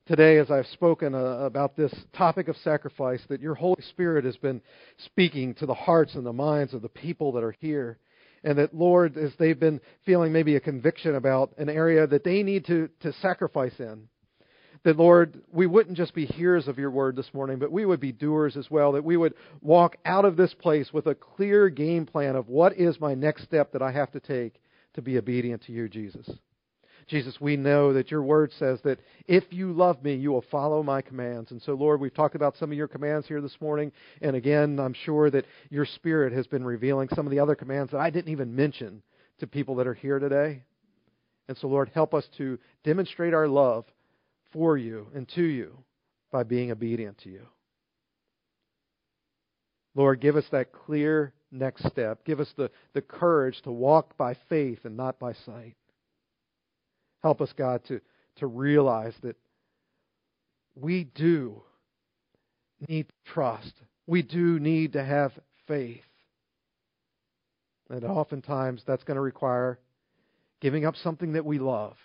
today, 0.06 0.38
as 0.38 0.50
I've 0.50 0.66
spoken 0.68 1.14
uh, 1.14 1.18
about 1.18 1.76
this 1.76 1.94
topic 2.16 2.48
of 2.48 2.56
sacrifice, 2.64 3.20
that 3.28 3.42
your 3.42 3.54
Holy 3.54 3.82
Spirit 3.90 4.24
has 4.24 4.38
been 4.38 4.62
speaking 5.04 5.54
to 5.56 5.66
the 5.66 5.74
hearts 5.74 6.14
and 6.14 6.24
the 6.24 6.32
minds 6.32 6.72
of 6.72 6.80
the 6.80 6.88
people 6.88 7.32
that 7.32 7.44
are 7.44 7.54
here. 7.61 7.98
And 8.44 8.56
that, 8.56 8.72
Lord, 8.72 9.18
as 9.18 9.32
they've 9.38 9.61
been 9.61 9.82
feeling 10.06 10.32
maybe 10.32 10.56
a 10.56 10.61
conviction 10.61 11.16
about 11.16 11.52
an 11.59 11.68
area 11.68 12.06
that 12.06 12.24
they 12.24 12.42
need 12.42 12.64
to, 12.64 12.88
to 13.00 13.12
sacrifice 13.20 13.74
in, 13.78 14.09
that, 14.85 14.97
Lord, 14.97 15.43
we 15.53 15.66
wouldn't 15.66 15.97
just 15.97 16.14
be 16.14 16.26
hearers 16.26 16.68
of 16.68 16.79
your 16.79 16.91
word 16.91 17.16
this 17.16 17.33
morning, 17.35 17.59
but 17.59 17.72
we 17.72 17.85
would 17.85 18.01
be 18.01 18.12
doers 18.12 18.57
as 18.57 18.70
well. 18.70 18.93
That 18.93 19.05
we 19.05 19.16
would 19.16 19.35
walk 19.61 19.97
out 20.05 20.24
of 20.24 20.37
this 20.37 20.55
place 20.55 20.93
with 20.93 21.07
a 21.07 21.14
clear 21.14 21.68
game 21.68 22.07
plan 22.07 22.37
of 22.37 22.49
what 22.49 22.76
is 22.76 23.01
my 23.01 23.14
next 23.14 23.45
step 23.45 23.72
that 23.72 23.83
I 23.83 23.93
have 23.93 24.12
to 24.12 24.20
take 24.20 24.61
to 24.95 25.03
be 25.03 25.18
obedient 25.18 25.62
to 25.64 25.72
you, 25.72 25.89
Jesus. 25.89 26.29
Jesus, 27.09 27.41
we 27.41 27.57
know 27.57 27.95
that 27.95 28.11
your 28.11 28.22
word 28.22 28.53
says 28.59 28.81
that 28.85 29.01
if 29.26 29.45
you 29.51 29.72
love 29.72 30.03
me, 30.03 30.14
you 30.14 30.31
will 30.31 30.45
follow 30.51 30.83
my 30.83 31.01
commands. 31.01 31.51
And 31.51 31.62
so, 31.62 31.72
Lord, 31.72 32.01
we've 32.01 32.12
talked 32.12 32.35
about 32.35 32.57
some 32.59 32.70
of 32.70 32.76
your 32.76 32.89
commands 32.89 33.26
here 33.26 33.41
this 33.41 33.57
morning. 33.61 33.93
And 34.20 34.37
again, 34.37 34.79
I'm 34.79 34.93
sure 34.93 35.31
that 35.31 35.47
your 35.70 35.87
spirit 35.87 36.35
has 36.35 36.47
been 36.47 36.64
revealing 36.64 37.09
some 37.14 37.26
of 37.26 37.31
the 37.31 37.41
other 37.41 37.55
commands 37.55 37.93
that 37.93 38.01
I 38.01 38.11
didn't 38.11 38.31
even 38.31 38.55
mention 38.55 39.03
to 39.39 39.47
people 39.47 39.76
that 39.76 39.87
are 39.87 39.95
here 39.95 40.18
today. 40.18 40.64
And 41.49 41.57
so, 41.57 41.68
Lord, 41.68 41.91
help 41.95 42.12
us 42.12 42.29
to 42.37 42.59
demonstrate 42.85 43.33
our 43.33 43.49
love 43.49 43.87
for 44.53 44.76
you 44.76 45.09
and 45.14 45.28
to 45.30 45.42
you 45.42 45.78
by 46.30 46.42
being 46.42 46.70
obedient 46.70 47.18
to 47.18 47.30
you. 47.30 47.46
Lord, 49.94 50.20
give 50.20 50.36
us 50.36 50.44
that 50.53 50.72
clear 50.72 51.32
next 51.51 51.86
step. 51.86 52.24
Give 52.24 52.40
us 52.40 52.53
the, 52.57 52.70
the 52.92 53.01
courage 53.01 53.61
to 53.62 53.72
walk 53.72 54.16
by 54.16 54.36
faith 54.49 54.80
and 54.84 54.96
not 54.96 55.18
by 55.18 55.32
sight. 55.32 55.74
Help 57.22 57.40
us, 57.40 57.53
God, 57.57 57.84
to, 57.88 58.01
to 58.36 58.46
realize 58.46 59.14
that 59.22 59.36
we 60.76 61.05
do 61.05 61.62
need 62.86 63.07
trust. 63.26 63.72
We 64.07 64.22
do 64.22 64.61
need 64.61 64.92
to 64.92 65.05
have 65.05 65.32
faith. 65.66 66.03
And 67.90 68.05
oftentimes 68.05 68.82
that's 68.86 69.03
going 69.05 69.16
to 69.16 69.20
require 69.20 69.78
giving 70.61 70.84
up 70.84 70.94
something 70.96 71.32
that 71.32 71.44
we 71.44 71.59
love 71.59 71.96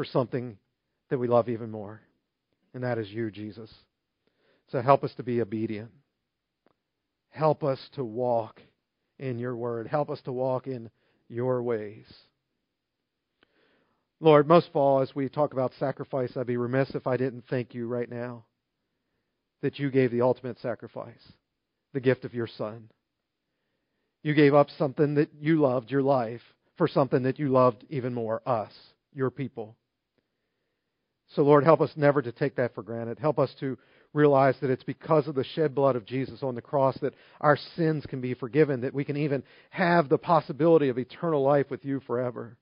for 0.00 0.04
something 0.06 0.56
that 1.10 1.18
we 1.18 1.28
love 1.28 1.50
even 1.50 1.70
more. 1.70 2.00
And 2.72 2.82
that 2.84 2.96
is 2.96 3.10
you, 3.10 3.30
Jesus. 3.30 3.70
So 4.72 4.80
help 4.80 5.04
us 5.04 5.12
to 5.18 5.22
be 5.22 5.42
obedient. 5.42 5.90
Help 7.28 7.62
us 7.62 7.78
to 7.96 8.02
walk 8.02 8.62
in 9.18 9.38
your 9.38 9.54
word. 9.54 9.86
Help 9.86 10.08
us 10.08 10.18
to 10.22 10.32
walk 10.32 10.66
in 10.66 10.88
your 11.28 11.62
ways. 11.62 12.06
Lord, 14.20 14.48
most 14.48 14.68
of 14.68 14.76
all, 14.76 15.02
as 15.02 15.14
we 15.14 15.28
talk 15.28 15.52
about 15.52 15.74
sacrifice, 15.78 16.34
I'd 16.34 16.46
be 16.46 16.56
remiss 16.56 16.94
if 16.94 17.06
I 17.06 17.18
didn't 17.18 17.44
thank 17.50 17.74
you 17.74 17.86
right 17.86 18.08
now 18.08 18.46
that 19.60 19.78
you 19.78 19.90
gave 19.90 20.12
the 20.12 20.22
ultimate 20.22 20.58
sacrifice, 20.60 21.32
the 21.92 22.00
gift 22.00 22.24
of 22.24 22.32
your 22.32 22.46
Son. 22.46 22.88
You 24.22 24.32
gave 24.32 24.54
up 24.54 24.68
something 24.78 25.16
that 25.16 25.28
you 25.38 25.60
loved, 25.60 25.90
your 25.90 26.00
life, 26.00 26.40
for 26.78 26.88
something 26.88 27.24
that 27.24 27.38
you 27.38 27.48
loved 27.48 27.84
even 27.90 28.14
more, 28.14 28.40
us, 28.46 28.72
your 29.12 29.28
people. 29.28 29.76
So, 31.34 31.42
Lord, 31.42 31.64
help 31.64 31.80
us 31.80 31.92
never 31.96 32.22
to 32.22 32.32
take 32.32 32.56
that 32.56 32.74
for 32.74 32.82
granted. 32.82 33.18
Help 33.18 33.38
us 33.38 33.54
to 33.60 33.78
realize 34.12 34.56
that 34.60 34.70
it's 34.70 34.82
because 34.82 35.28
of 35.28 35.36
the 35.36 35.44
shed 35.44 35.74
blood 35.74 35.94
of 35.94 36.04
Jesus 36.04 36.42
on 36.42 36.56
the 36.56 36.62
cross 36.62 36.98
that 37.02 37.14
our 37.40 37.56
sins 37.76 38.04
can 38.06 38.20
be 38.20 38.34
forgiven, 38.34 38.80
that 38.80 38.94
we 38.94 39.04
can 39.04 39.16
even 39.16 39.44
have 39.70 40.08
the 40.08 40.18
possibility 40.18 40.88
of 40.88 40.98
eternal 40.98 41.42
life 41.42 41.70
with 41.70 41.84
you 41.84 42.00
forever. 42.00 42.56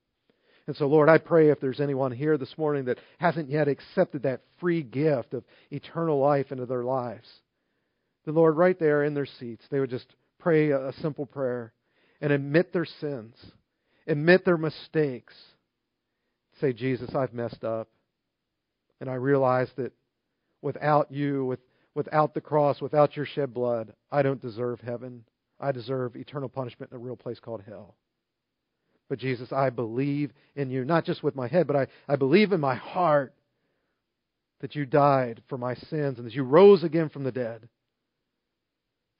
And 0.67 0.77
so, 0.77 0.87
Lord, 0.87 1.09
I 1.09 1.17
pray 1.17 1.49
if 1.49 1.61
there's 1.61 1.81
anyone 1.81 2.13
here 2.13 2.37
this 2.37 2.59
morning 2.59 2.85
that 2.85 2.99
hasn't 3.17 3.49
yet 3.49 3.69
accepted 3.69 4.25
that 4.25 4.43
free 4.61 4.83
gift 4.83 5.33
of 5.33 5.45
eternal 5.71 6.19
life 6.19 6.53
into 6.53 6.67
their 6.67 6.85
lives, 6.85 7.27
the 8.27 8.33
Lord, 8.33 8.59
right 8.59 8.79
there 8.79 9.05
in 9.05 9.15
their 9.15 9.25
seats, 9.41 9.65
they 9.71 9.81
would 9.81 9.89
just 9.89 10.15
pray 10.39 10.71
a 10.73 10.93
simple 11.01 11.25
prayer 11.25 11.73
and 12.21 12.31
admit 12.31 12.75
their 12.75 12.85
sins, 12.85 13.35
admit 14.07 14.45
their 14.45 14.59
mistakes. 14.59 15.33
Say, 16.61 16.75
Jesus, 16.75 17.15
I've 17.15 17.33
messed 17.33 17.65
up. 17.65 17.89
And 19.01 19.09
I 19.09 19.15
realize 19.15 19.69
that 19.77 19.93
without 20.63 21.11
you, 21.13 21.45
with, 21.45 21.61
without 21.95 22.35
the 22.35 22.41
cross, 22.41 22.81
without 22.81 23.17
your 23.17 23.27
shed 23.27 23.55
blood, 23.55 23.93
I 24.11 24.23
don't 24.23 24.43
deserve 24.43 24.81
heaven. 24.81 25.25
I 25.61 25.73
deserve 25.73 26.17
eternal 26.17 26.49
punishment 26.49 26.93
in 26.93 26.97
a 26.97 27.01
real 27.01 27.17
place 27.17 27.41
called 27.41 27.63
hell. 27.67 27.97
But 29.09 29.19
Jesus, 29.19 29.53
I 29.53 29.71
believe 29.71 30.33
in 30.55 30.71
you, 30.71 30.85
not 30.85 31.05
just 31.05 31.23
with 31.23 31.35
my 31.35 31.49
head, 31.49 31.67
but 31.67 31.77
I, 31.77 31.87
I 32.07 32.17
believe 32.17 32.53
in 32.53 32.61
my 32.61 32.75
heart 32.75 33.35
that 34.61 34.75
you 34.75 34.85
died 34.85 35.43
for 35.49 35.57
my 35.57 35.75
sins 35.75 36.19
and 36.19 36.27
that 36.27 36.35
you 36.35 36.43
rose 36.43 36.83
again 36.85 37.09
from 37.09 37.25
the 37.25 37.33
dead 37.33 37.69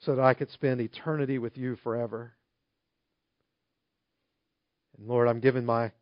so 0.01 0.15
that 0.15 0.25
I 0.25 0.35
could 0.35 0.51
spend 0.51 0.81
eternity 0.81 1.39
with 1.39 1.57
you 1.57 1.77
forever. 1.83 2.33
And 4.97 5.09
Lord, 5.09 5.29
I'm 5.29 5.41
giving 5.41 5.65
my, 5.65 5.93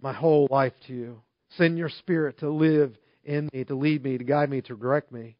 my 0.00 0.12
whole 0.12 0.48
life 0.50 0.74
to 0.86 0.94
you. 0.94 1.22
Send 1.56 1.76
your 1.76 1.88
Spirit 1.88 2.38
to 2.38 2.50
live 2.50 2.96
in 3.24 3.48
me, 3.52 3.64
to 3.64 3.74
lead 3.74 4.02
me, 4.02 4.18
to 4.18 4.24
guide 4.24 4.50
me, 4.50 4.60
to 4.62 4.76
direct 4.76 5.12
me. 5.12 5.36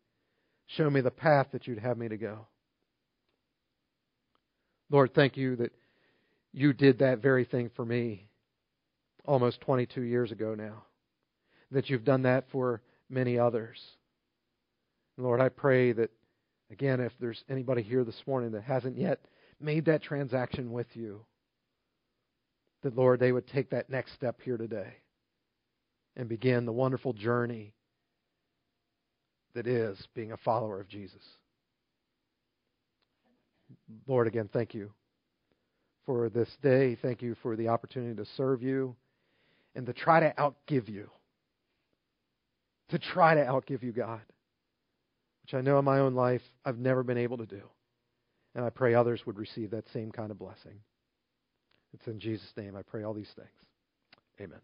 Show 0.66 0.88
me 0.90 1.00
the 1.00 1.10
path 1.10 1.48
that 1.52 1.66
you'd 1.66 1.78
have 1.78 1.96
me 1.96 2.08
to 2.08 2.16
go. 2.16 2.46
Lord, 4.90 5.14
thank 5.14 5.36
you 5.36 5.56
that 5.56 5.72
you 6.52 6.72
did 6.72 6.98
that 6.98 7.20
very 7.20 7.44
thing 7.44 7.70
for 7.74 7.84
me 7.84 8.28
almost 9.24 9.60
22 9.62 10.02
years 10.02 10.30
ago 10.32 10.54
now. 10.54 10.84
That 11.70 11.88
you've 11.88 12.04
done 12.04 12.22
that 12.22 12.44
for 12.52 12.82
many 13.08 13.38
others. 13.38 13.78
Lord, 15.16 15.40
I 15.40 15.48
pray 15.48 15.92
that, 15.92 16.10
again, 16.70 17.00
if 17.00 17.12
there's 17.20 17.42
anybody 17.48 17.82
here 17.82 18.04
this 18.04 18.22
morning 18.26 18.52
that 18.52 18.64
hasn't 18.64 18.98
yet 18.98 19.20
made 19.60 19.86
that 19.86 20.02
transaction 20.02 20.72
with 20.72 20.88
you, 20.94 21.24
that, 22.82 22.96
Lord, 22.96 23.20
they 23.20 23.32
would 23.32 23.46
take 23.46 23.70
that 23.70 23.88
next 23.88 24.14
step 24.14 24.40
here 24.42 24.58
today 24.58 24.94
and 26.16 26.28
begin 26.28 26.66
the 26.66 26.72
wonderful 26.72 27.12
journey 27.12 27.74
that 29.54 29.66
is 29.66 29.98
being 30.14 30.32
a 30.32 30.36
follower 30.38 30.80
of 30.80 30.88
Jesus. 30.88 31.22
Lord, 34.06 34.26
again, 34.26 34.48
thank 34.52 34.74
you 34.74 34.90
for 36.06 36.28
this 36.28 36.48
day. 36.62 36.96
Thank 37.00 37.22
you 37.22 37.36
for 37.42 37.56
the 37.56 37.68
opportunity 37.68 38.14
to 38.16 38.28
serve 38.36 38.62
you 38.62 38.96
and 39.74 39.86
to 39.86 39.92
try 39.92 40.20
to 40.20 40.34
outgive 40.38 40.88
you. 40.88 41.10
To 42.90 42.98
try 42.98 43.34
to 43.34 43.44
outgive 43.44 43.82
you, 43.82 43.92
God, 43.92 44.20
which 45.42 45.54
I 45.54 45.62
know 45.62 45.78
in 45.78 45.84
my 45.84 46.00
own 46.00 46.14
life 46.14 46.42
I've 46.64 46.78
never 46.78 47.02
been 47.02 47.18
able 47.18 47.38
to 47.38 47.46
do. 47.46 47.62
And 48.54 48.64
I 48.64 48.70
pray 48.70 48.94
others 48.94 49.22
would 49.24 49.38
receive 49.38 49.70
that 49.70 49.84
same 49.94 50.12
kind 50.12 50.30
of 50.30 50.38
blessing. 50.38 50.80
It's 51.94 52.06
in 52.06 52.20
Jesus' 52.20 52.52
name 52.56 52.76
I 52.76 52.82
pray 52.82 53.02
all 53.02 53.14
these 53.14 53.32
things. 53.34 53.48
Amen. 54.40 54.60